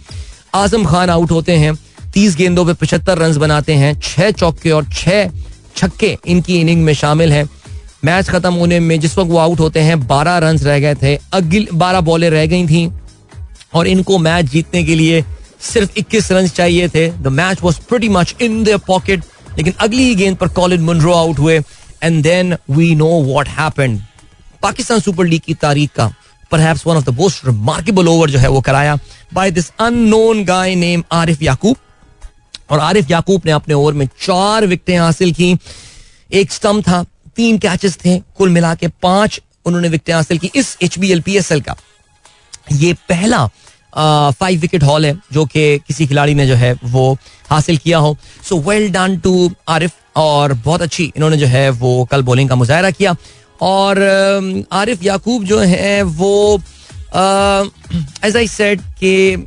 आज़म 0.58 0.84
खान 0.84 1.10
आउट 1.10 1.30
होते 1.30 1.56
हैं, 1.56 1.74
तीस 2.14 2.36
गेंदों 2.36 2.64
पे 2.66 2.72
पचहत्तर 2.74 3.18
रन 3.18 3.36
बनाते 3.38 3.74
हैं, 3.74 3.98
छह 4.00 4.30
चौके 4.30 4.70
और 4.70 4.84
छह 4.92 5.30
छक्के 5.76 6.16
इनकी 6.26 6.60
इनिंग 6.60 6.84
में 6.84 6.92
शामिल 6.94 7.32
हैं। 7.32 7.48
मैच 8.04 8.28
खत्म 8.28 8.52
होने 8.54 8.80
में 8.80 8.98
जिस 9.00 9.18
वक्त 9.18 9.30
वो 9.30 9.38
आउट 9.38 9.60
होते 9.60 9.80
हैं, 9.80 10.06
बारह 10.06 10.38
रन 10.38 10.58
रह 10.58 10.78
गए 10.78 10.94
थे, 10.94 11.18
अगिल, 11.32 11.68
बारह 11.74 12.00
बॉलें 12.00 12.30
रह 12.30 12.46
गई 12.46 12.66
थी। 12.66 12.90
और 13.74 13.86
इनको 13.86 14.18
मैच 14.18 14.44
जीतने 14.44 14.82
के 14.84 14.94
लिए 14.94 15.24
सिर्फ़ 15.62 15.98
21 15.98 16.30
रन 16.32 16.46
चाहिए 16.48 16.88
थे। 16.88 17.08
The 17.08 17.26
match 17.28 17.62
was 17.62 17.80
pretty 17.88 18.08
much 18.08 18.34
in 18.42 18.62
the 18.64 18.80
pocket 18.86 19.24
लेकिन 19.58 19.72
अगली 19.80 20.14
गेंद 20.14 20.36
पर 20.36 20.48
कॉलिन 20.48 20.80
मुनरो 20.80 21.12
आउट 21.12 21.38
हुए 21.38 21.58
and 22.02 22.22
then 22.22 22.56
we 22.70 22.94
know 22.94 23.08
what 23.24 23.48
happened 23.48 24.00
Pakistan 24.62 25.00
super 25.00 25.26
league 25.26 25.40
की 25.46 25.54
तारीख 25.54 25.90
का 25.90 26.10
perhaps 26.50 26.86
one 26.86 26.96
of 26.96 27.04
the 27.04 27.14
most 27.14 27.46
remarkable 27.46 28.08
over 28.08 28.30
जो 28.30 28.38
है 28.38 28.48
वो 28.48 28.60
कराया। 28.60 28.96
By 29.32 29.50
this 29.50 29.70
unknown 29.80 30.44
guy 30.44 30.74
name 30.74 31.02
Arif 31.12 31.42
Yaqoob 31.42 31.76
और 32.70 32.78
आरिफ 32.80 33.10
याकूब 33.10 33.42
ने 33.46 33.52
अपने 33.52 33.74
ओवर 33.74 33.92
में 33.92 34.06
चार 34.20 34.66
विकेटें 34.66 34.98
हासिल 34.98 35.32
की। 35.32 35.56
एक 36.30 36.52
स्टम्प 36.52 36.88
था, 36.88 37.02
तीन 37.36 37.58
कैचेस 37.58 37.96
थे, 37.96 38.18
कुल 38.18 38.48
मिला 38.48 38.74
के 38.74 38.88
पाँच 39.02 39.40
उन्होंने 39.66 39.88
विकेटें 39.88 40.14
हासिल 40.14 40.38
की 40.38 40.50
इस 40.54 40.76
H 40.82 40.98
B 40.98 41.10
L 41.12 41.20
P 41.20 41.36
S 41.36 41.50
L 41.52 41.60
का। 41.60 41.76
ये 42.72 42.92
पहला 43.08 43.46
फाइव 44.30 44.60
विकेट 44.60 44.82
हॉल 44.82 45.06
है 45.06 45.16
जो 45.32 45.44
कि 45.46 45.78
किसी 45.78 46.06
खिलाड़ी 46.06 46.34
ने 46.34 46.46
जो 46.46 46.54
है 46.54 46.72
वो 46.84 47.16
हासिल 47.50 47.76
किया 47.76 47.98
हो। 47.98 48.16
So 48.48 48.58
well 48.60 48.90
done 48.92 49.18
to 49.18 49.50
Arif 49.68 49.92
और 50.16 50.52
बहुत 50.54 50.82
अच्छी 50.82 51.12
इन्होंने 51.16 51.36
जो 51.36 51.46
है 51.46 51.68
वो 51.70 52.04
कल 52.10 52.22
बॉलिंग 52.22 52.48
का 52.48 52.54
मुजाहरा 52.56 52.90
किया। 52.90 53.14
और 53.60 54.66
आरिफ 54.72 55.02
याकूब 55.02 55.44
जो 55.44 55.58
है 55.60 56.02
वो 56.02 56.60
एज 57.14 58.36
आई 58.36 58.46
सेड 58.48 58.80
कि 59.00 59.46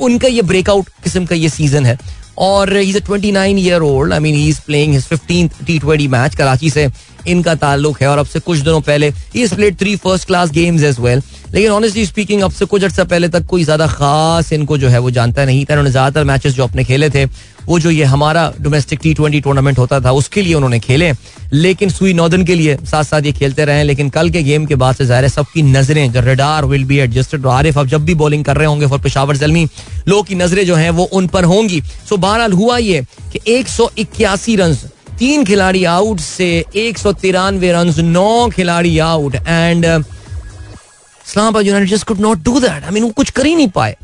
उनका 0.00 0.28
ये 0.28 0.42
ब्रेकआउट 0.42 0.88
किस्म 1.04 1.24
का 1.26 1.34
ये 1.36 1.48
सीज़न 1.48 1.86
है। 1.86 1.98
और 2.38 2.76
is 2.76 2.96
a 2.96 3.00
29 3.00 3.58
year 3.58 3.82
old 3.82 4.12
I 4.12 4.20
mean 4.20 4.34
he 4.34 4.48
is 4.48 4.60
playing 4.66 4.92
his 4.94 5.06
15th 5.08 5.64
T 5.66 6.08
match 6.08 6.34
Karachi 6.34 6.70
से 6.70 6.88
इनका 7.26 7.54
ताल्लुक 7.54 8.00
है। 8.02 8.08
और 8.08 8.18
अब 8.18 8.26
से 8.26 8.40
कुछ 8.40 8.58
दिनों 8.58 8.80
पहले 8.80 9.08
ही 9.34 9.42
is 9.42 9.54
played 9.54 9.78
three 9.78 9.94
first 9.96 10.26
class 10.26 10.50
games 10.50 10.82
as 10.82 11.00
well 11.00 11.22
लेकिन 11.54 11.70
ऑनेस्टली 11.70 12.04
स्पीकिंग 12.06 12.42
अब 12.42 12.52
से 12.52 12.64
कुछ 12.64 12.84
अर्सा 12.84 13.04
पहले 13.04 13.28
तक 13.28 13.46
कोई 13.46 13.64
ज़्यादा 13.64 13.86
खास 13.86 14.52
इनको 14.52 14.78
जो 14.78 14.88
है 14.88 14.98
वो 14.98 15.10
जानता 15.10 15.44
नहीं 15.44 15.64
था। 15.64 15.74
उन्होंने 15.74 15.90
ज़्यादातर 15.90 16.24
मैचेस 16.24 16.54
जो 16.54 16.64
अपने 16.64 16.84
खेले 16.84 17.10
थे 17.10 17.24
वो 17.68 17.78
जो 17.78 17.90
ये 17.90 18.04
हमारा 18.06 18.52
डोमेस्टिक 18.60 18.98
टी 19.02 19.12
ट्वेंटी 19.14 19.40
टूर्नामेंट 19.40 19.78
होता 19.78 20.00
था, 20.00 20.12
उसके 20.12 20.42
लिए 20.42 20.54
उन्होंने 20.54 20.78
खेले। 20.80 21.12
लेकिन 21.52 21.90
सुई 21.90 22.12
नॉर्दर्न 22.14 22.44
के 22.44 22.54
लिए 22.54 22.76
साथ 22.84 23.04
साथ 23.04 23.22
ये 23.22 23.32
खेलते 23.32 23.64
रहे 23.64 23.82
लेकिन 23.84 24.08
कल 24.10 24.30
के 24.30 24.42
गेम 24.42 24.66
के 24.66 24.74
बाद 24.76 24.94
से 24.94 25.04
ज़ाहिर 25.06 25.24
है 25.24 25.30
सबकी 25.30 25.62
नज़रें 25.64 26.12
जो 26.12 26.20
radar 26.20 26.64
will 26.66 26.84
be 26.84 26.98
adjusted 26.98 27.46
Arif 27.48 27.78
अब 27.78 27.86
जब 27.88 28.04
भी 28.04 28.14
बॉलिंग 28.16 28.44
कर 28.44 28.56
रहे 28.56 28.66
होंगे 28.66 28.86
फॉर 28.86 28.98
पेशावर 29.00 29.36
जलमी 29.36 29.66
लोग 30.08 30.26
की 30.26 30.34
नज़रें 30.34 30.64
जो 30.66 30.74
हैं 30.76 30.90
वो 30.90 31.04
उन 31.12 31.26
पर 31.28 31.44
होंगी। 31.44 31.80
सो 32.08 32.16
बहरहाल 32.16 32.52
हुआ 32.52 32.76
ये 32.78 33.02
कि 33.32 33.40
एक 33.52 33.68
सौ 33.68 33.90
इक्यासी 33.98 34.56
रन 34.56 34.74
तीन 35.18 35.44
खिलाड़ी 35.44 35.84
आउट 35.86 36.20
से 36.20 36.48
एक 36.76 36.98
सौ 36.98 37.12
तिरानवे 37.14 37.72
रन 37.72 37.92
नौ 38.06 38.48
खिलाड़ी 38.50 38.98
out 38.98 39.34
and 39.36 39.84
Islamabad 39.84 41.66
United 41.66 41.90
just 41.90 42.06
could 42.06 42.20
not 42.20 42.42
do 42.44 42.60
that 42.60 42.84
I 42.84 42.90
mean 42.90 43.02
वो 43.02 43.10
कुछ 43.16 43.30
कर 43.30 43.46
ही 43.46 43.54
नहीं 43.54 43.68
पाए। 43.70 43.96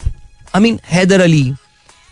आई 0.54 0.60
मीन 0.62 0.78
हैदर 0.90 1.20
अली 1.20 1.52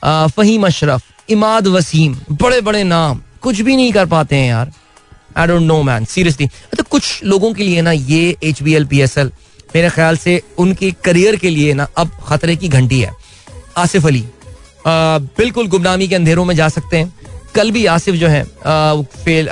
फहीम 0.02 0.66
अशरफ, 0.66 1.02
इमाद 1.28 1.66
वसीम 1.68 2.16
बड़े 2.32 2.60
बड़े 2.60 2.82
नाम, 2.84 3.20
कुछ 3.42 3.60
भी 3.60 3.76
नहीं 3.76 3.92
कर 3.92 4.06
पाते 4.06 4.36
हैं 4.36 4.48
यार। 4.48 4.72
I 5.36 5.46
don't 5.46 5.62
know 5.62 5.82
man 5.82 6.04
seriously 6.06 6.46
तो 6.76 6.82
कुछ 6.84 7.24
लोगों 7.24 7.52
के 7.54 7.62
लिए 7.62 7.82
ना 7.82 7.92
ये 7.92 8.36
H 8.44 8.62
B 8.62 8.74
L 8.74 8.84
P 8.86 9.00
S 9.00 9.18
L 9.18 9.30
मेरे 9.74 9.88
ख्याल 9.90 10.16
से 10.16 10.40
उनके 10.58 10.90
करियर 11.04 11.36
के 11.36 11.50
लिए 11.50 11.74
ना 11.74 11.86
अब 11.98 12.10
खतरे 12.26 12.56
की 12.56 12.68
घंटी 12.68 13.00
है। 13.00 13.12
आसिफ 13.78 14.06
अली 14.06 14.24
बिल्कुल 14.86 15.68
गुमनामी 15.68 16.08
के 16.08 16.14
अंधेरों 16.14 16.44
में 16.44 16.54
जा 16.56 16.68
सकते 16.68 16.96
हैं। 16.96 17.12
कल 17.54 17.70
भी 17.70 17.84
आसिफ 17.88 18.14
जो 18.14 18.28
है 18.28 18.44
fail 19.24 19.48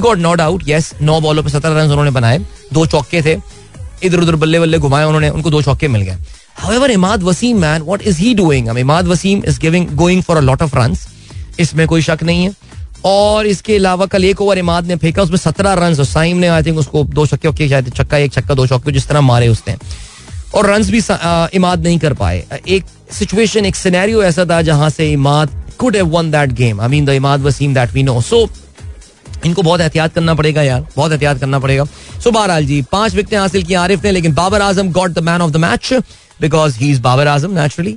got 0.00 0.18
not 0.18 0.40
out 0.40 0.62
yes 0.68 0.92
नौ 1.02 1.20
बॉलों 1.20 1.42
पर 1.42 1.50
सत्रह 1.50 1.78
रन 1.78 1.90
उन्होंने 1.90 2.10
बनाए, 2.10 2.38
दो 2.72 2.86
चौके 2.86 3.22
थे 3.22 3.36
इधर 4.02 4.20
उधर 4.20 4.36
बल्ले 4.36 4.60
बल्ले 4.60 4.78
घुमाए 4.78 5.04
उन्होंने, 5.04 5.28
उनको 5.30 5.50
दो 5.50 5.62
चौके 5.62 5.88
मिल 5.88 6.02
गए। 6.02 6.16
However, 6.56 6.88
Imad 6.88 7.22
Wasim, 7.22 7.58
man, 7.58 7.84
what 7.84 8.02
is 8.02 8.18
he 8.18 8.34
doing? 8.34 8.68
I 8.68 8.72
mean, 8.72 8.84
Imad 8.84 9.04
Wasim 9.04 9.44
is 9.44 9.58
giving 9.58 9.86
going 9.96 10.22
for 10.22 10.36
a 10.38 10.42
lot 10.42 10.60
of 10.60 10.74
runs. 10.74 11.06
इसमें 11.60 11.86
कोई 11.88 12.02
शक 12.02 12.22
नहीं 12.22 12.44
है। 12.44 12.54
और 13.04 13.46
इसके 13.46 13.76
अलावा 13.76 14.06
कल 14.06 14.24
एक 14.24 14.40
ओवर 14.40 14.58
इमाद 14.58 14.86
ने 14.86 14.96
फेंका 14.96 15.22
उसमें 15.22 15.36
सत्रह 15.38 15.72
रन 15.74 15.94
साइम 16.04 16.36
ने 16.36 16.48
आई 16.48 16.62
थिंक 16.62 16.78
उसको 16.78 17.04
दो 17.04 17.26
छक्के 17.26 17.48
वक्के 17.48 17.68
शायद 17.68 17.92
छक्का 17.96 18.16
एक 18.16 18.32
छक्का 18.32 18.54
दो 18.54 18.66
चौके 18.66 18.92
जिस 18.92 19.06
तरह 19.08 19.20
मारे 19.20 19.48
उसने। 19.48 19.76
और 20.54 20.70
रन 20.70 20.82
भी 20.90 21.00
इमाद 21.56 21.86
नहीं 21.86 21.98
कर 21.98 22.14
पाए। 22.14 22.44
एक 22.68 22.84
सिचुएशन 23.18 23.66
एक 23.66 23.76
सिनेरियो 23.76 24.22
ऐसा 24.22 24.44
था 24.50 24.60
जहाँ 24.62 24.90
से 24.90 25.10
Imad 25.12 25.50
could 25.78 25.96
have 25.96 26.06
won 26.16 26.30
that 26.30 26.52
game 26.52 26.80
I 26.80 26.88
mean 26.88 27.04
the 27.06 27.10
Imad 27.20 27.42
Wasim 27.42 27.74
that 27.74 27.92
we 27.92 28.02
know 28.02 28.20
so 28.20 28.48
इनको 29.46 29.62
बहुत 29.62 29.80
एहतियात 29.80 30.14
करना 30.14 30.34
पड़ेगा 30.34 30.62
यार। 30.62 30.86
बहुत 30.96 31.12
एहतियात 31.12 31.38
करना 31.40 31.58
पड़ेगा। 31.58 31.84
सो 32.24 32.30
बहरहाल 32.30 32.66
जी 32.66 32.80
पाँच 32.92 33.14
विकटें 33.14 33.36
हासिल 33.38 33.62
की 33.62 33.74
आरिफ 33.74 34.04
ने 34.04 34.10
लेकिन 34.12 34.34
Babar 34.34 34.62
Azam 34.62 34.90
got 34.92 35.10
the 35.10 35.18
man 35.28 35.40
of 35.40 35.50
the 35.50 35.56
match 35.56 35.92
because 36.40 36.78
he 36.78 36.90
is 36.90 37.00
Babar 37.00 37.28
Azam 37.28 37.58
naturally 37.60 37.96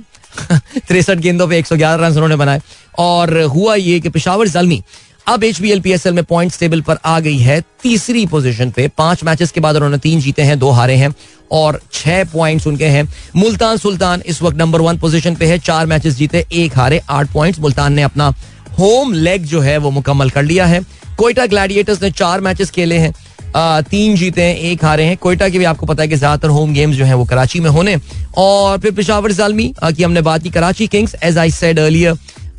तिरसठ 0.78 1.18
गेंदों 1.18 1.48
पे 1.48 1.58
111 1.58 2.00
रन 2.00 2.12
उन्होंने 2.12 2.36
बनाए। 2.36 2.60
और 2.98 3.40
हुआ 3.44 3.74
ये 3.74 3.98
कि 4.00 4.08
पिशावर 4.08 4.48
जलमी 4.48 4.82
अब 5.26 5.44
H 5.44 5.60
B 5.60 5.70
L 5.70 5.80
P 5.80 5.92
S 5.92 6.06
L 6.06 6.12
में 6.12 6.24
पॉइंट 6.24 6.58
टेबल 6.58 6.80
पर 6.80 6.98
आ 7.04 7.18
गई 7.20 7.38
है 7.38 7.60
तीसरी 7.82 8.24
पोजीशन 8.26 8.70
पे। 8.70 8.88
पाँच 8.88 9.22
मैचेस 9.24 9.50
के 9.50 9.60
बाद 9.60 9.76
उन्होंने 9.76 9.98
तीन 9.98 10.20
जीते 10.20 10.42
हैं, 10.42 10.58
दो 10.58 10.70
हारे 10.70 10.94
हैं 10.94 11.12
और 11.52 11.80
छह 11.92 12.24
पॉइंट्स 12.24 12.66
उनके 12.66 12.86
हैं। 12.86 13.08
मुल्तान 13.36 13.76
सुल्तान 13.76 14.22
इस 14.26 14.42
वक्त 14.42 14.56
नंबर 14.56 14.80
वन 14.80 14.98
पोजीशन 14.98 15.34
पे 15.34 15.46
है, 15.46 15.58
चार 15.58 15.86
मैचेस 15.86 16.14
जीते, 16.14 16.44
एक 16.52 16.76
हारे, 16.76 17.00
आठ 17.10 17.32
पॉइंट्स 17.32 17.60
मुल्तान 17.60 17.92
ने 17.92 18.02
अपना 18.02 18.32
होम 18.78 19.12
लेग 19.12 19.44
जो 19.44 19.60
है 19.60 19.76
वो 19.78 19.90
मुकम्मल 19.90 20.30
कर 20.30 20.42
लिया 20.42 20.66
है। 20.66 20.80
कोयटा 21.18 21.46
ग्लैडिएटर्स 21.46 22.02
ने 22.02 22.10
चार 22.10 22.40
मैचेस 22.40 22.70
खेले 22.70 22.98
हैं। 22.98 23.12
तीन 23.56 24.16
जीते 24.16 24.42
हैं 24.42 24.56
एक 24.56 24.84
हारे 24.84 25.04
हैं। 25.04 25.16
कोयटा 25.16 25.48
के 25.48 25.58
भी 25.58 25.64
आपको 25.64 25.86
पता 25.86 26.02
है 26.02 26.08
कि 26.08 26.16
ज़्यादातर 26.16 26.48
होम 26.48 26.72
गेम्स 26.74 26.96
जो 26.96 27.04
है 27.04 27.14
वो 27.14 27.24
कराची 27.24 27.60
में 27.60 27.70
होने। 27.70 27.96
और 28.36 28.78
फिर 28.78 28.92
पिशावर 28.92 29.32
जालमी 29.32 29.72
की 29.84 30.02
हमने 30.02 30.20
बात 30.22 30.42
की 30.42 30.50
Karachi 30.50 30.86
Kings 30.86 31.14
as 31.22 31.38
I 31.38 31.50
said 31.52 31.78
earlier 31.78 32.14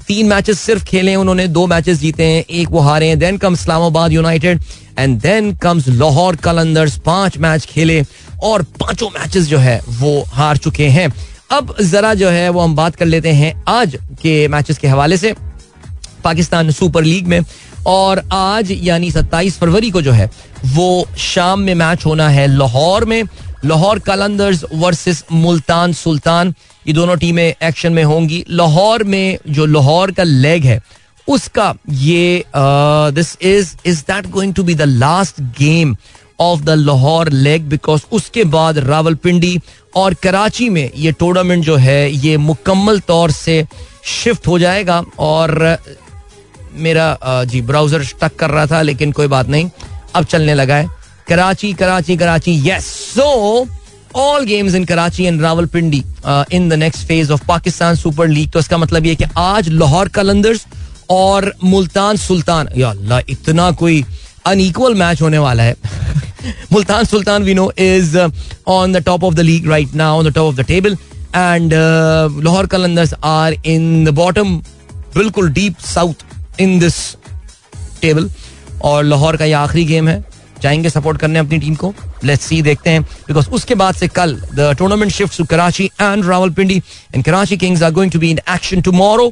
तीन 0.08 0.28
मैचेस 0.28 0.60
सिर्फ़ 0.60 0.84
खेले 0.86 1.12
हैं 1.12 1.18
उन्होंने, 1.18 1.48
दो 1.48 1.66
मैचेस 1.68 1.98
जीते 2.00 2.24
हैं, 2.24 2.44
एक 2.44 2.70
वो 2.70 2.80
हारे 2.80 3.08
हैं 3.08 3.20
then 3.20 3.38
come 3.38 3.54
Islamabad 3.54 4.12
United 4.12 4.62
and 5.00 5.20
then 5.22 5.52
comes 5.56 5.88
Lahore 5.90 6.36
Qalandars 6.38 6.98
पाँच 7.06 7.38
मैच 7.38 7.66
खेले, 7.66 8.04
और 8.44 8.64
पाँचों 8.80 9.10
मैचेस 9.10 9.48
जो 9.48 9.58
है 9.58 9.80
वो 9.90 10.22
हार 10.30 10.58
चुके 10.58 10.88
हैं। 10.90 11.12
अब 11.52 11.76
जरा 11.82 12.14
जो 12.14 12.30
है 12.30 12.50
वो 12.50 12.60
हम 12.60 12.76
बात 12.76 12.96
कर 12.96 13.06
लेते 13.06 13.32
हैं 13.32 13.54
आज 13.70 13.98
के 14.22 14.48
मैचेस 14.48 14.78
के 14.78 14.88
हवाले 14.88 15.18
से। 15.18 15.34
पाकिस्तान 16.24 16.72
सुपर 16.72 17.04
लीग 17.04 17.28
में 17.28 17.40
और 17.86 18.22
आज, 18.32 18.72
यानी 18.72 19.12
27 19.12 19.58
फरवरी 19.58 19.90
को 19.92 20.02
जो 20.02 20.12
है, 20.12 20.30
वो 20.66 21.08
शाम 21.18 21.60
में 21.60 21.74
मैच 21.76 22.06
होना 22.06 22.30
है 22.30 22.48
लाहौर 22.48 23.06
में। 23.06 23.24
लाहौर 23.66 24.00
कलंदर्स 24.00 24.64
वर्सेस 24.74 25.24
मुल्तान 25.32 25.94
सुल्तान, 25.94 26.54
ये 26.88 26.94
दोनों 26.94 27.16
टीमें 27.18 27.44
एक्शन 27.44 27.94
में 27.94 28.04
होंगी। 28.04 28.44
लाहौर 28.50 29.04
में 29.04 29.38
जो 29.50 29.66
लाहौर 29.66 30.12
का 30.12 30.24
लेग 30.24 30.66
है, 30.66 30.82
उसका 31.28 31.74
ये 31.92 32.44
this 32.50 33.38
is 33.42 33.76
is 33.86 34.02
that 34.02 34.30
going 34.32 34.54
to 34.54 34.64
be 34.64 34.76
the 34.76 34.82
last 34.82 35.42
game 35.60 35.96
of 36.40 36.62
the 36.62 36.70
Lahore 36.70 37.30
leg 37.30 37.64
because 37.70 38.02
उसके 38.12 38.44
बाद 38.46 38.78
रावलपिंडी 38.80 39.60
और 39.96 40.14
कराची 40.14 40.70
में 40.70 40.90
ये 40.96 41.12
टूर्नामेंट 41.12 41.64
जो 41.64 41.76
है, 41.76 42.12
ये 42.12 42.38
मुकम्मल 42.38 43.00
तौर 43.00 43.32
से 43.32 43.66
शिफ्ट 44.06 44.48
हो 44.48 44.60
जाएगा। 44.60 45.04
और 45.20 45.78
मेरा 46.78 47.46
जी 47.46 47.62
ब्राउज़र 47.64 48.04
स्टक 48.04 48.36
कर 48.36 48.50
रहा 48.50 48.66
था, 48.68 48.82
लेकिन 48.82 49.12
कोई 49.12 49.28
बात 49.28 49.50
नहीं। 49.50 49.70
अब 50.16 50.26
चलने 50.26 50.54
लगा 50.54 50.76
है। 50.76 50.90
Karachi 51.28 51.74
Karachi 51.74 52.18
Karachi 52.18 52.62
yes 52.66 52.86
so 53.16 53.68
all 54.16 54.44
games 54.46 54.76
in 54.76 54.86
Karachi 54.86 55.24
and 55.26 55.42
Rawalpindi 55.42 56.04
in 56.54 56.70
the 56.70 56.74
next 56.74 57.08
phase 57.08 57.32
of 57.32 57.46
Pakistan 57.48 57.96
super 57.96 58.28
league 58.28 58.52
तो 58.52 58.60
इसका 58.60 58.78
मतलब 58.78 59.06
ये 59.06 59.16
कि 59.16 59.26
आज 59.38 59.70
लाहौर 59.70 60.08
कलंदर्स 60.10 60.66
और 61.12 61.52
मुल्तान 61.64 62.18
सुल्तान, 62.18 62.70
या 62.78 63.22
इतना 63.30 63.70
कोई 63.74 64.04
अनइक्वल 64.46 64.96
मैच 64.96 65.22
होने 65.22 65.38
वाला 65.38 65.64
है। 65.64 65.76
Multan 66.72 67.04
Sultan 67.06 67.44
we 67.44 67.54
know 67.54 67.72
is 67.80 68.18
on 68.68 68.94
the 68.94 69.04
top 69.06 69.24
of 69.24 69.34
the 69.36 69.40
league 69.42 69.70
right 69.70 69.94
now 69.96 70.18
on 70.20 70.30
the 70.30 70.34
top 70.34 70.48
of 70.48 70.56
the 70.56 70.66
table 70.68 70.98
and 71.36 71.74
Lahore 72.44 72.68
Qalandars 72.68 73.14
are 73.24 73.54
in 73.66 74.04
the 74.06 74.10
bottom 74.16 74.58
बिल्कुल 75.16 75.50
deep 75.52 75.78
south 75.86 76.24
in 76.60 76.80
this 76.80 76.96
table 78.02 78.30
और 78.84 79.04
लाहौर 79.04 79.38
का 79.38 79.46
ये 79.46 79.54
आखिरी 79.54 79.86
game 79.86 80.08
है। 80.08 80.24
जाएँगे 80.62 80.90
support 80.90 81.20
करने 81.20 81.40
अपनी 81.40 81.58
team 81.58 81.76
को। 81.76 81.94
लेट्स 82.24 82.46
सी 82.46 82.62
देखते 82.62 82.90
हैं। 82.90 83.02
बिकॉज़ 83.02 83.50
उसके 83.50 83.76
बाद 83.76 83.96
से 83.96 84.08
कल 84.08 84.36
the 84.54 84.76
tournament 84.80 85.12
shift 85.12 85.38
to 85.38 85.44
Karachi 85.46 85.86
and 86.02 86.26
Rawalpindi 86.26 86.78
and 87.16 87.24
Karachi 87.24 87.58
Kings 87.58 87.84
are 87.84 87.92
going 87.92 88.12
to 88.12 88.20
be 88.20 88.32
in 88.32 88.40
action 88.50 88.82
tomorrow 88.82 89.32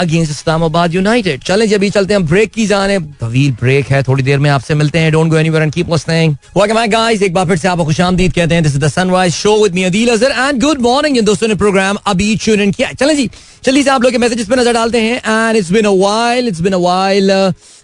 against 0.00 0.30
Islamabad 0.30 0.94
United 0.94 1.42
चलें 1.44 1.66
जब 1.68 1.80
भी 1.80 1.90
चलते 1.90 2.14
हैं 2.14 2.24
ब्रेक 2.26 2.50
की 2.52 2.66
जाने 2.66 2.98
तवील 3.20 3.52
ब्रेक 3.60 3.86
है, 3.86 4.02
थोड़ी 4.02 4.22
देर 4.22 4.38
में 4.38 4.48
आपसे 4.50 4.74
मिलते 4.74 4.98
हैं। 4.98 5.12
Don't 5.12 5.30
go 5.30 5.38
anywhere 5.38 5.62
and 5.62 5.72
keep 5.72 5.90
listening 5.92 6.34
welcome 6.56 6.74
back 6.74 6.90
guys 6.90 7.22
एक 7.22 7.34
बार 7.34 7.46
फिर 7.46 7.56
से 7.56 7.68
आपको 7.68 7.84
खुशामदीद 7.84 8.32
कहते 8.32 8.54
हैं। 8.54 8.62
This 8.62 8.74
is 8.74 8.80
the 8.80 8.88
sunrise 8.88 9.32
show 9.34 9.56
with 9.62 9.74
me 9.74 9.82
Adeel 9.84 10.08
Azhar 10.10 10.48
and 10.48 10.60
good 10.62 10.80
morning 10.82 11.18
इन 11.18 11.24
दोस्तों 11.24 11.48
ने 11.48 11.54
प्रोग्राम 11.56 11.98
अभी 12.06 12.34
ट्यून 12.36 12.60
इन 12.60 12.72
किया 12.72 12.92
चलें 12.94 13.14
जी 13.16 13.28
चलिए 13.64 13.82
से 13.82 13.90
आप 13.90 14.02
लोग 14.02 14.12
के 14.12 14.18
मैसेजेस 14.18 14.48
पे 14.48 14.56
नज़र 14.56 14.72
डालते 14.72 15.00
हैं 15.00 15.16
and 15.16 15.56
it's 15.56 15.70
been 15.72 15.84
a 15.84 15.90
while 15.92 16.48
it's 16.48 16.60
been 16.60 16.72
a 16.72 16.78
while 16.78 17.30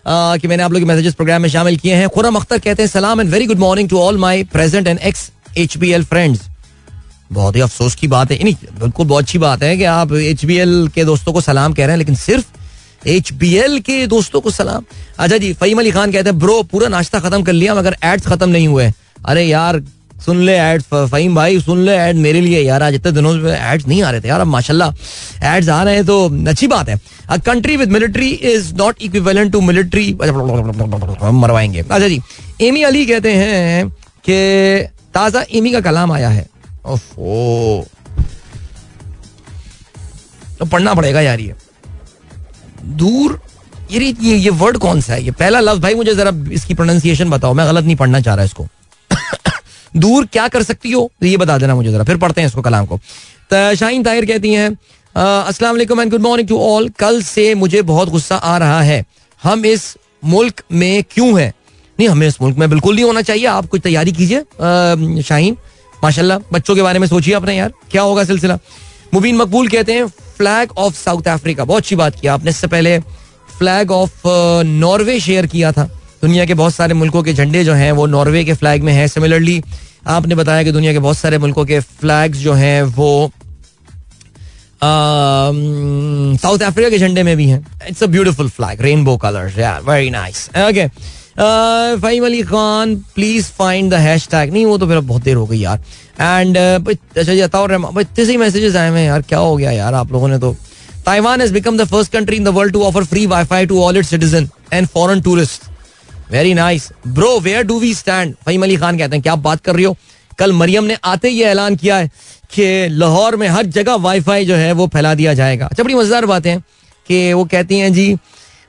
कि 0.06 0.48
मैंने 0.48 0.62
आप 0.62 0.72
लोग 0.72 0.80
के 0.80 0.86
मैसेजेस 0.86 1.14
प्रोग्राम 1.14 1.42
में 1.42 1.48
शामिल 1.48 1.76
किए 1.76 1.94
हैं। 1.94 2.08
खुरम 2.14 2.36
अख्तर 2.36 2.58
कहते 2.58 2.82
हैं 2.82 2.90
सलाम 2.90 3.20
and 3.20 3.30
very 3.30 3.46
good 3.46 3.58
morning 3.58 3.88
to 3.88 4.00
all 4.00 4.18
my 4.18 4.42
present 4.52 4.86
and 4.86 4.98
ex 5.00 5.30
HBL 5.58 6.04
friends 6.04 6.48
बहुत 7.30 7.56
ही 7.56 7.60
अफसोस 7.60 7.94
की 7.94 8.08
बात 8.08 8.30
है। 8.30 8.42
नहीं 8.44 8.54
बिल्कुल 8.80 9.06
बहुत 9.06 9.24
अच्छी 9.24 9.38
बात 9.38 9.62
है 9.62 9.76
कि 9.76 9.84
आप 9.84 10.12
एचबीएल 10.14 10.88
के 10.94 11.04
दोस्तों 11.04 11.32
को 11.32 11.40
सलाम 11.40 11.72
कह 11.72 11.84
रहे 11.84 11.90
हैं, 11.90 11.98
लेकिन 11.98 12.14
सिर्फ़ 12.16 13.08
एचबीएल 13.08 13.78
के 13.80 14.06
दोस्तों 14.06 14.40
को 14.40 14.50
सलाम। 14.50 14.84
अच्छा 15.18 15.36
जी, 15.38 15.52
फहीम 15.54 15.78
अली 15.78 15.90
खान 15.90 16.12
कहते 16.12 16.30
हैं, 16.30 16.38
ब्रो, 16.38 16.62
पूरा 16.62 16.88
नाश्ता 16.88 17.20
खत्म 17.20 17.42
कर 17.42 17.52
लिया, 17.52 17.74
मगर 17.74 17.96
एड्स 18.04 18.26
खत्म 18.26 18.48
नहीं 18.50 18.68
हुए 18.68 18.92
अरे 19.20 19.44
यार, 19.44 19.82
सुन 20.24 20.40
ले 20.40 20.52
एड 20.54 20.82
फहीम 20.84 21.34
भाई, 21.34 21.60
सुन 21.60 21.78
ले 21.84 21.96
एड 21.98 22.16
मेरे 22.16 22.40
लिए। 22.40 22.60
यार, 22.60 22.82
आज 22.82 22.94
इतने 22.94 23.12
दिनों 23.12 23.32
से 23.34 23.56
एड्स 23.62 23.86
नहीं 23.88 24.02
आ 24.02 24.10
रहे 24.10 24.20
थे 24.20 24.28
यार, 24.28 24.40
अब 24.40 24.46
माशाल्लाह 24.46 25.46
एड्स 25.46 25.68
आ 25.68 25.82
रहे 25.82 25.94
हैं 25.94 26.04
तो 26.06 26.48
अच्छी 26.48 26.66
बात 26.66 26.88
है। 26.88 26.98
A 27.30 27.36
country 27.46 27.76
with 27.76 27.90
military 27.90 28.28
is 28.28 28.74
not 28.74 29.02
equivalent 29.02 29.52
to 29.52 29.60
military 29.60 30.12
मरवाएँगे। 30.14 31.80
अच्छा 31.80 32.08
जी, 32.08 32.20
एमी 32.60 32.82
अली 32.82 33.06
कहते 33.06 33.32
हैं 33.32 33.88
कि 34.28 34.88
ताज़ा 35.14 35.44
एमी 35.52 35.72
का 35.72 35.80
कलाम 35.80 36.12
आया 36.12 36.28
है। 36.28 36.46
ओफो। 36.86 37.86
तो 40.58 40.64
पढ़ना 40.64 40.94
पड़ेगा 40.94 41.20
यार 41.20 41.40
ये। 41.40 41.54
दूर, 42.84 43.40
ये 43.90 44.14
ये 44.20 44.36
ये 44.36 44.50
वर्ड 44.50 44.78
कौन 44.78 45.00
सा 45.00 45.12
है? 45.12 45.22
ये 45.24 45.30
पहला 45.30 45.60
लफ्ज 45.60 45.80
भाई 45.82 45.94
मुझे 45.94 46.14
जरा 46.14 46.32
इसकी 46.52 46.74
प्रोनाउंसिएशन 46.74 47.30
बताओ, 47.30 47.54
मैं 47.54 47.66
गलत 47.66 47.84
नहीं 47.84 47.96
पढ़ना 47.96 48.20
चाह 48.20 48.34
रहा 48.34 48.44
इसको। 48.44 48.66
दूर 49.96 50.26
क्या 50.26 50.46
कर 50.48 50.62
सकती 50.62 50.90
हो? 50.92 51.10
ये 51.22 51.36
बता 51.36 51.58
देना 51.58 51.74
मुझे 51.74 51.90
जरा, 51.92 52.04
फिर 52.04 52.16
पढ़ते 52.16 52.40
हैं 52.40 52.48
इसको 52.48 52.62
कलाम 52.62 52.86
को। 52.86 52.98
शाहीन 53.52 54.02
ताहिर 54.02 54.26
कहती 54.26 54.52
हैं 54.52 54.68
अस्सलाम 55.14 55.72
वालेकुम 55.72 56.00
and 56.00 56.10
good 56.10 56.20
morning 56.20 56.48
to 56.48 56.58
all 56.60 56.88
कल 56.98 57.22
से 57.22 57.54
मुझे 57.54 57.82
बहुत 57.82 58.08
गुस्सा 58.08 58.36
आ 58.36 58.56
रहा 58.58 58.80
है। 58.82 59.04
हम 59.42 59.64
इस 59.66 59.96
मुल्क 60.24 60.62
में 60.72 61.04
क्यों 61.10 61.40
हैं? 61.40 61.52
नहीं, 61.98 62.08
हमें 62.08 62.26
इस 62.28 62.40
मुल्क 62.42 62.56
में 62.58 62.68
बिल्कुल 62.70 62.94
नहीं 62.94 63.04
होना 63.04 63.22
चाहिए। 63.22 63.46
आप 63.46 63.66
कुछ 63.66 63.80
तैयारी 63.82 64.12
कीजिए 64.12 65.22
शाहीन। 65.22 65.56
माशाल्लाह, 66.04 66.38
बच्चों 66.52 66.74
के 66.76 66.82
बारे 66.82 66.98
में 66.98 67.06
सोचिए 67.08 67.34
आपने 67.34 67.56
यार, 67.56 67.72
क्या 67.90 68.02
होगा 68.02 68.24
सिलसिला? 68.24 68.58
मुबीन 69.14 69.36
मकबूल 69.36 69.68
कहते 69.68 69.92
हैं 69.92 70.06
फ्लैग 70.36 70.72
ऑफ़ 70.78 70.94
साउथ 70.94 71.28
अफ्रीका 71.30 71.64
बहुत 71.64 71.82
अच्छी 71.82 71.96
बात 71.96 72.20
किया 72.20 72.34
आपने, 72.34 72.50
इससे 72.50 72.66
पहले 72.68 72.98
फ्लैग 73.58 73.90
ऑफ़ 73.92 74.22
नॉर्वे 74.66 75.18
शेयर 75.20 75.46
किया 75.46 75.72
था। 75.72 75.84
दुनिया 76.22 76.44
के 76.44 76.54
बहुत 76.54 76.74
सारे 76.74 76.94
मुल्कों 76.94 77.22
के 77.22 77.32
झंडे 77.34 77.64
जो 77.64 77.72
हैं, 77.74 77.90
वो 77.92 78.06
नॉर्वे 78.06 78.44
के 78.44 78.54
फ्लैग 78.54 78.82
में 78.82 78.92
है। 78.92 79.06
सिमिलरली 79.08 79.62
आपने 80.08 80.34
बताया 80.34 80.62
कि 80.62 80.72
दुनिया 80.72 80.92
के 80.92 80.98
बहुत 80.98 81.18
सारे 81.18 81.38
मुल्कों 81.38 81.64
के 81.64 81.80
फ्लैग्स 81.80 82.38
जो 82.38 82.52
हैं, 82.54 82.82
वो 82.82 83.30
साउथ 86.42 86.62
अफ्रीका 86.62 86.88
के 86.90 86.98
झंडे 86.98 87.22
में 87.22 87.36
भी 87.36 87.46
हैं। 87.48 87.60
It's 87.88 88.02
a 88.02 88.06
beautiful 88.06 88.48
flag 88.50 88.82
rainbow 88.82 89.16
colours 89.16 89.58
यार 89.58 89.82
very 89.82 90.10
nice 90.10 90.48
okay 90.58 90.86
Fahim 91.36 92.24
Ali 92.26 92.42
Khan 92.42 92.94
please 93.14 93.46
find 93.52 93.90
the 93.90 93.94
hashtag 93.94 94.52
नहीं, 94.52 94.66
वो 94.66 94.78
तो 94.78 94.86
फिर 94.86 95.00
बहुत 95.00 95.22
देर 95.22 95.36
हो 95.36 95.46
गई 95.46 95.58
यार. 95.58 95.80
एंड 96.20 96.56
अच्छा 96.56 97.32
जी, 97.32 97.40
अताउर 97.40 97.74
इतने 98.00 98.24
से 98.24 98.36
मैसेजेस 98.36 98.76
आए 98.76 98.90
हैं 98.90 99.06
यार. 99.06 99.22
क्या 99.22 99.38
हो 99.38 99.56
गया 99.56 99.70
यार 99.72 99.94
आप 99.94 100.12
लोगों 100.12 100.28
ने 100.28 100.38
तो? 100.38 100.54
Taiwan 101.06 101.40
has 101.40 101.52
become 101.52 101.78
the 101.78 101.84
first 101.84 102.12
country 102.12 102.36
in 102.36 102.44
the 102.44 102.48
world 102.48 102.72
to 102.72 102.82
offer 102.82 103.04
free 103.04 103.26
wifi 103.26 103.66
to 103.66 103.80
all 103.82 103.96
its 103.96 104.10
citizen 104.10 104.48
and 104.72 104.86
foreign 104.88 105.20
tourist 105.22 105.62
very 106.30 106.54
nice 106.54 106.88
bro 107.06 107.38
where 107.40 107.62
do 107.62 107.78
we 107.80 107.94
stand 107.94 108.34
Fahim 108.46 108.62
Ali 108.62 108.76
Khan 108.76 108.98
कहते 108.98 109.16
हैं, 109.16 109.22
क्या 109.22 109.32
आप 109.32 109.38
बात 109.38 109.60
कर 109.60 109.74
रही 109.74 109.84
हो? 109.84 109.96
कल 110.38 110.52
मरियम 110.52 110.84
ने 110.84 110.96
आते 111.04 111.28
ही 111.28 111.42
ऐलान 111.44 111.76
किया 111.76 111.96
है 111.96 112.08
कि 112.52 112.88
लाहौर 112.90 113.36
में 113.36 113.46
हर 113.48 113.66
जगह 113.68 113.94
वाईफाई 113.96 114.44
जो 114.46 114.54
है 114.56 114.72
वो 114.72 114.86
फैला 114.94 115.14
दिया 115.14 115.34
जाएगा. 115.34 115.66
अच्छा 115.66 115.82
बड़ी 115.82 115.94
मज़ेदार 115.94 116.26
बात 116.26 116.46
कि 116.46 117.32
वो 117.32 117.44
कहती 117.44 117.78
हैं, 117.78 117.92
जी 117.92 118.16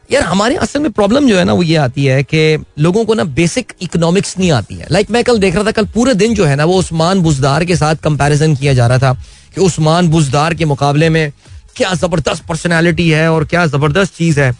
यार, 0.09 0.23
हमारे 0.23 0.55
असल 0.55 0.79
में 0.79 0.91
प्रॉब्लम 0.91 1.27
जो 1.27 1.37
है 1.37 1.43
ना, 1.43 1.53
वो 1.53 1.63
ये 1.63 1.75
आती 1.77 2.05
है 2.05 2.21
कि 2.23 2.63
लोगों 2.79 3.03
को 3.05 3.13
ना 3.13 3.23
बेसिक 3.35 3.73
इकोनॉमिक्स 3.81 4.37
नहीं 4.39 4.51
आती 4.51 4.75
है। 4.75 4.87
लाइक 4.91 5.05
like, 5.05 5.13
मैं 5.13 5.23
कल 5.23 5.39
देख 5.39 5.55
रहा 5.55 5.63
था, 5.63 5.71
कल 5.71 5.85
पूरे 5.85 6.13
दिन 6.13 6.33
जो 6.35 6.45
है 6.45 6.55
ना, 6.55 6.65
वो 6.65 6.77
उस्मान 6.79 7.21
बुजदार 7.21 7.65
के 7.65 7.75
साथ 7.75 7.95
कंपैरिजन 8.03 8.55
किया 8.55 8.73
जा 8.73 8.87
रहा 8.87 8.97
था 8.97 9.13
कि 9.55 9.61
उस्मान 9.61 10.07
बुजदार 10.09 10.53
के 10.53 10.65
मुकाबले 10.65 11.09
में 11.09 11.31
क्या 11.75 11.93
ज़बरदस्त 11.93 12.45
पर्सनैलिटी 12.45 13.09
है 13.09 13.31
और 13.31 13.45
क्या 13.45 13.65
ज़बरदस्त 13.67 14.15
चीज़ 14.17 14.39
है। 14.39 14.51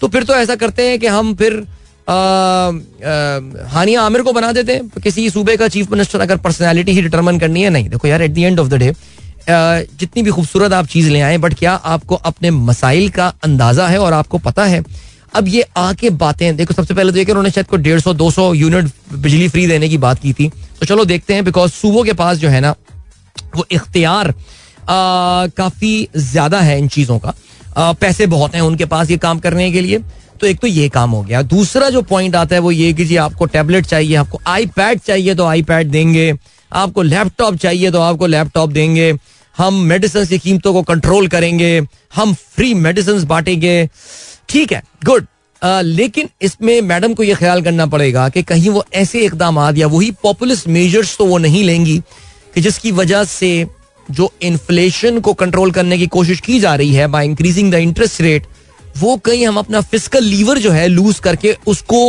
तो 0.00 0.08
फिर 0.08 0.24
तो 0.24 0.34
ऐसा 0.34 0.54
करते 0.56 0.88
हैं 0.88 0.98
कि 0.98 1.06
हम 1.08 1.34
फिर 1.34 1.52
हानिया 3.68 4.02
आमिर 4.02 4.22
को 4.22 4.32
बना 4.32 4.52
देते 4.52 4.74
हैं। 4.74 5.00
किसी 5.02 5.28
सूबे 5.30 5.56
का 5.56 5.68
चीफ 5.68 5.90
मिनिस्टर 5.92 6.20
अगर 6.20 6.36
पर्सनैलिटी 6.36 6.92
ही 6.92 7.02
डिटर्मन 7.02 7.38
करनी 7.38 7.62
है, 7.62 7.70
नहीं। 7.70 7.88
देखो 7.88 8.08
यार 8.08 8.22
at 8.22 8.30
the 8.30 8.38
end 8.38 8.60
of 8.60 8.68
the 8.68 8.74
day 8.74 8.92
जितनी 9.48 10.22
भी 10.22 10.30
खूबसूरत 10.30 10.72
आप 10.72 10.86
चीज़ 10.86 11.10
ले 11.10 11.20
आए 11.20 11.38
बट 11.38 11.54
क्या 11.54 11.72
आपको 11.74 12.14
अपने 12.16 12.50
मसाइल 12.50 13.08
का 13.10 13.26
अंदाज़ा 13.44 13.86
है 13.88 13.98
और 13.98 14.12
आपको 14.12 14.38
पता 14.40 14.64
है? 14.64 14.82
अब 15.34 15.48
ये 15.48 15.64
आके 15.76 16.10
बातें 16.12 16.56
देखो 16.56 16.74
सबसे 16.74 16.94
पहले 16.94 17.12
तो 17.12 17.18
ये 17.18 17.24
उन्होंने 17.24 17.50
शायद 17.50 17.66
को 17.66 17.76
डेढ़ 17.78 18.00
सौ 18.00 18.12
दो 18.14 18.30
सौ 18.30 18.52
यूनिट 18.54 18.90
बिजली 19.14 19.48
फ्री 19.48 19.66
देने 19.66 19.88
की 19.88 19.98
बात 19.98 20.18
की 20.20 20.32
थी। 20.32 20.48
तो 20.80 20.86
चलो 20.86 21.04
देखते 21.04 21.34
हैं 21.34 21.44
बिकॉज़ 21.44 21.70
सूबों 21.72 22.02
के 22.04 22.12
पास 22.14 22.38
जो 22.38 22.48
है 22.48 22.60
ना 22.60 22.74
वो 23.56 23.64
इख्तियार 23.72 24.34
काफ़ी 24.88 26.08
ज़्यादा 26.16 26.60
है 26.60 26.78
इन 26.78 26.88
चीज़ों 26.88 27.18
का। 27.18 27.34
आ, 27.76 27.92
पैसे 27.92 28.26
बहुत 28.28 28.54
हैं 28.54 28.62
उनके 28.62 28.84
पास 28.86 29.10
ये 29.10 29.16
काम 29.18 29.38
करने 29.38 29.70
के 29.72 29.80
लिए। 29.80 29.98
तो 30.40 30.46
एक 30.46 30.58
तो 30.60 30.66
ये 30.66 30.88
काम 30.88 31.10
हो 31.10 31.22
गया। 31.22 31.42
दूसरा 31.44 31.88
जो 31.90 32.02
पॉइंट 32.02 32.36
आता 32.36 32.54
है 32.54 32.60
वो 32.60 32.70
ये 32.70 32.92
कि 32.92 33.04
जी 33.04 33.16
आपको 33.18 33.46
टैबलेट 33.46 33.86
चाहिए 33.86 34.16
आपको 34.16 34.40
आई 34.46 34.66
चाहिए 34.76 35.34
तो 35.34 35.44
आई 35.46 35.62
देंगे। 35.62 36.32
आपको 36.72 37.02
लैपटॉप 37.02 37.56
चाहिए 37.56 37.90
तो 37.90 38.00
आपको 38.00 38.26
लैपटॉप 38.26 38.70
देंगे। 38.70 39.12
हम 39.56 39.74
मेडिसिन 39.84 40.26
की 40.26 40.38
कीमतों 40.38 40.72
को 40.72 40.82
कंट्रोल 40.82 41.28
करेंगे। 41.28 41.80
हम 42.14 42.32
फ्री 42.34 42.72
मेडिसिन 42.76 43.24
बांटेंगे। 43.26 43.88
ठीक 44.48 44.72
है 44.72 44.82
गुड 45.04 45.26
लेकिन 45.62 46.28
इसमें 46.42 46.80
मैडम 46.82 47.12
को 47.14 47.22
यह 47.22 47.34
ख्याल 47.34 47.62
करना 47.62 47.86
पड़ेगा 47.86 48.28
कि 48.28 48.42
कहीं 48.42 48.70
वो 48.70 48.84
ऐसे 48.94 49.20
इकदाम 49.20 49.58
या 49.76 49.86
वही 49.86 50.10
पॉपुलर 50.22 50.56
मेजर्स 50.68 51.16
तो 51.18 51.24
वो 51.24 51.38
नहीं 51.38 51.62
लेंगी 51.64 51.98
कि 52.54 52.60
जिसकी 52.60 52.92
वजह 52.92 53.24
से 53.24 53.50
जो 54.10 54.30
इन्फ्लेशन 54.42 55.20
को 55.20 55.32
कंट्रोल 55.34 55.70
करने 55.72 55.98
की 55.98 56.06
कोशिश 56.06 56.40
की 56.40 56.58
जा 56.60 56.74
रही 56.74 56.94
है 56.94 57.06
by 57.06 57.24
increasing 57.24 57.70
the 57.72 57.74
interest 57.74 58.20
rate 58.20 58.46
वो 58.98 59.16
कहीं 59.16 59.46
हम 59.46 59.56
अपना 59.56 59.80
फ़िज़िकल 59.80 60.24
लीवर 60.24 60.58
जो 60.58 60.70
है 60.70 60.86
लूज 60.88 61.18
करके 61.18 61.56
उसको 61.66 62.00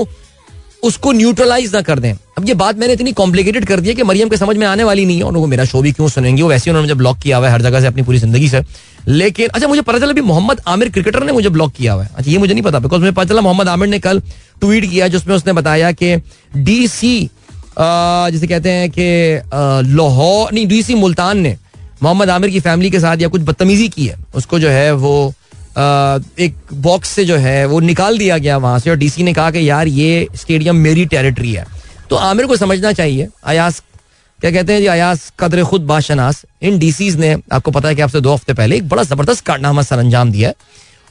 उसको 0.83 1.11
न्यूट्रलाइज 1.11 1.73
ना 1.75 1.81
कर 1.81 1.99
दें। 1.99 2.13
अब 2.13 2.47
ये 2.47 2.53
बात 2.53 2.77
मैंने 2.77 2.93
इतनी 2.93 3.11
कॉम्प्लिकेटेड 3.13 3.65
कर 3.65 3.79
दी 3.79 3.89
है 3.89 3.95
कि 3.95 4.03
मरियम 4.03 4.29
के 4.29 4.37
समझ 4.37 4.55
में 4.57 4.65
आने 4.67 4.83
वाली 4.83 5.05
नहीं 5.05 5.17
है। 5.17 5.23
उनको 5.23 5.45
मेरा 5.47 5.65
शो 5.65 5.81
भी 5.81 5.91
क्यों 5.91 6.07
सुनेंगे? 6.09 6.41
वो 6.41 6.49
वैसे 6.49 6.69
उन्होंने 6.69 6.87
मुझे 6.87 6.97
ब्लॉक 6.97 7.17
किया 7.17 7.37
हुआ 7.37 7.47
है 7.47 7.53
हर 7.53 7.61
जगह 7.61 7.81
से 7.81 7.87
अपनी 7.87 8.01
पूरी 8.01 8.17
ज़िंदगी 8.19 8.49
से। 8.49 8.61
लेकिन 9.07 9.47
अच्छा 9.47 9.67
मुझे 9.67 9.81
पता 9.81 9.99
चला 9.99 10.11
अभी 10.11 10.21
मोहम्मद 10.23 10.61
आमिर 10.67 10.89
क्रिकेटर 10.89 11.23
ने 11.23 11.31
मुझे 11.31 11.49
ब्लॉक 11.49 11.71
किया 11.73 11.93
हुआ 11.93 12.03
है। 12.03 12.09
अच्छा 12.15 12.31
ये 12.31 12.37
मुझे 12.37 12.53
नहीं 12.53 12.63
पता 12.63 12.79
बिकॉज़ 12.79 13.01
मुझे 13.01 13.11
पता 13.11 13.25
चला 13.25 13.41
मोहम्मद 13.41 13.67
आमिर 13.67 13.89
ने 13.89 13.99
कल 13.99 14.19
ट्वीट 14.61 14.89
किया 14.89 15.07
जिसमें 15.07 15.35
उसने 15.35 15.53
बताया 15.53 15.91
कि 15.93 16.15
डीसी 16.55 17.29
जिसे 17.77 18.47
कहते 18.47 18.69
हैं 18.69 18.89
कि 18.89 19.95
लाहौर, 19.95 20.51
नहीं 20.53 20.67
डीसी 20.67 20.95
मुल्तान 20.95 21.37
ने 21.39 21.57
मोहम्मद 22.03 22.29
आमिर 22.29 22.49
की 22.49 22.59
फैमिली 22.59 22.89
के 22.89 22.99
साथ 22.99 23.17
या 23.17 23.27
कुछ 23.27 23.41
बदतमीजी 23.41 23.87
की 23.89 24.05
है। 24.05 24.17
उसको 24.35 24.59
जो 24.59 24.69
है 24.69 24.91
वो 24.93 25.33
एक 25.75 26.55
बॉक्स 26.73 27.09
से 27.09 27.25
जो 27.25 27.35
है, 27.37 27.65
वो 27.65 27.79
निकाल 27.81 28.17
दिया 28.17 28.37
गया 28.37 28.57
वहाँ 28.57 28.79
से 28.79 28.89
और 28.89 28.95
डीसी 28.97 29.23
ने 29.23 29.33
कहा 29.33 29.51
कि 29.51 29.69
यार, 29.69 29.87
ये 29.87 30.27
स्टेडियम 30.35 30.75
मेरी 30.77 31.05
टेरिटरी 31.05 31.53
है। 31.53 31.65
तो 32.09 32.15
आमिर 32.17 32.45
को 32.45 32.55
समझना 32.57 32.91
चाहिए, 32.93 33.27
अयास, 33.45 33.81
क्या 34.39 34.51
कहते 34.51 34.73
हैं 34.73 34.79
जी, 34.81 34.87
अयास 34.87 35.31
कदर 35.39 35.63
खुद 35.63 35.81
बाशनास 35.83 36.43
इन 36.61 36.77
डीसीज 36.79 37.15
ने, 37.15 37.35
आपको 37.51 37.71
पता 37.71 37.89
है 37.89 37.95
कि 37.95 38.01
आपसे 38.01 38.21
दो 38.21 38.33
हफ़्ते 38.33 38.53
पहले 38.53 38.75
एक 38.77 38.87
बड़ा 38.89 39.03
ज़बरदस्त 39.03 39.45
कारनामा 39.45 39.81
सर 39.81 39.99
अंजाम 39.99 40.31
दिया 40.31 40.49
है 40.49 40.55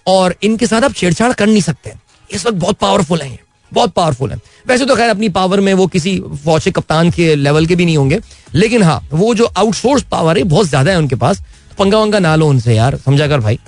और 0.07 0.35
इनके 0.43 0.67
साथ 0.67 0.83
आप 0.83 0.93
छेड़छाड़ 0.93 1.33
कर 1.33 1.47
नहीं 1.47 1.61
सकते। 1.63 1.93
इस 2.31 2.47
वक्त 2.47 2.57
बहुत 2.57 2.77
पावरफुल 2.79 3.21
है 3.21 3.39
बहुत 3.73 3.93
पावरफुल 3.93 4.31
है। 4.31 4.39
वैसे 4.69 4.87
तो 4.87 4.97
खैर, 4.97 5.11
अपनी 5.11 5.29
पावर 5.31 5.61
में 5.61 5.73
वो 5.75 5.87
किसी 5.89 6.19
फौज 6.45 6.69
कप्तान 6.69 7.11
के 7.11 7.35
लेवल 7.37 7.67
के 7.67 7.77
भी 7.77 7.85
नहीं 7.85 7.97
होंगे, 7.97 8.19
लेकिन 8.55 8.83
हाँ 8.83 9.01
वो 9.13 9.35
जो 9.35 9.45
आउटसोर्स 9.47 10.03
पावर 10.11 10.39
है, 10.39 10.45
बहुत 10.45 10.67
ज़्यादा 10.67 10.91
है 10.91 10.99
उनके 10.99 11.17
पास। 11.17 11.43
पंगा 11.79 11.99
वंगा 11.99 12.19
ना 12.19 12.35
लो 12.37 12.49
उनसे 12.49 12.75
यार, 12.75 12.97
समझा 12.97 13.29
कर 13.29 13.41
भाई। 13.41 13.59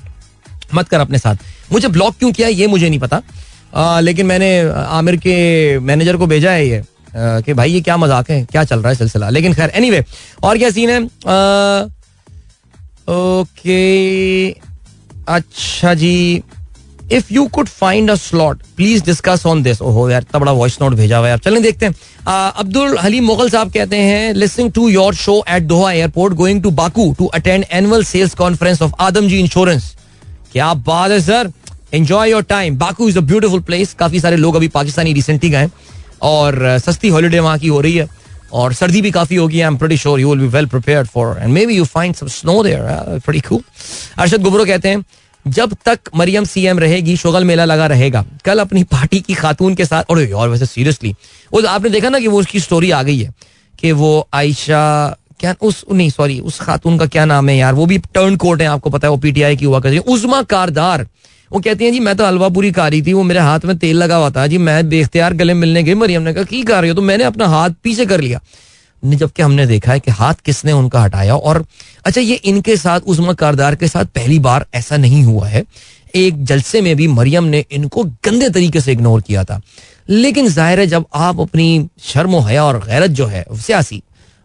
मत 0.74 0.88
कर 0.88 1.00
अपने 1.00 1.18
साथ। 1.18 1.36
मुझे 1.72 1.88
ब्लॉक 1.88 2.16
क्यों 2.18 2.32
किया 2.32 2.48
ये 2.48 2.66
मुझे 2.66 2.88
नहीं 2.88 3.00
पता। 3.00 3.20
आ, 3.74 4.00
लेकिन 4.00 4.26
मैंने 4.26 4.58
आमिर 4.70 5.16
के 5.16 5.78
मैनेजर 5.80 6.16
को 6.16 6.26
भेजा 6.26 6.50
है 6.52 6.66
ये 6.68 6.82
कि 7.16 7.52
भाई 7.54 7.72
ये 7.72 7.80
क्या 7.80 7.96
मज़ाक 7.96 8.30
है 8.30 8.44
क्या 8.44 8.64
चल 8.64 8.78
रहा 8.78 8.88
है 8.88 8.94
सिलसिला। 8.94 9.28
लेकिन 9.30 9.54
खैर 9.54 9.70
एनी 9.70 9.90
anyway, 9.90 10.04
और 10.44 10.58
क्या 10.58 10.70
सीन 10.70 10.90
है? 10.90 11.04
आ, 11.04 11.88
ओके 13.12 14.50
अच्छा 15.28 15.94
जी 15.94 16.42
if 17.12 17.32
you 17.32 17.46
could 17.54 17.68
find 17.68 18.10
a 18.10 18.14
slot 18.14 18.62
please 18.76 19.02
discuss 19.04 19.44
on 19.46 19.62
this 19.62 19.80
ओहो 19.82 20.08
यार 20.10 20.24
तबड़ा 20.32 20.52
वॉइस 20.52 20.78
नोट 20.80 20.94
भेजा 20.94 21.18
हुआ 21.18 21.28
है। 21.28 21.38
चलें 21.38 21.62
देखते 21.62 21.86
हैं। 21.86 21.94
अब्दुल 22.26 22.96
हलीम 22.98 23.24
मुगल 23.24 23.50
साहब 23.50 23.72
कहते 23.72 23.96
हैं 23.96 24.32
listening 24.34 24.70
to 24.72 24.88
your 24.88 25.14
show 25.14 25.42
at 25.48 25.62
Doha 25.62 25.90
airport 25.92 26.34
going 26.34 26.62
to 26.62 26.70
Baku 26.72 27.12
to 27.18 27.26
attend 27.34 27.64
annual 27.72 28.04
sales 28.04 28.34
conference 28.34 28.82
of 28.82 28.92
Adamjee 29.28 29.40
insurance 29.40 29.94
क्या 30.54 30.72
बात 30.86 31.10
है 31.10 31.20
sir 31.20 31.50
enjoy 31.94 32.30
your 32.30 32.42
time 32.44 32.76
Baku 32.78 33.08
is 33.08 33.16
a 33.18 33.20
beautiful 33.22 33.60
place 33.60 33.94
काफ़ी 33.98 34.20
सारे 34.20 34.36
लोग 34.36 34.54
अभी 34.56 34.68
पाकिस्तानी 34.68 35.12
रिसेंटली 35.12 35.50
गए 35.50 35.68
और 36.22 36.78
सस्ती 36.78 37.08
हॉलीडे 37.08 37.38
वहाँ 37.38 37.58
की 37.58 37.68
हो 37.68 37.80
रही 37.80 37.96
है। 37.96 38.08
और 38.52 38.72
सर्दी 38.72 39.00
भी 39.02 39.10
काफ़ी 39.10 39.36
होगी 39.36 39.60
I 39.60 39.66
am 39.66 39.76
pretty 39.76 39.96
sure 39.96 40.20
you 40.20 40.28
will 40.30 40.40
be 40.40 40.46
well 40.48 40.66
prepared 40.66 41.08
for 41.08 41.38
and 41.38 41.52
maybe 41.66 41.76
you 41.76 41.84
find 41.86 42.14
some 42.14 42.26
snow 42.28 42.62
there 42.64 43.18
pretty 43.26 43.40
cool 43.48 43.62
Arshad 44.18 44.42
Gubro 44.42 44.64
कहते 44.64 44.88
हैं, 44.88 45.04
जब 45.44 45.74
तक 45.84 46.10
मरियम 46.16 46.44
सीएम 46.44 46.78
रहेगी, 46.78 47.16
शोगल 47.16 47.44
मेला 47.44 47.64
लगा 47.64 47.86
रहेगा। 47.86 48.24
कल 48.44 48.58
अपनी 48.58 48.82
पार्टी 48.86 49.20
की 49.20 49.34
खातून 49.34 49.74
के 49.74 49.84
साथ 49.84 50.10
और 50.10 50.48
वैसे 50.48 50.66
सीरियसली 50.66 51.14
वो 51.52 51.66
आपने 51.68 51.90
देखा 51.90 52.08
ना 52.08 52.18
कि 52.18 52.28
वो 52.28 52.40
उसकी 52.40 52.60
स्टोरी 52.60 52.90
आ 52.90 53.02
गई 53.02 53.18
है, 53.18 53.32
कि 53.78 53.92
वो 53.94 54.28
आयशा 54.34 55.16
क्या 55.44 55.54
उस, 55.60 55.84
नहीं 55.92 56.10
सॉरी 56.10 56.40
उस 56.40 56.60
खातून 56.60 56.98
का 56.98 57.06
क्या 57.06 57.24
नाम 57.24 57.48
है 57.48 57.56
यार? 57.56 57.74
वो 57.74 57.86
भी 57.86 57.98
टर्न 57.98 58.36
कोर्ट 58.36 58.60
है, 58.60 58.66
आपको 58.66 58.90
पता 58.90 59.06
है, 59.06 59.10
वो 59.10 59.16
पीटीआई 59.16 59.56
की 59.56 59.64
हुआ 59.64 59.80
करती 59.80 59.96
है। 59.96 60.02
उजमा 60.02 60.42
कारदार, 60.42 61.06
वो 61.52 61.60
कहती 61.60 61.84
हैं, 61.84 61.92
जी, 61.92 62.00
मैं 62.00 62.16
तो 62.16 62.26
हलवा 62.26 62.48
पूरी 62.48 62.70
खा 62.72 62.88
रही 62.88 63.02
थी, 63.02 63.12
वो 63.12 63.22
मेरे 63.22 63.40
हाथ 63.40 63.60
में 63.64 63.76
तेल 63.78 63.96
लगा 63.96 64.16
हुआ 64.16 64.30
था। 64.30 64.46
जी, 64.46 64.58
मैं 64.58 64.88
बेख्तियार 64.88 65.34
गले 65.34 65.54
मिलने 65.54 65.82
गई, 65.82 65.94
मरियम 65.94 66.22
ने 66.22 66.32
कहा, 66.34 66.44
की 66.44 66.62
खा 66.62 66.80
रही 66.80 66.90
हो? 66.90 66.96
तो 66.96 67.02
मैंने 67.02 67.24
अपना 67.24 67.46
हाथ 67.46 67.70
पीछे 67.82 68.06
कर 68.06 68.20
लिया। 68.20 68.40
जबकि 69.04 69.42
हमने 69.42 69.66
देखा 69.66 69.92
है 69.92 70.00
कि 70.00 70.10
हाथ 70.10 70.34
किसने 70.34 70.72
उनका 70.72 71.00
हटाया। 71.00 71.36
और 71.36 71.64
अच्छा 72.04 72.20
ये 72.20 72.34
इनके 72.34 72.76
साथ, 72.76 73.00
उजमा 73.00 73.32
कारदार 73.32 73.74
के 73.74 73.88
साथ 73.88 74.04
पहली 74.04 74.38
बार 74.38 74.66
ऐसा 74.74 74.96
नहीं 74.96 75.22
हुआ 75.24 75.48
है। 75.48 75.64
एक 76.14 76.44
जलसे 76.44 76.80
में 76.80 76.96
भी 76.96 77.08
मरियम 77.08 77.44
ने 77.44 77.64
इनको 77.72 78.04
गंदे 78.04 78.48
तरीके 78.50 78.80
से 78.80 78.92
इग्नोर 78.92 79.20
किया 79.20 79.44
था। 79.44 79.60
लेकिन 80.08 80.48
ज़ाहिर 80.48 80.80
है, 80.80 80.86
जब 80.86 81.04
आप 81.14 81.40
अपनी 81.40 81.88
शर्म 82.02 82.36
हया 82.36 82.64
और 82.64 82.78
गैरत 82.78 83.10
जो 83.10 83.26
है, 83.26 83.44
सियासी 83.52 84.02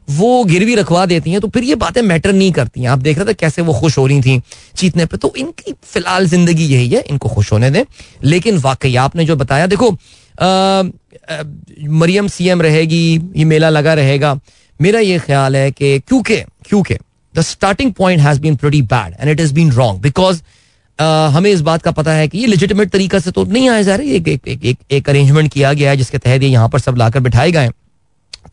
वो 0.09 0.43
गिरवी 0.45 0.75
रखवा 0.75 1.05
देती 1.05 1.31
हैं 1.31 1.39
तो 1.41 1.47
फिर 1.47 1.63
ये 1.63 1.75
बातें 1.77 2.01
मैटर 2.03 2.33
नहीं 2.33 2.51
करती 2.51 2.81
हैं। 2.81 2.89
आप 2.89 2.99
देख 2.99 3.17
रहे 3.17 3.27
थे 3.27 3.33
कैसे 3.35 3.61
वो 3.61 3.73
खुश 3.73 3.97
हो 3.97 4.05
रही 4.07 4.21
थी 4.21 4.41
चीतने 4.77 5.05
पर 5.05 5.17
तो 5.17 5.33
इनकी 5.37 5.73
फ़िलहाल 5.83 6.25
ज़िंदगी 6.27 6.65
यही 6.65 6.89
है, 6.89 7.01
इनको 7.01 7.29
खुश 7.29 7.51
होने 7.51 7.69
दें। 7.71 7.83
लेकिन 8.23 8.57
वाकई 8.59 8.95
आपने 8.97 9.25
जो 9.25 9.35
बताया, 9.35 9.67
देखो 9.67 9.91
मरियम 11.93 12.27
सीएम 12.29 12.61
रहेगी, 12.61 13.21
ये 13.35 13.45
मेला 13.45 13.69
लगा 13.69 13.93
रहेगा। 13.95 14.39
मेरा 14.79 14.99
ये 14.99 15.19
ख्याल 15.19 15.55
है 15.55 15.71
कि 15.71 15.99
क्योंकि 15.99 16.37
क्योंकि 16.67 16.95
the 17.33 17.41
starting 17.43 17.91
point 17.93 18.21
has 18.21 18.39
been 18.41 18.55
pretty 18.55 18.81
bad 18.83 19.15
and 19.19 19.29
it 19.29 19.39
is 19.39 19.53
been 19.53 19.71
wrong 19.71 20.01
because 20.01 20.41
हमें 21.33 21.49
इस 21.51 21.61
बात 21.61 21.81
का 21.81 21.91
पता 21.93 22.11
है 22.13 22.27
कि 22.27 22.37
ये 22.37 22.47
लेजिटिमेट 22.47 22.89
तरीका 22.91 23.19
से 23.19 23.31
तो 23.31 23.43
नहीं 23.45 23.69
आया 23.69 23.81
जा 23.81 23.95
रहा 23.95 24.07
है 24.07 24.13
एक 24.13 24.77
एक 24.91 25.09
अरेंजमेंट 25.09 25.51
किया 25.53 25.73
गया 25.73 25.89
है, 25.89 25.97
जिसके 25.97 26.17
तहत 26.17 26.41
ये 26.43 26.49
यहाँ 26.49 26.69
पर 26.69 26.79
सब 26.79 26.97
लाकर 26.97 27.19
बिठाए 27.19 27.51
गए 27.51 27.69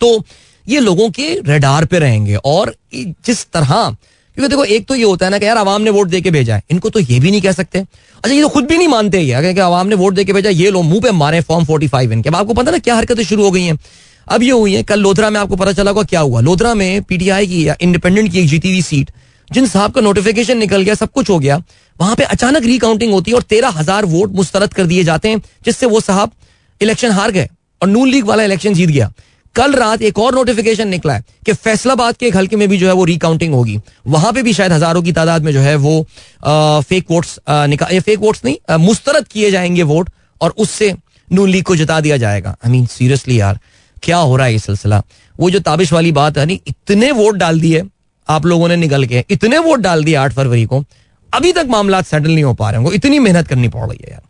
तो 0.01 0.25
ये 0.69 0.81
लोगों 0.81 1.09
के 1.11 1.33
रेडार 1.47 1.85
पे 1.85 1.99
रहेंगे 1.99 2.37
और 2.37 2.75
जिस 2.95 3.45
तरह, 3.53 3.97
क्योंकि 4.37 4.49
देखो, 4.49 4.65
एक 4.65 4.87
तो 4.87 4.95
ये 4.95 5.05
होता 5.05 5.27
है 5.27 5.31
ना 5.31 5.39
कि 5.39 5.47
यार 5.47 5.59
आवाम 5.59 5.83
ने 5.83 5.91
वोट 5.91 6.09
दे 6.09 6.21
के 6.21 6.31
भेजा 6.31 6.57
है। 6.57 6.63
इनको 6.71 6.91
तो 6.91 7.01
ये 7.01 7.19
भी 7.21 7.31
नहीं 7.31 7.41
कह 7.43 7.53
सकते। 7.53 7.79
अच्छा 7.79 8.31
ये 8.31 8.41
तो 8.43 8.49
खुद 8.49 8.67
भी 8.67 8.79
नहीं 8.79 8.89
मानते 8.89 9.21
ये। 9.21 9.53
कि 9.55 9.61
आवाम 9.61 9.87
ने 9.87 9.95
वोट 9.97 10.15
दे 10.15 10.25
के 10.25 10.33
भेजा, 10.33 10.51
ये 10.51 10.71
लोग 10.71 10.85
मुँह 10.85 11.01
पे 11.01 11.11
मारे 11.13 11.41
फॉर्म 11.43 11.65
फोर्टी 11.65 11.89
फाइव 11.89 12.13
इनके। 12.13 12.29
अब 12.29 12.37
आपको 12.37 12.55
पता 12.55 12.71
ना 12.71 12.79
क्या 12.79 12.95
हरकतें 12.97 13.23
शुरू 13.25 13.45
हो 13.45 13.51
गई 13.51 13.63
हैं। 13.63 13.79
अब 14.27 14.43
ये 14.43 14.51
हुई 14.51 14.75
है, 14.75 14.83
कल 14.83 15.01
लोधरा 15.01 15.31
में 15.31 15.41
आपको 15.41 15.57
पता 15.57 15.73
चला 15.73 15.91
होगा 15.91 16.03
क्या 16.05 16.21
हुआ। 16.21 16.41
लोधरा 16.41 16.75
में 16.75 17.03
पीटीआई 17.03 17.47
की 17.47 17.67
या 17.69 17.77
इंडिपेंडेंट 17.81 18.31
की 18.33 18.41
एक 18.41 18.49
जीती 18.49 18.71
हुई 18.71 18.83
सीट 18.83 19.11
जिन 19.51 19.67
साहब 19.69 19.93
का 19.93 20.01
नोटिफिकेशन 20.01 20.59
निकल 20.59 20.83
गया, 20.83 20.95
सब 20.95 21.11
कुछ 21.11 21.29
हो 21.31 21.39
गया, 21.39 21.63
वहाँ 21.97 22.15
पे 22.17 22.25
अचानक 22.25 22.65
रिकाउंटिंग 22.65 23.13
होती 23.13 23.31
है 23.31 23.35
और 23.37 23.43
तेरह 23.45 23.69
हज़ार 23.71 24.05
वोट 24.07 24.33
मुस्तरद 24.33 24.73
कर 24.75 24.87
दिए 24.87 25.05
जाते 25.05 25.29
हैं, 25.29 25.41
जिससे 25.65 25.87
वो 25.87 26.01
साहब 26.01 26.33
इलेक्शन 26.81 27.11
हार 27.11 27.31
गए 27.31 27.49
और 27.83 27.89
नून 27.89 28.09
लीग 28.09 28.25
वाला 28.25 28.43
इलेक्शन 28.43 28.75
जीत 28.75 28.91
गया। 28.91 29.13
कल 29.57 29.73
रात 29.75 30.03
एक 30.03 30.19
और 30.19 30.35
नोटिफिकेशन 30.35 30.89
निकला 30.89 31.15
है 31.15 31.25
कि 31.47 31.53
फैसलाबाद 31.55 32.17
के 32.17 32.27
एक 32.27 32.37
हल्के 32.37 32.57
में 32.57 32.69
भी 32.69 32.79
जो 32.79 32.87
है 32.87 32.93
वो 32.93 33.05
रिकाउंटिंग 33.05 33.55
होगी। 33.55 33.79
वहाँ 34.07 34.33
पे 34.33 34.43
भी 34.43 34.53
शायद 34.53 34.73
हज़ारों 34.73 35.03
की 35.03 35.13
तादाद 35.13 35.43
में 35.43 35.53
जो 35.53 35.61
है 35.61 35.75
वो 35.77 36.01
आ, 36.45 36.81
फेक 36.81 37.11
वोट्स 37.11 37.39
निकाल 37.49 38.01
फेक 38.01 38.19
वोट्स 38.21 38.45
नहीं 38.45 38.79
मुस्तरद 38.79 39.29
किए 39.29 39.51
जाएँगे 39.51 39.83
वोट 39.85 40.11
और 40.41 40.55
उससे 40.59 40.93
नून 41.29 41.49
लीग 41.49 41.65
को 41.65 41.77
जिता 41.77 42.01
दिया 42.01 42.17
जाएगा। 42.17 42.57
आई 42.65 42.71
मीन 42.71 42.87
सीरियसली 42.89 43.41
यार 43.41 43.59
क्या 44.03 44.17
हो 44.19 44.37
रहा 44.37 44.47
है 44.47 44.53
ये 44.53 44.59
सिलसिला? 44.59 45.03
वो 45.35 45.51
जो 45.51 45.61
ताबिश 45.61 45.93
वाली 45.93 46.13
बात 46.13 46.39
है 46.39 46.47
नहीं 46.47 46.59
इतने 46.67 47.11
वोट 47.13 47.37
डाल 47.37 47.61
दिए 47.61 47.83
आप 48.29 48.47
लोगों 48.47 48.69
ने 48.69 48.77
निकल 48.77 49.05
के 49.05 49.25
इतने 49.31 49.59
वोट 49.61 49.81
डाल 49.81 50.05
दिए 50.05 50.15
आठ 50.17 50.33
फरवरी 50.33 50.65
को 50.65 50.85
अभी 51.31 51.53
तक 51.53 51.67
मामला 51.71 52.03
सेटल 52.03 52.31
नहीं 52.31 52.45
हो 52.45 52.55
पा 52.55 52.71
रहे 52.71 52.83
हैं 52.83 52.93
इतनी 52.93 53.19
मेहनत 53.19 53.49
करनी 53.49 53.69
पड़ 53.69 53.89
रही 53.89 53.99
है 54.05 54.11
यार। 54.11 54.23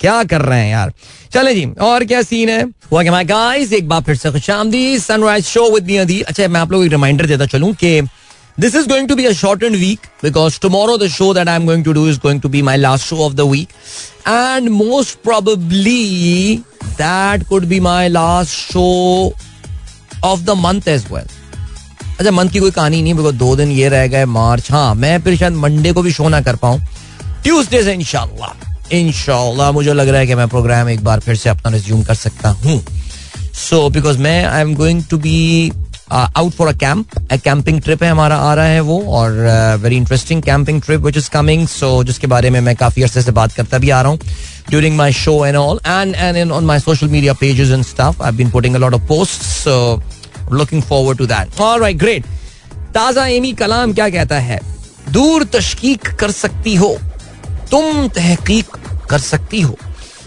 क्या 0.00 0.22
कर 0.24 0.42
रहे 0.42 0.60
हैं 0.60 0.70
यार? 0.70 0.92
चले 1.32 1.54
जी, 1.54 1.64
और 1.80 2.04
क्या 2.04 2.22
सीन 2.22 2.48
है? 2.48 2.64
वेलकम 2.92 3.12
माय 3.12 3.24
गाइस 3.24 3.72
एक 3.72 3.88
बार 3.88 4.00
फिर 4.02 4.16
से 4.16 4.98
सनराइज 4.98 5.44
शो 5.44 5.70
विद 5.70 6.06
दी 6.06 6.20
अच्छा 6.20 6.48
मैं 6.48 6.60
आप 6.60 6.72
लोगों 6.72 6.84
को 6.84 6.90
रिमाइंडर 6.90 7.26
देता 7.26 7.46
चलूँ 7.46 7.72
कि 7.74 8.00
this 8.60 8.74
is 8.74 8.88
going 8.88 9.08
to 9.08 9.14
be 9.14 9.24
a 9.24 9.32
shortened 9.32 9.76
week 9.76 10.06
because 10.22 10.60
tomorrow 10.60 10.96
the 10.98 11.08
show 11.08 11.32
that 11.34 11.48
I 11.48 11.56
am 11.56 11.66
going 11.66 11.84
to 11.84 11.92
do 11.92 12.08
is 12.08 12.18
going 12.18 12.40
to 12.40 12.48
be 12.48 12.62
my 12.62 12.76
last 12.76 13.06
show 13.06 13.16
of 13.16 13.34
the 13.34 13.40
week 13.40 13.68
and 14.28 14.68
most 14.68 15.18
probably 15.24 16.56
that 16.84 17.46
could 17.48 17.64
be 17.64 17.80
my 17.80 18.08
last 18.08 18.72
show 18.72 18.86
of 20.24 20.40
the 20.40 20.50
month 20.50 20.88
as 20.88 21.06
well 21.12 21.26
अच्छा 22.20 22.30
month 22.30 22.50
की 22.50 22.58
कोई 22.58 22.70
कहानी 22.70 23.02
नहीं 23.02 23.14
because 23.14 23.36
दो 23.36 23.54
दिन 23.56 23.72
ये 23.72 23.88
रह 23.88 24.06
गए, 24.06 24.24
मार्च। 24.24 24.70
हाँ 24.72 24.94
मैं 24.94 25.20
फिर 25.22 25.36
शायद 25.36 25.52
मंडे 25.52 25.92
को 25.92 26.02
भी 26.02 26.12
शो 26.12 26.28
ना 26.28 26.40
कर 26.40 26.56
पाऊँ। 26.56 26.80
ट्यूजडे 27.42 27.82
से 27.82 27.92
इंशाल्लाह। 27.94 28.67
इनशाला 28.92 29.70
मुझे 29.72 29.92
लग 29.92 30.08
रहा 30.08 30.20
है 30.20 30.26
कि 30.26 30.34
मैं 30.34 30.48
प्रोग्राम 30.48 30.88
एक 30.88 31.04
बार 31.04 31.20
फिर 31.20 31.36
से 31.36 31.48
अपना 31.50 31.72
रिज्यूम 31.72 32.02
कर 32.02 32.14
सकता 32.14 32.48
हूँ। 32.48 32.80
सो 33.58 33.88
बिकॉज़ 33.90 34.18
मैं 34.18 34.44
I 34.44 34.60
am 34.60 34.74
going 34.74 35.02
to 35.10 35.18
be 35.18 35.72
out 36.10 36.52
for 36.52 36.68
a 36.68 36.72
camp 36.72 37.18
camping 37.44 37.80
trip 37.82 38.02
है 38.02 38.10
हमारा, 38.10 38.36
आ 38.36 38.54
रहा 38.54 38.66
है 38.66 38.80
वो, 38.80 39.00
और 39.00 39.78
very 39.82 39.96
interesting 39.96 40.42
camping 40.42 40.80
trip 40.82 41.00
which 41.00 41.16
is 41.16 41.28
coming 41.30 41.66
so 41.68 42.02
जिसके 42.04 42.26
बारे 42.26 42.50
में 42.50 42.60
मैं 42.60 42.74
काफ़ी 42.76 43.02
अरसे 43.02 43.22
से 43.22 43.32
बात 43.32 43.52
करता 43.52 43.78
भी 43.78 43.90
आ 43.90 44.00
रहा 44.02 44.10
हूँ 44.10 44.18
during 44.70 44.96
my 44.96 45.12
show 45.12 45.44
and 45.46 45.56
all 45.56 45.80
and 45.86 46.14
and 46.14 46.36
in 46.36 46.52
on 46.52 46.64
my 46.64 46.78
social 46.78 47.08
media 47.08 47.32
pages 47.40 47.70
and 47.70 47.84
stuff 47.84 48.22
I 48.22 48.32
been 48.32 48.50
putting 48.50 48.74
a 48.74 48.78
lot 48.78 48.94
of 48.94 49.02
post 49.08 49.42
so 49.42 50.02
looking 50.52 50.82
forward 50.82 51.18
to 51.18 51.26
that 51.26 51.60
alright 51.60 51.96
great 51.96 52.24
ताज़ा 52.94 53.26
एमी 53.26 53.52
कलाम 53.52 53.92
क्या 53.92 54.08
कहता 54.10 54.38
है? 54.38 54.60
दूर 55.10 55.44
तशकीक 55.52 56.08
कर 56.20 56.30
सकती 56.30 56.74
हो। 56.76 56.96
तुम 57.70 58.08
तहकीक 58.08 58.66
कर 59.10 59.18
सकती 59.18 59.60
हो। 59.60 59.76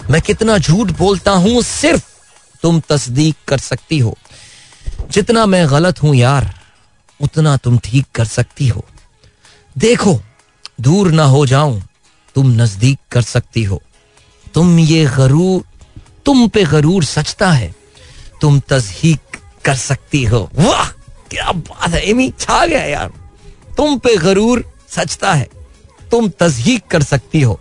मैं 0.09 0.21
कितना 0.21 0.57
झूठ 0.57 0.91
बोलता 0.91 1.31
हूँ 1.31 1.61
सिर्फ़ 1.61 2.03
तुम 2.61 2.79
तस्दीक 2.79 3.35
कर 3.47 3.57
सकती 3.57 3.99
हो। 3.99 4.17
जितना 5.11 5.45
मैं 5.45 5.69
गलत 5.69 6.03
हूँ 6.03 6.15
यार, 6.15 6.59
उतना 7.21 7.57
तुम 7.57 7.77
ठीक 7.77 8.05
कर 8.15 8.25
सकती 8.25 8.67
हो। 8.67 8.85
देखो, 9.77 10.21
दूर 10.81 11.11
ना 11.11 11.23
हो 11.23 11.45
जाऊँ, 11.45 11.83
तुम 12.35 12.47
नज़दीक 12.47 12.99
कर 13.11 13.21
सकती 13.21 13.63
हो। 13.63 13.81
तुम 14.53 14.79
ये 14.79 15.05
गरूर, 15.05 15.63
तुम 16.25 16.47
पे 16.47 16.63
गरूर 16.63 17.03
सचता 17.03 17.51
है। 17.51 17.75
तुम 18.41 18.59
तजहीक 18.59 19.19
कर 19.65 19.75
सकती 19.75 20.23
हो। 20.23 20.49
वाह, 20.55 20.87
क्या 21.29 21.51
बात 21.51 21.89
है 21.89 22.01
एमी 22.01 22.33
छा 22.39 22.65
गया 22.65 22.83
यार। 22.83 23.07
तुम 23.77 23.99
पे 23.99 24.15
गरूर 24.17 24.73
सचता 24.89 25.33
है। 25.33 25.60
तुम 26.11 26.29
तजहीक 26.39 26.85
कर 26.91 27.03
सकती 27.03 27.41
हो। 27.41 27.59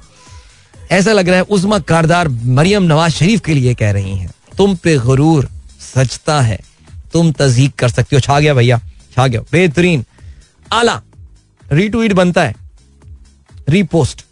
ऐसा 0.91 1.13
लग 1.13 1.29
रहा 1.29 1.37
है 1.37 1.43
उजमा 1.51 1.79
कारदार 1.79 2.29
मरियम 2.29 2.83
नवाज़ 2.83 3.13
शरीफ 3.13 3.41
के 3.41 3.55
लिए 3.55 3.75
कह 3.75 3.91
रही 3.93 4.17
हैं। 4.17 4.31
तुम 4.57 4.75
पे 4.77 4.97
गरूर 4.99 5.49
सचता 5.95 6.41
है। 6.41 6.59
तुम 7.13 7.33
तजीक 7.33 7.75
कर 7.75 7.89
सकती 7.89 8.17
हो। 8.17 8.21
छा 8.21 8.39
गया 8.41 8.55
भैया, 8.55 8.79
छा 9.17 9.27
गया। 9.27 9.41
बेहतरीन। 9.53 10.05
आला 10.73 11.01
रीट्वीट 11.65 12.13
बनता 12.13 12.43
है। 12.43 12.55
रीपोस्ट 13.69 14.25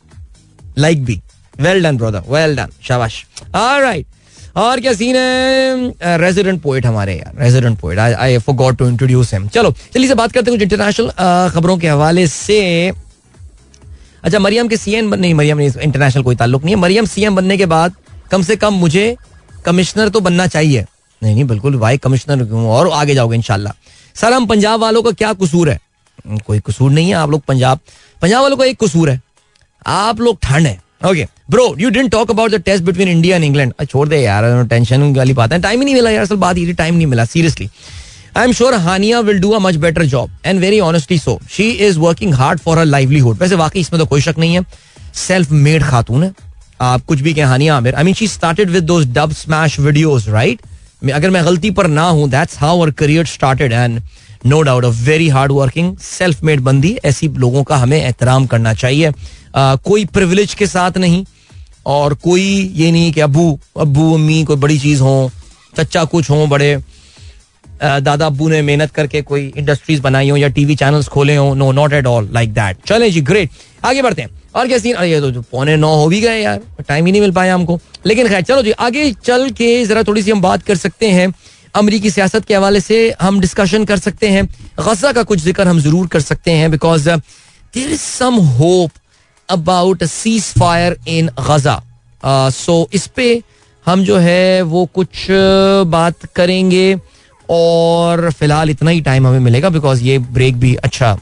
लाइक 0.78 1.04
भी। 1.04 1.20
Well 1.54 1.82
done 1.82 1.96
brother 1.96 2.22
well 2.28 2.56
done 2.56 2.68
शाबाश। 2.82 3.24
राइट 3.54 4.06
और 4.56 4.80
क्या 4.80 4.92
सीन 4.92 5.16
है? 5.16 6.18
रेजिडेंट 6.18 6.60
पोइट 6.62 6.86
हमारे 6.86 7.14
यार। 7.14 7.42
Resident 7.42 7.78
poet 7.78 7.98
I 7.98 8.38
forgot 8.38 8.76
to 8.78 8.88
introduce 8.88 9.32
him 9.34 9.48
चलो, 9.48 9.72
चलिए 9.94 10.08
से 10.08 10.14
बात 10.14 10.32
करते 10.32 10.50
हैं 10.50 10.58
कुछ 10.58 10.62
इंटरनेशनल 10.62 11.50
खबरों 11.54 11.76
के 11.78 11.88
हवाले 11.88 12.26
से। 12.26 12.92
अच्छा 14.24 14.38
मरियम 14.38 14.68
के 14.68 14.76
सीएम 14.76 15.14
नहीं, 15.14 15.34
मरियम 15.34 15.60
इंटरनेशनल 15.60 16.22
कोई 16.22 16.36
ताल्लुक 16.36 16.64
नहीं 16.64 16.74
है। 16.74 16.80
मरियम 16.80 17.06
सीएम 17.06 17.36
बनने 17.36 17.56
के 17.56 17.66
बाद 17.66 17.94
कम 18.30 18.42
से 18.42 18.56
कम 18.56 18.74
मुझे 18.74 19.16
कमिश्नर 19.66 20.08
तो 20.08 20.20
बनना 20.20 20.46
चाहिए। 20.46 20.84
नहीं 21.22 21.34
नहीं, 21.34 21.44
बिल्कुल, 21.44 21.76
भाई 21.78 21.98
कमिश्नर 21.98 22.42
और 22.52 22.90
आगे 22.92 23.14
जाओगे 23.14 23.36
इनशाला 23.36 23.74
सर 24.16 24.32
हम 24.32 24.46
पंजाब 24.46 24.80
वालों 24.80 25.02
का 25.02 25.10
क्या 25.12 25.32
कसूर 25.34 25.70
है? 25.70 25.78
कोई 26.46 26.60
कसूर 26.66 26.90
नहीं 26.90 27.08
है, 27.08 27.14
आप 27.14 27.30
लोग 27.30 27.42
पंजाब 27.48 27.80
पंजाब 28.22 28.42
वालों 28.42 28.56
का 28.56 28.64
एक 28.64 28.78
कसूर 28.82 29.10
है। 29.10 29.20
आप 29.86 30.20
लोग 30.20 30.38
ठंड 30.42 30.66
है। 30.66 30.80
Okay 31.06 31.26
bro 31.50 31.74
you 31.78 31.90
didn't 31.90 32.10
talk 32.12 32.30
about 32.30 32.50
the 32.50 32.60
test 32.62 32.84
between 32.84 33.08
India 33.08 33.36
and 33.36 33.44
England 33.44 33.72
छोड़ 33.84 34.08
दे 34.08 34.20
यार 34.20 34.64
टेंशन 34.66 35.14
वाली 35.16 35.32
बात 35.32 35.52
है। 35.52 35.60
टाइम 35.60 35.80
ही 35.80 35.84
नहीं 35.84 35.94
मिला 35.94 36.10
यार, 36.10 36.22
असल 36.22 36.36
बात 36.36 36.58
ये 36.58 36.72
टाइम 36.72 36.94
नहीं 36.94 37.06
मिला 37.06 37.24
seriously 37.26 37.68
I 38.38 38.44
am 38.44 38.52
sure 38.52 38.74
Hania 38.74 39.20
will 39.20 39.38
do 39.40 39.50
a 39.50 39.58
much 39.58 39.76
better 39.82 40.04
job 40.06 40.30
and 40.46 40.60
very 40.60 40.78
honestly 40.80 41.16
so 41.18 41.38
she 41.50 41.64
is 41.86 41.98
working 41.98 42.34
hard 42.34 42.58
for 42.60 42.78
her 42.78 42.84
livelihood 42.84 43.38
वैसे 43.38 43.54
वाकई 43.54 43.80
इसमें 43.80 43.98
तो 44.00 44.06
कोई 44.06 44.20
शक 44.20 44.34
नहीं 44.38 44.54
है। 44.54 44.64
सेल्फ 45.14 45.50
मेड 45.52 45.82
खातून 45.84 46.22
है। 46.24 46.32
आप 46.80 47.04
कुछ 47.06 47.20
भी 47.20 47.32
कहें 47.34 47.44
Hania 47.44 47.76
Aamir 47.76 47.94
I 47.94 48.04
mean 48.04 48.14
she 48.14 48.28
started 48.28 48.70
with 48.70 48.90
Dubsmash 49.32 49.78
videos 49.80 50.28
right 50.28 50.60
अगर 51.14 51.30
मैं 51.30 51.44
गलती 51.44 51.70
पर 51.70 51.86
ना 51.86 52.02
हूँ 52.08 52.28
that's 52.30 52.58
how 52.58 52.76
our 52.76 52.90
career 53.00 53.26
started 53.26 53.72
and 53.72 54.00
no 54.46 54.60
doubt 54.62 54.84
of 54.84 55.00
very 55.04 55.28
hard 55.28 55.52
working 55.52 55.96
self 56.02 56.42
made 56.44 56.60
बंदी 56.60 56.96
ऐसी 57.04 57.28
लोगों 57.36 57.62
का 57.64 57.76
हमें 57.76 58.00
एहतराम 58.00 58.46
करना 58.46 58.74
चाहिए। 58.74 59.10
uh, 59.10 59.78
कोई 59.84 60.04
प्रिविलेज 60.04 60.54
के 60.54 60.66
साथ 60.66 60.98
नहीं 60.98 61.24
और 61.86 62.14
कोई 62.14 62.46
ये 62.74 62.92
नहीं 62.92 63.12
कि 63.12 63.20
अबू 63.20 63.58
अबू 63.80 64.12
अम्मी 64.14 64.42
कोई 64.44 64.56
बड़ी 64.56 64.78
चीज़ 64.78 65.02
हो 65.02 65.30
चच्चा 65.78 66.04
कुछ 66.04 66.30
हो 66.30 66.46
बड़े। 66.46 66.76
दादा 67.80 68.26
अबू 68.26 68.48
ने 68.48 68.60
मेहनत 68.62 68.90
करके 68.90 69.22
कोई 69.22 69.52
इंडस्ट्रीज़ 69.56 70.00
बनाई 70.02 70.30
हो 70.30 70.36
या 70.36 70.48
टीवी 70.50 70.74
चैनल्स 70.76 71.08
खोले 71.08 71.36
हो 71.36 71.52
no 71.54 71.70
not 71.72 71.92
at 71.92 72.06
all 72.06 72.28
like 72.32 72.52
that 72.54 72.76
चले 72.86 73.10
जी 73.10 73.20
ग्रेट 73.22 73.50
आगे 73.84 74.02
बढ़ते 74.02 74.22
हैं। 74.22 74.30
और 74.56 74.66
क्या 74.68 74.78
सीन 74.78 74.96
ये 75.04 75.20
तो 75.20 75.40
पौने 75.42 75.76
नौ 75.76 75.94
हो 75.96 76.06
भी 76.08 76.20
गए 76.20 76.40
यार 76.40 76.60
टाइम 76.88 77.06
ही 77.06 77.12
नहीं 77.12 77.20
मिल 77.22 77.32
पाया 77.32 77.54
हमको। 77.54 77.78
लेकिन 78.06 78.28
खैर, 78.28 78.42
चलो 78.42 78.62
जी, 78.62 78.70
आगे 78.70 79.10
चल 79.24 79.48
के 79.50 79.84
जरा 79.86 80.02
थोड़ी 80.02 80.22
सी 80.22 80.30
हम 80.30 80.40
बात 80.42 80.62
कर 80.62 80.76
सकते 80.76 81.10
हैं। 81.10 81.32
अमरीकी 81.74 82.10
सियासत 82.10 82.44
के 82.44 82.54
हवाले 82.54 82.80
से 82.80 82.96
हम 83.20 83.40
डिस्कशन 83.40 83.84
कर 83.84 83.98
सकते 83.98 84.28
हैं। 84.28 84.44
गजा 84.80 85.12
का 85.12 85.22
कुछ 85.22 85.38
ज़िक्र 85.40 85.66
हम 85.68 85.80
ज़रूर 85.80 86.06
कर 86.08 86.20
सकते 86.20 86.50
हैं 86.52 86.70
because 86.70 87.08
there 87.08 87.90
is 87.90 88.00
some 88.00 88.34
hope 88.56 88.90
about 89.48 90.04
ceasefire 90.58 90.96
in 91.08 91.30
Gaza 91.40 91.80
so 92.52 92.88
इस 92.94 93.06
पे 93.16 93.42
हम 93.86 94.04
जो 94.04 94.16
है 94.18 94.62
वो 94.64 94.84
कुछ 94.94 95.26
बात 95.88 96.26
करेंगे। 96.36 96.94
और 97.50 98.30
फ़िलहाल 98.30 98.70
इतना 98.70 98.90
ही 98.90 99.00
टाइम 99.00 99.26
हमें 99.26 99.38
मिलेगा 99.40 99.68
बिकॉज़ 99.70 100.02
ये 100.04 100.18
ब्रेक 100.18 100.56
भी 100.60 100.74
अच्छा 100.76 101.16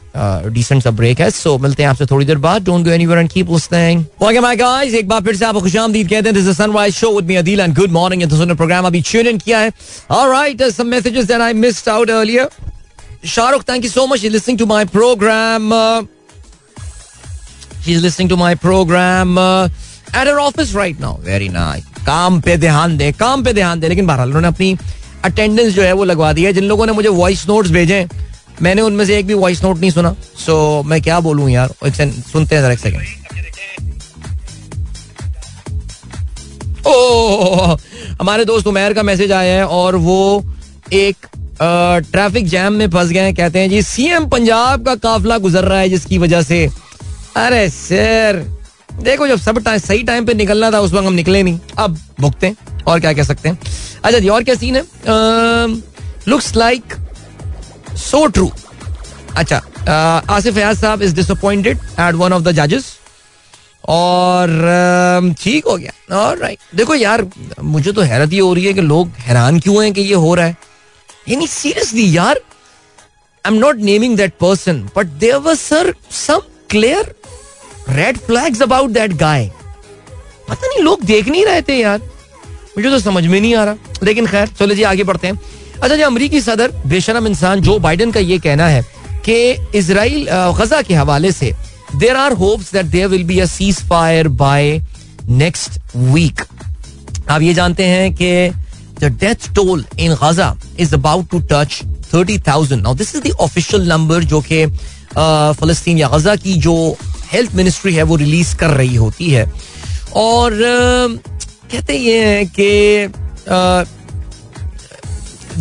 डिसेंट 0.47 0.83
सा 0.83 0.91
ब्रेक 0.91 1.21
है। 1.21 1.31
सो 1.31 1.57
मिलते 1.59 1.83
हैं 1.83 1.91
आपसे 1.91 2.07
थोड़ी 2.07 2.27
देर 2.27 2.39
बाद। 2.39 2.65
Don't 2.65 2.85
go 2.85 2.91
anywhere 2.91 3.19
and 3.21 3.31
keep 3.31 3.51
listening 3.51 4.05
okay 4.23 4.41
my 4.41 4.57
guys 4.57 4.95
एक 4.95 5.09
बार 5.09 5.21
फिर 5.23 5.37
से 5.37 5.45
आपको 5.45 5.61
खुशामदीद 5.61 6.09
कहते 6.09 6.29
हैं। 6.29 6.35
This 6.35 6.49
is 6.49 6.57
sunrise 6.57 6.95
show 6.95 7.15
with 7.17 7.27
me 7.29 7.37
Adeel 7.37 7.61
and 7.61 7.75
good 7.75 7.91
morning 7.93 8.23
ये 8.23 8.29
तो 8.29 8.55
प्रोग्राम 8.55 8.87
अभी 8.87 9.01
ट्यून 9.03 9.27
इन 9.27 9.39
किया 9.39 9.59
है। 9.59 9.73
Alright 10.11 10.63
some 10.73 10.87
messages 10.87 11.27
that 11.27 11.41
I 11.41 11.53
missed 11.55 11.89
out 11.89 12.11
earlier 12.11 12.49
Shahrukh 13.27 13.63
thank 13.69 13.85
you 13.85 13.91
so 13.91 14.07
much 14.07 14.25
listening 14.25 14.59
to 14.59 14.67
my 14.67 14.85
programme 14.87 15.71
she 17.85 17.93
is 17.93 18.03
listening 18.03 18.31
to 18.31 18.37
my 18.37 18.55
programme 18.57 19.39
at 19.39 20.17
her 20.17 20.29
office 20.29 20.75
right 20.77 21.01
now 21.01 21.21
very 21.23 21.49
nice 21.49 21.85
काम 22.07 22.41
पे 22.41 22.57
ध्यान 22.57 22.97
दे, 22.97 23.11
काम 23.13 23.43
पे 23.45 23.53
ध्यान 23.53 23.81
दे। 23.81 23.89
लेकिन 23.89 24.07
बहरहाल, 24.07 24.29
उन्होंने 24.29 24.49
अपनी 24.49 24.77
अटेंडेंस 25.27 25.73
जो 25.75 25.83
है 25.83 25.93
वो 25.93 26.05
लगवा 26.05 26.33
दी 26.33 26.45
है। 26.45 26.53
जिन 26.53 26.65
लोगों 26.65 26.87
ने 26.87 26.93
मुझे 26.93 27.09
वॉइस 27.11 27.47
नोट्स 27.49 27.71
भेजे 27.71 28.07
मैंने 28.63 28.83
उनमें 28.83 29.05
से 29.07 29.19
एक 29.19 29.27
भी 29.27 29.35
वॉइस 29.37 29.63
नोट 29.65 29.79
नहीं 29.79 29.91
सुना। 29.91 30.15
सो 30.37 30.81
so, 30.81 30.89
मैं 30.89 31.01
क्या 31.03 31.21
बोलूँ 31.21 31.51
यार? 31.51 31.75
एक 31.87 31.95
सुनते 32.25 32.57
हैं 32.57 32.71
एक 32.73 32.79
सेकंड 32.79 33.25
ओ 36.87 37.77
हमारे 38.21 38.45
दोस्त 38.45 38.67
उमेर 38.67 38.93
का 38.93 39.03
मैसेज 39.03 39.33
आया 39.33 39.55
है 39.55 39.67
और 39.67 39.97
वो 39.99 40.45
एक 40.93 41.27
ट्रैफ़िक 42.13 42.47
जैम 42.49 42.73
में 42.73 42.89
फंस 42.91 43.09
गए 43.09 43.21
हैं 43.21 43.35
कहते 43.35 43.59
हैं 43.59 43.71
जी 43.71 43.81
सीएम 43.83 44.27
पंजाब 44.29 44.85
का 44.87 44.95
काफिला 44.97 45.39
गुजर 45.39 45.65
रहा 45.65 45.79
है 45.79 45.89
जिसकी 45.89 46.19
वजह 46.19 46.43
से। 46.43 46.69
अरे 47.37 47.69
सर 47.71 48.45
देखो 49.03 49.27
जब 49.29 49.39
सब 49.39 49.59
टाइम 49.59 49.79
सही 49.79 50.03
टाइम 50.03 50.27
पे 50.27 50.35
निकलना 50.35 50.71
था 50.71 50.81
उस 50.81 50.93
वक्त 50.93 51.07
हम 51.07 51.15
निकले 51.15 51.43
नहीं। 51.43 51.59
अब 51.79 51.99
भुगते 52.21 52.55
और 52.87 53.01
क्या 53.01 53.13
कह 53.13 53.23
सकते 53.23 53.49
हैं? 53.49 53.59
अच्छा 54.05 54.19
जी, 54.19 54.29
और 54.29 54.45
क्या 54.45 54.55
सीन 54.55 54.77
है? 54.77 54.83
लुक्स 56.29 56.55
लाइक 56.57 56.95
सो 57.99 58.27
ट्रू 58.27 58.51
अच्छा 59.37 59.57
आसिफ 60.29 60.55
फयाज 60.55 60.79
साहब 60.81 61.03
is 61.03 61.15
disappointed 61.15 61.79
at 61.79 62.15
one 62.15 62.33
of 62.33 62.43
the 62.43 62.53
जजेस 62.55 62.95
और 63.89 64.49
ठीक 65.41 65.67
हो 65.67 65.77
गया। 65.77 66.17
और 66.19 66.39
राइट 66.39 66.59
देखो 66.77 66.95
यार, 66.95 67.27
मुझे 67.63 67.93
तो 67.93 68.03
हैरत 68.03 68.33
ही 68.33 68.39
हो 68.39 68.53
रही 68.55 68.65
है 68.65 68.73
कि 68.75 68.81
लोग 68.83 69.11
हैरान 69.19 69.59
क्यों 69.61 69.83
हैं 69.83 69.93
कि 69.93 70.01
ये 70.01 70.15
हो 70.15 70.35
रहा 70.35 70.47
है। 70.47 70.57
यानी 71.29 71.47
सीरियसली 71.47 72.17
यार 72.17 72.41
I 73.45 73.53
am 73.53 73.59
not 73.59 73.77
naming 73.83 74.17
that 74.17 74.33
person 74.41 74.83
but 74.97 75.07
there 75.21 75.37
was 75.37 75.59
sir 75.59 75.93
some 76.11 76.41
clear 76.71 77.15
red 77.89 78.19
flags 78.27 78.63
about 78.63 78.91
that 78.91 79.13
guy 79.17 79.51
पता 80.49 80.67
नहीं, 80.67 80.83
लोग 80.83 81.05
देख 81.05 81.29
नहीं 81.29 81.45
रहे 81.47 81.63
थे 81.63 81.79
यार। 81.79 82.01
मुझे 82.77 82.91
तो 82.91 82.99
समझ 83.01 83.27
में 83.27 83.41
नहीं 83.41 83.55
आ 83.55 83.65
रहा। 83.65 84.05
लेकिन 84.05 84.27
खैर, 84.27 84.49
चलो 84.59 84.75
जी, 84.75 84.83
आगे 84.83 85.05
बढ़ते 85.05 85.27
हैं। 85.27 85.39
अच्छा 85.83 85.97
जी, 85.97 86.03
अमरीकी 86.03 86.41
सदर 86.41 86.73
बेशरम 86.87 87.27
इंसान 87.27 87.61
जो 87.61 87.79
बाइडन 87.79 88.11
का 88.11 88.21
ये 88.21 88.39
कहना 88.39 88.67
है 88.69 88.83
कि 89.25 89.37
इसराइल 89.79 90.27
गजा 90.59 90.83
के 90.83 90.95
हवाले 90.95 91.33
से 91.33 91.55
there 91.97 92.17
are 92.17 92.33
hopes 92.43 92.73
that 92.73 92.87
there 92.87 93.09
will 93.09 93.25
be 93.25 93.39
a 93.41 93.47
ceasefire 93.89 94.29
by 94.43 94.79
next 95.29 95.81
week 95.97 96.43
आप 97.31 97.43
ये 97.43 97.55
जानते 97.55 97.85
हैं 97.85 98.15
कि 98.15 98.31
the 99.01 99.13
death 99.21 99.53
toll 99.55 99.85
in 100.01 100.15
Gaza 100.23 100.55
is 100.81 100.95
about 100.95 101.29
to 101.31 101.41
touch 101.53 101.81
thirty 102.15 102.39
thousand 102.49 102.83
now 102.83 102.95
this 102.95 103.15
is 103.17 103.23
the 103.23 103.33
official 103.41 103.89
number 103.89 104.25
जो 104.25 104.41
कि 104.51 104.65
फलस्तीन 105.17 105.99
या 105.99 106.09
गजा 106.09 106.37
की 106.37 106.55
जो 106.61 106.75
हेल्थ 107.33 107.55
मिनिस्ट्री 107.55 107.95
है, 107.95 108.03
वो 108.03 108.17
रिलीज़ 108.17 108.55
कर 108.57 108.71
रही 108.71 108.95
होती 108.97 109.31
है। 109.31 109.45
और 110.17 110.53
कहते 111.73 111.97
ये 111.97 112.25
हैं 112.25 112.47
कि 112.51 112.69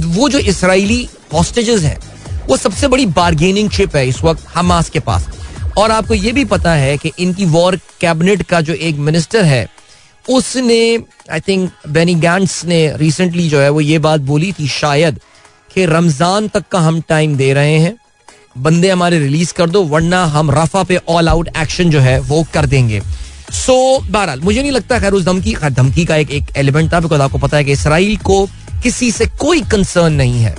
वो 0.10 0.30
जो 0.30 0.40
इसराइली 0.40 1.08
हॉस्टेजेस 1.34 1.82
हैं, 1.84 1.98
वो 2.48 2.58
सबसे 2.58 2.88
बड़ी 2.88 3.06
बार्गेनिंग 3.14 3.70
चिप 3.70 3.96
है 3.96 4.08
इस 4.08 4.24
वक्त 4.24 4.46
हमास 4.56 4.90
के 4.90 5.00
पास। 5.02 5.28
और 5.78 5.92
आपको 5.92 6.14
ये 6.14 6.32
भी 6.32 6.46
पता 6.46 6.74
है 6.74 6.98
कि 6.98 7.12
इनकी 7.20 7.46
वॉर 7.48 7.80
कैबिनेट 8.02 8.42
का 8.44 8.62
जो 8.62 8.74
एक 8.74 8.96
मिनिस्टर 9.00 9.44
है, 9.46 9.68
उसने 10.26 10.98
आई 11.32 11.40
थिंक 11.40 11.72
बेनी 11.90 12.14
गैंड्स 12.16 12.64
ने 12.66 12.80
रिसेंटली 12.98 13.48
जो 13.50 13.60
है 13.60 13.70
वो 13.70 13.82
ये 13.82 14.00
बात 14.00 14.22
बोली 14.22 14.52
थी 14.52 14.68
शायद 14.70 15.20
कि 15.74 15.86
रमज़ान 15.86 16.48
तक 16.48 16.68
का 16.72 16.80
हम 16.80 17.02
टाइम 17.10 17.36
दे 17.38 17.52
रहे 17.54 17.78
हैं, 17.80 17.96
बंदे 18.58 18.90
हमारे 18.90 19.20
रिलीज़ 19.20 19.54
कर 19.54 19.70
दो, 19.70 19.84
वरना 19.84 20.24
हम 20.28 20.52
रफा 20.52 20.84
पे 20.84 21.00
ऑल 21.10 21.30
आउट 21.30 21.50
एक्शन 21.58 21.90
जो 21.90 22.00
है 22.00 22.20
वो 22.22 22.46
कर 22.54 22.66
देंगे। 22.66 23.02
सो 23.54 24.00
बहरहाल, 24.02 24.40
मुझे 24.40 24.62
नहीं 24.62 24.72
लगता 24.72 25.00
खैर 25.00 25.14
उस 25.14 25.26
धमकी 25.26 25.56
धमकी 25.56 26.06
का 26.06 26.16
एक 26.16 26.32
एक 26.32 26.52
एलिमेंट 26.58 26.92
था 26.94 27.00
बिकॉज़ 27.00 27.22
आपको 27.22 27.38
पता 27.38 27.58
है 27.58 27.64
कि 27.64 27.72
इसराइल 27.72 28.18
को 28.20 28.46
किसी 28.84 29.12
से 29.12 29.26
कोई 29.40 29.62
कंसर्न 29.62 30.14
नहीं 30.14 30.40
है। 30.40 30.56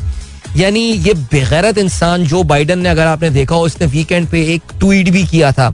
यानी 0.57 0.80
ये 0.80 1.14
बेगैरत 1.14 1.78
इंसान 1.78 2.24
जो 2.24 2.43
बाइडन 2.45 2.78
ने, 2.78 2.89
अगर 2.89 3.07
आपने 3.07 3.30
देखा 3.30 3.55
हो 3.55 3.66
इसने 3.66 3.87
वीकेंड 3.87 4.28
पे 4.28 4.43
एक 4.55 4.62
ट्वीट 4.80 5.09
भी 5.09 5.24
किया 5.26 5.53
था 5.53 5.70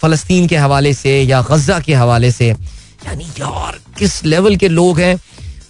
फलस्तीन 0.00 0.46
के 0.48 0.56
हवाले 0.56 0.92
से 0.94 1.20
या 1.22 1.40
गजा 1.50 1.78
के 1.80 1.94
हवाले 1.94 2.30
से। 2.32 2.48
यानी 2.48 3.24
यार, 3.40 3.78
किस 3.98 4.24
लेवल 4.24 4.56
के 4.56 4.68
लोग 4.68 5.00
हैं? 5.00 5.18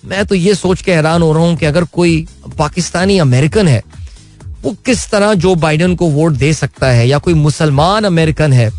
मैं 0.04 0.24
तो 0.26 0.34
ये 0.34 0.54
सोच 0.54 0.82
के 0.82 0.92
हैरान 0.94 1.22
हो 1.22 1.32
रहा 1.32 1.42
हूँ 1.42 1.56
कि 1.56 1.66
अगर 1.66 1.84
कोई 1.84 2.26
पाकिस्तानी 2.58 3.18
अमेरिकन 3.18 3.68
है, 3.68 3.82
वो 4.62 4.74
किस 4.86 5.08
तरह 5.10 5.34
जो 5.34 5.54
बाइडन 5.56 5.94
को 5.94 6.08
वोट 6.10 6.32
दे 6.34 6.52
सकता 6.54 6.86
है, 6.86 7.08
या 7.08 7.18
कोई 7.18 7.34
मुसलमान 7.34 8.04
अमेरिकन 8.04 8.52
है 8.52 8.70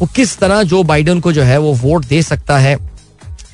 वो 0.00 0.06
किस 0.06 0.36
तरह 0.38 0.62
जो 0.62 0.82
बाइडन 0.82 1.20
को 1.20 1.32
जो 1.32 1.42
है 1.42 1.58
वो 1.58 1.72
वोट 1.74 2.04
दे 2.04 2.22
सकता 2.22 2.58
है 2.58 2.76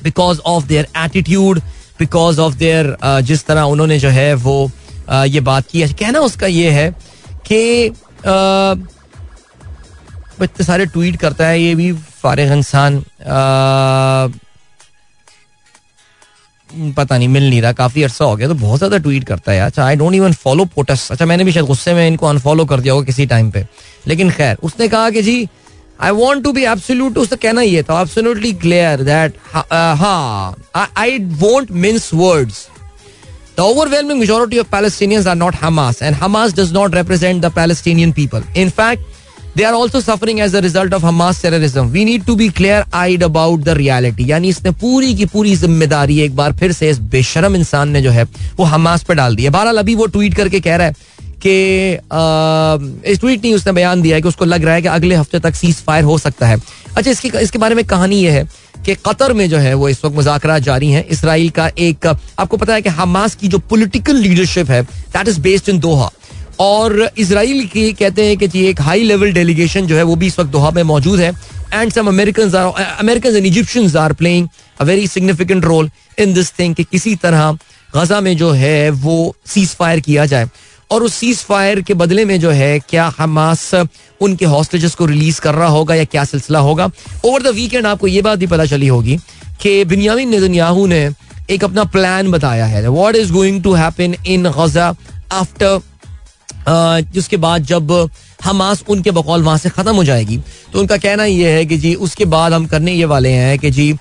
because 0.03 0.39
of 0.45 0.65
their 0.65 0.87
attitude 0.97 1.59
because 1.99 2.39
of 2.39 2.55
their 2.55 2.95
जिस 3.21 3.45
तरह 3.45 3.61
उन्होंने 3.73 3.99
जो 3.99 4.09
है 4.09 4.33
वो 4.35 4.71
uh, 5.09 5.25
ये 5.25 5.39
बात 5.41 5.67
की 5.67 5.81
है। 5.81 5.87
कहना 5.93 6.19
उसका 6.21 6.47
ये 6.47 6.69
है 6.71 6.89
कि 7.47 7.89
uh, 7.89 8.77
इतने 10.43 10.65
सारे 10.65 10.85
ट्वीट 10.85 11.15
करता 11.19 11.47
है 11.47 11.61
ये 11.61 11.75
भी 11.75 11.91
फारिग 11.93 12.51
इंसान 12.51 12.99
uh, 12.99 14.41
पता 16.97 17.17
नहीं 17.17 17.27
मिल 17.27 17.49
नहीं 17.49 17.61
रहा। 17.61 17.71
काफ़ी 17.73 18.03
अर्सा 18.03 18.25
हो 18.25 18.35
गया 18.35 18.47
तो 18.47 18.53
बहुत 18.55 18.77
ज़्यादा 18.77 18.97
ट्वीट 18.97 19.23
करता 19.23 19.51
है 19.51 19.59
अच्छा 19.61 19.85
I 19.85 19.95
don't 19.95 20.13
even 20.13 20.33
follow 20.33 20.65
POTUS 20.65 21.07
अच्छा 21.11 21.25
मैंने 21.25 21.43
भी 21.43 21.51
शायद 21.51 21.65
गुस्से 21.65 21.93
में 21.93 22.07
इनको 22.07 22.27
अनफॉलो 22.27 22.65
कर 22.65 22.79
दिया 22.79 22.93
होगा 22.93 23.05
किसी 23.05 23.25
टाइम 23.25 23.51
पे। 23.51 23.65
लेकिन 24.07 24.31
खैर 24.31 24.57
उसने 24.63 24.87
कहा 24.87 25.09
कि 25.09 25.21
जी 25.21 25.47
I 26.01 26.11
want 26.11 26.43
to 26.43 26.51
be 26.53 26.63
absolute 26.65 27.17
उसका 27.17 27.35
कहना 27.35 27.61
ये 27.61 27.83
था 27.83 28.01
एब्सोल्युटली 28.01 28.53
क्लियर 28.65 29.03
दैट 29.03 29.37
हाँ 29.55 30.55
I 30.97 31.17
won't 31.39 31.71
means 31.71 32.09
words 32.13 32.67
The 33.55 33.63
overwhelming 33.63 34.17
majority 34.17 34.57
of 34.57 34.69
Palestinians 34.69 35.27
are 35.27 35.35
not 35.35 35.53
Hamas, 35.53 36.01
and 36.01 36.15
Hamas 36.15 36.55
does 36.55 36.71
not 36.71 36.95
represent 36.95 37.43
the 37.43 37.51
Palestinian 37.51 38.11
people. 38.11 38.41
In 38.55 38.71
fact, 38.71 39.03
they 39.55 39.63
are 39.63 39.75
also 39.75 39.99
suffering 39.99 40.41
as 40.41 40.55
a 40.55 40.61
result 40.61 40.91
of 40.91 41.03
Hamas 41.03 41.39
terrorism. 41.39 41.91
We 41.91 42.03
need 42.03 42.25
to 42.25 42.35
be 42.35 42.49
clear-eyed 42.51 43.21
about 43.21 43.63
the 43.63 43.75
reality. 43.75 44.25
यानी 44.29 44.49
इसने 44.49 44.71
पूरी 44.81 45.13
की 45.15 45.25
पूरी 45.33 45.55
ज़िम्मेदारी 45.55 46.19
एक 46.21 46.35
बार 46.35 46.53
फिर 46.59 46.71
से 46.71 46.89
इस 46.89 46.99
बेशरम 47.13 47.55
इंसान 47.55 47.89
ने 47.89 48.01
जो 48.01 48.11
है 48.11 48.23
वो 48.57 48.65
हमास 48.73 49.03
पे 49.03 49.15
डाल 49.15 49.35
दी 49.35 49.43
है 49.43 49.49
बहरहाल 49.49 49.77
अभी 49.77 49.95
वो 49.95 50.05
ट्वीट 50.15 50.35
करके 50.35 50.59
कह 50.59 50.75
रहा 50.75 50.87
है 50.87 51.21
कि 51.45 51.93
इस 53.11 53.19
ट्वीट 53.19 53.43
नहीं 53.43 53.53
उसने 53.53 53.71
बयान 53.73 54.01
दिया 54.01 54.15
है 54.15 54.21
कि 54.21 54.27
उसको 54.27 54.45
लग 54.45 54.65
रहा 54.65 54.75
है 54.75 54.81
कि 54.81 54.87
अगले 54.89 55.15
हफ़्ते 55.15 55.39
तक 55.39 55.55
सीज 55.55 55.75
फायर 55.77 56.03
हो 56.03 56.17
सकता 56.17 56.47
है। 56.47 56.57
अच्छा 56.95 57.11
इसकी, 57.11 57.29
इसके 57.29 57.57
बारे 57.59 57.75
में 57.75 57.83
कहानी 57.85 58.15
यह 58.15 58.33
है 58.33 58.47
कि 58.85 58.95
कतर 59.05 59.33
में 59.33 59.49
जो 59.49 59.57
है 59.57 59.73
वो 59.73 59.89
इस 59.89 60.03
वक्त 60.05 60.15
मुजाकर 60.15 60.57
जारी 60.61 60.89
हैं। 60.91 61.05
इसराइल 61.07 61.49
का 61.49 61.69
एक, 61.69 62.07
आपको 62.39 62.57
पता 62.57 62.73
है 62.73 62.81
कि 62.81 62.89
हमास 62.91 63.35
की 63.35 63.47
जो 63.47 63.59
पोलिटिकल 63.59 64.15
लीडरशिप 64.17 64.71
है 64.71 64.81
that 64.83 65.27
is 65.27 65.39
based 65.41 65.69
in 65.69 65.79
Doha 65.79 66.09
और 66.59 67.09
इसराइल 67.17 67.65
की 67.67 67.91
कहते 67.93 68.25
हैं 68.25 68.37
कि 68.37 68.47
जी, 68.47 68.65
एक 68.65 68.81
हाई 68.81 69.03
लेवल 69.03 69.31
डेलीगेशन 69.33 69.87
जो 69.87 69.95
है 69.95 70.03
वो 70.03 70.15
भी 70.15 70.27
इस 70.27 70.39
वक्त 70.39 70.51
दोहा 70.51 70.71
में 70.71 70.83
मौजूद 70.83 71.19
है। 71.19 71.31
And 71.73 71.91
some 71.91 72.07
American 72.07 72.51
American 72.51 73.35
and 73.35 73.45
Egyptians 73.45 73.95
are 73.95 74.13
playing 74.13 74.47
a 74.79 74.83
very 74.83 75.07
significant 75.07 75.65
role 75.65 75.89
in 76.19 76.33
this 76.33 76.51
thing 76.59 76.75
कि 76.75 76.83
किसी 76.83 77.15
तरह 77.15 77.57
गजा 77.95 78.19
में 78.21 78.35
जो 78.37 78.51
है 78.51 78.89
वो 78.89 79.35
सीज 79.45 79.69
फायर 79.69 79.99
किया 79.99 80.25
जाए। 80.25 80.49
और 80.91 81.03
उस 81.03 81.13
सीज 81.13 81.37
फायर 81.39 81.81
के 81.81 81.93
बदले 81.93 82.25
में 82.25 82.39
जो 82.39 82.49
है, 82.51 82.79
क्या 82.79 83.13
हमास 83.17 83.69
उनके 84.21 84.45
हॉस्टेजेस 84.45 84.95
को 84.95 85.05
रिलीज़ 85.05 85.39
कर 85.41 85.55
रहा 85.55 85.67
होगा 85.67 85.95
या 85.95 86.03
क्या 86.05 86.23
सिलसिला 86.25 86.59
होगा? 86.59 86.89
ओवर 87.25 87.41
द 87.43 87.55
वीकेंड 87.55 87.85
आपको 87.87 88.07
ये 88.07 88.21
बात 88.21 88.39
भी 88.39 88.47
पता 88.47 88.65
चली 88.65 88.87
होगी 88.87 89.17
कि 89.61 89.83
बिनियामिन 89.85 90.29
नेतन्याहू 90.29 90.85
ने 90.87 91.09
एक 91.49 91.63
अपना 91.63 91.83
प्लान 91.85 92.31
बताया 92.31 92.65
है। 92.65 92.87
What 92.89 93.15
is 93.15 93.31
going 93.33 93.61
to 93.63 93.73
happen 93.73 94.15
in 94.25 94.49
Gaza 94.51 94.93
after 95.31 95.81
जिसके 97.13 97.37
बाद 97.37 97.63
जब 97.65 97.91
हमास 98.43 98.83
उनके 98.89 99.11
बकौल 99.11 99.43
वहाँ 99.43 99.57
से 99.57 99.69
खत्म 99.69 99.95
हो 99.95 100.03
जाएगी? 100.03 100.37
तो 100.73 100.79
उनका 100.79 100.97
कहना 100.97 101.25
यह 101.25 101.49
है 101.49 101.65
कि 101.65 101.77
जी, 101.77 101.93
उसके 101.95 102.25
बाद 102.25 102.53
हम 102.53 102.65
करने 102.65 102.93
ये 102.93 103.05
वाले 103.05 103.29
हैं 103.29 103.57
कि 103.59 103.71
जी 103.71 103.93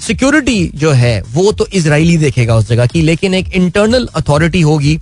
सिक्योरिटी 0.00 0.70
जो 0.74 0.90
है, 0.90 1.20
वो 1.22 1.52
तो 1.52 1.66
इसराइली 1.66 2.16
देखेगा 2.16 2.56
उस 2.56 2.68
जगह 2.68 2.86
की, 2.86 3.02
लेकिन 3.02 3.34
एक 3.34 3.52
इंटरनल 3.54 4.06
अथॉरिटी 4.14 4.60
होगी 4.60 4.98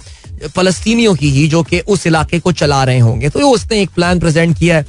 फलस्तीनियों 0.46 1.14
की 1.14 1.30
ही, 1.30 1.46
जो 1.48 1.62
कि 1.62 1.80
उस 1.80 2.06
इलाके 2.06 2.38
को 2.40 2.52
चला 2.54 2.82
रहे 2.84 2.98
होंगे। 2.98 3.28
तो 3.28 3.50
उसने 3.50 3.80
एक 3.82 3.90
प्लान 3.90 4.20
प्रेजेंट 4.20 4.58
किया 4.58 4.76
है। 4.76 4.86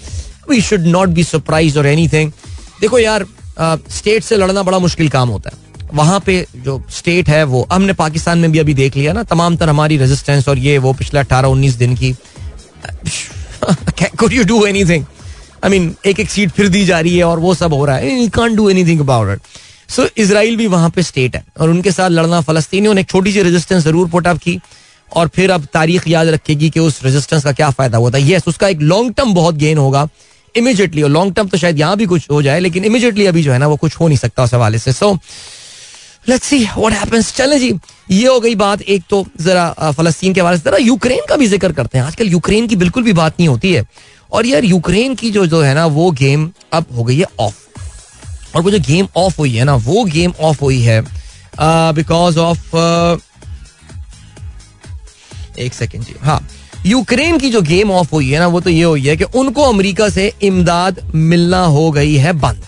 We 0.49 0.61
should 0.61 0.85
not 0.87 1.09
be 1.09 1.23
surprise 1.23 1.77
और 1.79 1.85
एनी 1.87 2.07
देखो 2.07 2.99
यार 2.99 3.25
स्टेट 3.91 4.23
से 4.23 4.37
लड़ना 4.37 4.63
बड़ा 4.63 4.79
मुश्किल 4.79 5.09
काम 5.09 5.29
होता 5.29 5.49
है। 5.49 5.63
वहाँ 5.93 6.19
पे 6.19 6.45
जो 6.55 6.81
स्टेट 6.91 7.29
है 7.29 7.43
वो, 7.45 7.67
हमने 7.71 7.93
पाकिस्तान 7.93 8.39
में 8.39 8.51
भी 8.51 8.59
अभी 8.59 8.73
देख 8.73 8.95
लिया 8.97 9.13
ना 9.13 9.23
तमाम 9.25 9.55
तर 9.57 9.69
हमारी 9.69 9.97
रेजिस्टेंस 9.97 10.47
और 10.49 10.57
ये 10.59 10.77
वो 10.77 10.93
पिछले 10.93 11.19
अठारह 11.19 11.47
उन्नीस 11.47 11.75
दिन 11.75 11.95
की। 11.95 12.15
Could 14.19 14.33
you 14.33 14.43
do 14.43 14.65
anything 14.65 15.05
I 15.63 15.69
mean 15.69 15.95
एक 16.05 16.19
एक 16.19 16.29
सीट 16.29 16.51
फिर 16.51 16.67
दी 16.69 16.85
जा 16.85 16.99
रही 16.99 17.17
है 17.17 17.23
और 17.23 17.39
वो 17.39 17.53
सब 17.55 17.73
हो 17.73 17.85
रहा 17.85 17.95
है। 17.97 18.21
You 18.21 18.29
can't 18.29 18.55
do 18.57 18.69
anything 18.69 18.99
about 19.01 19.31
it 19.31 19.91
so 19.91 20.07
Israel 20.17 20.57
भी 20.57 20.67
वहाँ 20.67 20.89
पे 20.89 21.03
स्टेट 21.03 21.35
है। 21.35 21.43
और 21.59 21.69
उनके 21.69 21.91
साथ 21.91 22.09
लड़ना, 22.09 22.41
फलस्तीनियों 22.41 22.93
ने 22.93 23.01
एक 23.01 23.09
छोटी 23.09 23.31
सी 23.31 23.41
रेजिस्टेंस 23.41 23.83
ज़रूर 23.83 24.07
पुट 24.09 24.27
अप 24.27 24.37
की। 24.37 24.59
और 25.11 25.27
फिर 25.27 25.51
अब 25.51 25.65
तारीख 25.73 26.07
याद 26.07 26.27
रखेगी 26.29 26.69
कि 26.69 26.79
उस 26.79 26.99
रेजिस्टेंस 27.03 27.43
का 27.43 27.51
क्या 27.51 27.69
फ़ायदा 27.71 27.97
हुआ 27.97 28.11
था 28.11 28.17
यस 28.19 28.47
उसका 28.47 28.67
एक 28.67 28.81
लॉन्ग 28.83 29.13
टर्म 29.13 29.33
बहुत 29.33 29.55
गेन 29.55 29.77
होगा 29.77 30.07
इमीजिएटली 30.55 31.01
और 31.01 31.09
लॉन्ग 31.09 31.33
टर्म 31.35 31.47
तो 31.47 31.57
शायद 31.57 31.79
यहाँ 31.79 31.97
भी 31.97 32.05
कुछ 32.05 32.29
हो 32.31 32.41
जाए, 32.41 32.59
लेकिन 32.59 32.85
इमीजिएटली 32.85 33.25
अभी 33.25 33.43
जो 33.43 33.51
है 33.51 33.57
ना 33.59 33.67
वो 33.67 33.75
कुछ 33.77 33.95
हो 33.99 34.07
नहीं 34.07 34.17
सकता 34.17 34.43
उस 34.43 34.53
हवाले 34.53 34.79
से। 34.79 34.93
So 34.93 35.11
let's 36.27 36.45
see 36.47 36.59
what 36.67 36.93
happens 36.93 37.33
चलें 37.35 37.57
जी, 37.59 37.73
ये 38.11 38.27
हो 38.27 38.39
गई 38.39 38.55
बात। 38.55 38.81
एक 38.81 39.03
तो 39.09 39.25
जरा 39.41 39.91
फलस्तीन 39.91 40.33
के 40.33 40.41
हवाले 40.41 40.57
से 40.57 40.63
जरा 40.63 40.77
यूक्रेन 40.77 41.25
का 41.29 41.35
भी 41.37 41.47
ज़िक्र 41.47 41.71
करते 41.71 41.97
हैं। 41.97 42.05
आजकल 42.05 42.27
यूक्रेन 42.27 42.67
की 42.67 42.75
बिल्कुल 42.75 43.03
भी 43.03 43.13
बात 43.13 43.39
नहीं 43.39 43.47
होती 43.47 43.73
है। 43.73 43.85
और 44.31 44.45
यार, 44.45 44.65
यूक्रेन 44.65 45.15
की 45.15 45.31
जो 45.31 45.45
जो 45.45 45.61
है 45.61 45.73
ना, 45.75 45.85
वो 45.87 46.09
गेम 46.13 46.49
अब 46.73 46.85
हो 46.95 47.03
गई 47.03 47.17
है 47.17 47.25
ऑफ़ 47.39 48.55
और 48.55 48.61
वो 48.61 48.71
जो 48.71 48.79
गेम 48.81 49.07
ऑफ़ 49.17 49.37
हुई 49.37 49.53
है 49.53 49.63
ना, 49.63 49.75
वो 49.75 50.03
गेम 50.05 50.33
ऑफ़ 50.39 50.61
हुई 50.61 50.81
है 50.81 51.01
बिकॉज़ 51.93 52.39
ऑफ़ 52.39 52.75
एक 55.57 55.73
सेकेंड 55.73 56.03
जी। 56.03 56.15
हाँ 56.21 56.39
यूक्रेन 56.85 57.37
की 57.39 57.49
जो 57.49 57.61
गेम 57.63 57.91
ऑफ़ 57.91 58.11
हुई 58.11 58.29
है 58.29 58.39
ना, 58.39 58.47
वो 58.47 58.59
तो 58.61 58.69
ये 58.69 58.83
हुई 58.83 59.01
है 59.01 59.15
कि 59.17 59.23
उनको 59.35 59.61
अमेरिका 59.63 60.09
से 60.09 60.31
इमदाद 60.43 60.99
मिलना 61.15 61.63
हो 61.67 61.89
गई 61.91 62.15
है 62.15 62.33
बंद। 62.35 62.63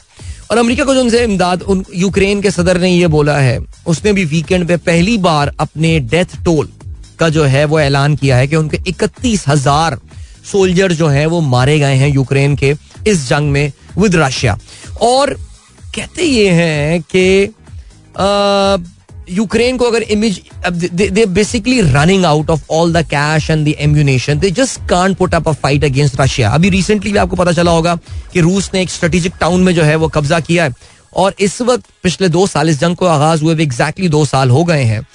और 0.52 0.58
अमेरिका 0.58 0.84
को 0.86 0.94
जो 0.94 1.02
उनसे 1.02 1.24
इमदाद, 1.24 1.62
उन, 1.62 1.84
यूक्रेन 1.96 2.42
के 2.42 2.52
सदर 2.52 2.80
ने 2.82 2.90
ये 2.90 3.08
बोला 3.08 3.38
है, 3.38 3.60
उसने 3.88 4.14
भी 4.14 4.26
वीकेंड 4.26 4.68
पे 4.68 4.78
पहली 4.80 5.18
बार 5.18 5.52
अपने 5.60 6.00
डेथ 6.02 6.36
टोल 6.46 6.70
का 7.20 7.30
जो 7.30 7.44
है, 7.46 7.64
वो 7.66 7.80
ऐलान 7.80 8.16
किया 8.16 8.38
है 8.38 8.48
कि 8.48 8.56
उनके 8.56 8.80
इकतीस 8.88 9.48
हज़ार 9.48 10.00
सोल्जर 10.52 10.92
जो 10.94 11.08
है, 11.08 11.26
वो 11.26 11.42
मारे 11.44 11.78
गए 11.80 11.96
हैं 11.96 12.10
यूक्रेन 12.10 12.56
के 12.56 12.74
इस 13.08 13.28
जंग 13.30 13.52
में 13.52 13.72
विद 13.98 14.16
रशिया 14.16 14.58
और 15.02 15.34
कहते 15.96 16.24
ये 16.24 16.50
हैं 16.52 17.02
कि 17.04 17.54
यूक्रेन 19.30 19.78
को 19.78 19.86
अगर 19.86 20.02
image 20.02 20.42
they 20.72 21.26
basically 21.28 21.80
running 21.82 22.26
out 22.26 22.50
of 22.50 22.64
all 22.72 22.94
the 22.94 23.06
cash 23.08 23.50
and 23.50 23.66
the 23.66 23.74
ammunition 23.80 24.40
they 24.40 24.52
just 24.52 24.80
can't 24.90 25.18
put 25.18 25.34
up 25.36 25.48
a 25.50 25.52
fight 25.54 25.84
against 25.84 26.20
Russia 26.22 26.50
अभी 26.50 26.70
रिसेंटली 26.70 27.12
भी 27.12 27.18
आपको 27.18 27.36
पता 27.36 27.52
चला 27.52 27.72
होगा 27.72 27.96
कि 28.34 28.42
रूस 28.42 28.70
ने 28.74 28.82
एक 28.82 28.90
स्ट्रेटेजिक 28.90 29.34
टाउन 29.40 29.64
में 29.64 29.74
जो 29.76 29.84
है 29.84 29.96
वो 29.96 30.08
कब्जा 30.10 30.40
किया 30.40 30.64
है। 30.64 30.74
और 31.16 31.36
इस 31.40 31.62
वक्त 31.62 31.86
पिछले 32.04 32.30
दो 32.30 32.46
साल, 32.48 32.70
इस 32.70 32.80
जंग 32.80 32.96
को 32.96 33.06
आगाज़ 33.06 33.44
हुए 33.44 33.56
एग्जैक्टली 33.64 34.10
दो 34.10 34.24
साल 34.26 34.50
हो 34.50 34.64
गए 34.64 34.84
हैं। 34.84 35.06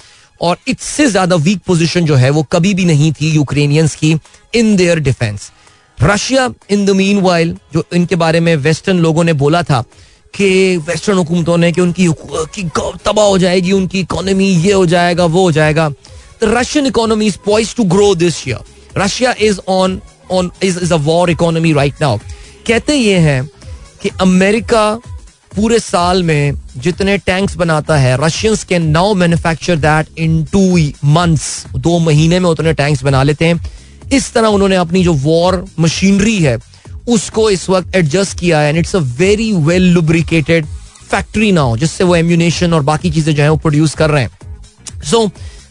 और 0.41 0.57
इससे 0.69 1.07
ज़्यादा 1.07 1.37
वीक 1.39 1.61
पोजिशन 1.67 2.05
जो 2.05 2.15
है 2.15 2.31
वो 2.31 2.43
कभी 2.53 2.73
भी 2.75 2.85
नहीं 2.85 3.13
थी 3.13 3.31
यूक्रेनियंस 3.31 3.95
की 3.95 4.17
in 4.55 4.75
their 4.77 4.99
defence 5.01 5.51
Russia 5.99 6.49
in 6.71 6.85
the 6.87 6.91
meanwhile 7.21 7.57
जो 7.75 7.85
इनके 7.95 8.17
बारे 8.17 8.41
में 8.41 8.55
वेस्टर्न 8.59 8.99
लोगों 8.99 9.25
ने 9.25 9.33
बोला 9.43 9.63
था 9.63 9.83
कि 10.35 10.77
वेस्टर्न 10.77 11.19
हुकूमतों 11.19 11.57
ने 11.59 11.73
कि, 11.73 11.81
उनकी 11.81 12.07
की 12.55 12.63
तबाह 13.05 13.25
हो 13.25 13.39
जाएगी, 13.39 13.73
उनकी 13.73 14.01
इकोनॉमी 14.01 14.49
ये 14.49 14.73
हो 14.73 14.87
जाएगा, 14.87 15.25
वो 15.25 15.43
हो 15.43 15.53
जाएगा। 15.53 15.89
The 15.89 16.55
Russian 16.57 16.87
economy 16.87 17.27
is 17.27 17.37
poised 17.47 17.75
to 17.77 17.85
grow 17.85 18.15
this 18.15 18.49
year 18.49 19.01
Russia 19.01 19.35
is 19.41 19.61
on 19.69 20.01
on 20.31 20.51
is 20.63 20.79
is 20.79 20.95
a 20.95 20.97
war 20.97 21.31
economy 21.31 21.73
right 21.73 21.95
now 22.01 22.19
कहते 22.67 22.95
ये 22.95 23.19
हैं 23.19 23.45
कि 24.03 24.11
अमेरिका 24.21 24.95
पूरे 25.57 25.79
साल 25.79 26.23
में 26.23 26.55
जितने 26.77 27.19
टैंक्स 27.19 27.57
बनाता 27.57 27.97
है 27.97 28.17
Russians 28.25 28.65
can 28.65 28.87
now 28.87 29.15
manufacture 29.15 29.77
that 29.77 30.19
in 30.19 30.45
two 30.45 30.61
months 31.05 31.67
दो 31.77 31.99
महीने 31.99 32.41
में 32.41 32.49
उतने 32.51 32.73
टैंक्स 32.73 33.03
बना 33.03 33.23
लेते 33.23 33.45
हैं। 33.45 33.61
इस 34.13 34.33
तरह 34.33 34.49
उन्होंने 34.49 34.77
अपनी 34.77 35.05
जो 35.05 35.13
वॉर 35.13 35.65
मशीनरी 35.81 36.39
है 36.39 36.57
उसको 37.09 37.49
इस 37.51 37.69
वक्त 37.71 37.97
एडजस्ट 37.97 38.39
किया 38.39 38.61
है 38.61 38.69
and 38.69 38.79
it's 38.79 38.97
a 38.97 38.99
very 39.19 39.53
well 39.65 39.91
lubricated 39.93 40.67
factory 41.11 41.51
now 41.53 41.77
जिससे 41.77 42.05
वो 42.05 42.17
एम्यूनेशन 42.17 42.75
और 42.75 42.83
बाकी 42.83 43.11
चीज़ें 43.11 43.35
जो 43.35 43.43
है 43.43 43.49
वो 43.51 43.57
प्रोड्यूस 43.57 43.95
कर 43.95 44.11
रहे 44.11 44.23
हैं। 44.23 45.03
So 45.11 45.27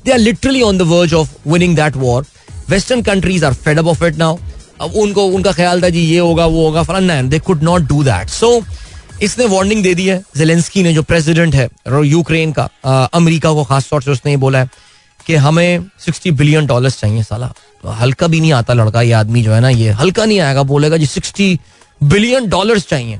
they 0.05 0.11
are 0.11 0.19
literally 0.19 0.61
on 0.61 0.77
the 0.77 0.82
verge 0.88 1.13
of 1.13 1.29
winning 1.47 1.75
that 1.75 1.95
war 1.97 2.25
western 2.69 3.01
countries 3.01 3.45
are 3.45 3.53
fed 3.53 3.79
of 3.79 4.03
it 4.05 4.17
now 4.17 4.38
अब 4.82 4.93
उनको, 4.95 5.25
उनका 5.25 5.51
ख्याल 5.51 5.82
था 5.84 5.89
जी 5.89 5.99
ये 6.01 6.19
होगा, 6.19 6.45
वो 6.45 6.65
होगा, 6.65 6.84
फलाना 6.84 7.21
they 7.21 7.39
could 7.39 7.63
not 7.63 7.82
do 7.88 8.03
that 8.03 8.29
so 8.29 8.61
इसने 9.23 9.45
वार्निंग 9.45 9.84
दे 9.84 9.93
दी 9.95 10.05
है 10.07 10.21
जेलेंस्की 10.38 10.84
ने, 10.84 10.93
जो 10.93 11.03
प्रेसिडेंट 11.03 11.55
है 11.55 11.69
यूक्रेन 12.05 12.51
का 12.51 12.69
अमेरिका 13.13 13.51
को 13.53 13.63
खास 13.63 13.89
तौर 13.89 14.01
से 14.03 14.11
उसने 14.11 14.32
ये 14.32 14.38
बोला 14.38 14.59
है 14.59 14.69
कि 15.25 15.36
हमें 15.38 15.86
सिक्सटी 16.05 16.32
बिलियन 16.34 16.65
डॉलर्स 16.65 16.99
चाहिए 16.99 17.23
साला। 17.23 17.53
हल्का 17.84 18.27
भी 18.27 18.39
नहीं 18.41 18.51
आता 18.53 18.73
लड़का, 18.73 19.01
ये 19.01 19.11
आदमी 19.13 19.41
जो 19.43 19.53
है 19.53 19.59
ना, 19.61 19.69
ये 19.69 19.89
हल्का 19.91 20.25
नहीं 20.25 20.39
आएगा 20.39 20.63
बोलेगा 20.63 20.97
जी 20.97 21.05
सिक्सटी 21.05 21.59
बिलियन 22.01 22.49
डॉलर्स 22.49 22.88
चाहिए। 22.88 23.19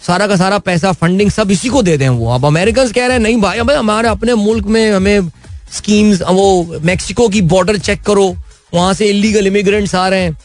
सारा 0.00 0.26
का 0.26 0.36
सारा 0.36 0.58
पैसा 0.58 0.92
फंडिंग 0.92 1.30
सब 1.30 1.50
इसी 1.50 1.68
को 1.68 1.82
दे 1.82 1.96
दें 1.96 2.08
वो। 2.08 2.30
अब 2.34 2.44
अमेरिकन 2.46 2.88
कह 2.88 3.06
रहे 3.06 3.12
हैं, 3.12 3.22
नहीं 3.22 3.40
भाई, 3.40 3.58
अब 3.58 3.70
हमारे 3.70 4.08
अपने 4.08 4.34
मुल्क 4.34 4.66
में 4.66 4.90
हमें 4.92 5.30
स्कीम्स 5.72 6.22
वो 6.22 6.78
मैक्सिको 6.82 7.28
की 7.28 7.40
बॉर्डर 7.44 7.78
चेक 7.78 8.02
करो। 8.02 8.34
वहाँ 8.74 8.92
से 8.94 9.06
इलीगल 9.06 9.46
इमिग्रेंट्स 9.46 9.94
आ 9.94 10.08
रहे 10.08 10.20
हैं। 10.20 10.36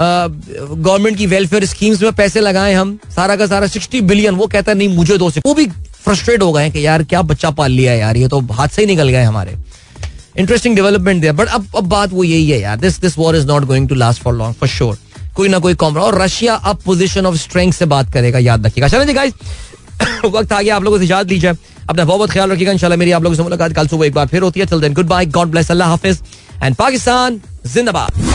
गवर्नमेंट 0.00 1.16
की 1.18 1.26
वेलफेयर 1.26 1.64
स्कीम्स 1.64 2.02
में 2.02 2.12
पैसे 2.12 2.40
लगाए 2.40 2.72
हम। 2.74 2.98
सारा 3.16 3.36
का 3.36 3.46
सारा 3.46 3.66
सिक्सटी 3.66 4.00
बिलियन 4.02 4.34
वो 4.34 4.46
कहता 4.46 4.72
है, 4.72 4.78
नहीं, 4.78 4.88
मुझे 4.88 5.18
दो 5.18 5.30
से 5.30 5.40
वो 5.46 5.54
भी 5.54 5.66
फ्रस्ट्रेट 6.04 6.42
हो 6.42 6.52
गए 6.52 6.70
कि 6.70 6.86
यार, 6.86 7.02
क्या 7.04 7.22
बच्चा 7.22 7.50
पाल 7.50 7.70
लिया 7.72 7.94
यार, 7.94 8.16
ये 8.16 8.28
तो 8.28 8.40
हाथ 8.40 8.68
से 8.68 8.82
ही 8.82 8.86
निकल 8.86 9.08
गए 9.08 9.22
हमारे। 9.22 9.56
इंटरेस्टिंग 10.38 10.76
डेवलपमेंट 10.76 11.20
दिया 11.20 11.32
बट 11.32 11.48
अब 11.48 11.66
अब 11.76 11.84
बात 11.84 12.12
वो 12.12 12.24
यही 12.24 12.50
है 12.50 12.60
यार 12.60 12.76
this 12.76 13.00
this 13.00 13.18
war 13.18 13.36
is 13.36 13.46
not 13.46 13.64
going 13.64 13.88
to 13.88 13.94
last 13.94 14.22
for 14.22 14.34
long 14.34 14.54
for 14.54 14.68
sure 14.68 14.98
कोई 15.34 15.48
ना 15.48 15.58
कोई 15.58 15.74
कॉम 15.74 15.96
और 15.96 16.20
रशिया 16.22 16.54
अब 16.54 16.78
पोजिशन 16.84 17.26
ऑफ़ 17.26 17.36
स्ट्रेंथ 17.36 17.72
से 17.72 17.86
बात 17.86 18.12
करेगा, 18.12 18.38
याद 18.38 18.66
रखिएगा। 18.66 18.88
चलो 18.88 19.04
जी 19.04 19.12
गाइस 19.12 19.32
वक्त 20.24 20.52
आ 20.52 20.62
गया, 20.62 20.76
आप 20.76 20.84
लोगों 20.84 20.98
से 20.98 21.04
इजाज़त 21.04 21.30
लीजिए। 21.30 21.50
अपना 21.50 22.04
बहुत 22.04 22.18
बहुत 22.18 22.30
ख्याल 22.30 22.50
रखिएगा, 22.50 22.72
इंशाल्लाह 22.72 22.98
मेरी 22.98 23.12
आप 23.12 23.22
लोगों 23.22 23.36
से 23.36 23.42
मुलाकात 23.42 23.72
कल 23.72 23.86
सुबह 23.88 24.06
एक 24.06 24.14
बार 24.14 24.26
फिर 24.26 24.42
होती 24.42 24.60
है। 24.60 24.66
चल 24.66 24.80
then 24.80 24.94
good 24.94 25.06
bye 25.06 25.26
God 25.26 25.48
bless 25.48 25.70
अल्लाह 25.70 25.88
हाफिज। 25.88 26.22
एंड 26.62 26.76
पाकिस्तान, 26.76 27.40
जिंदाबाद। 27.66 28.34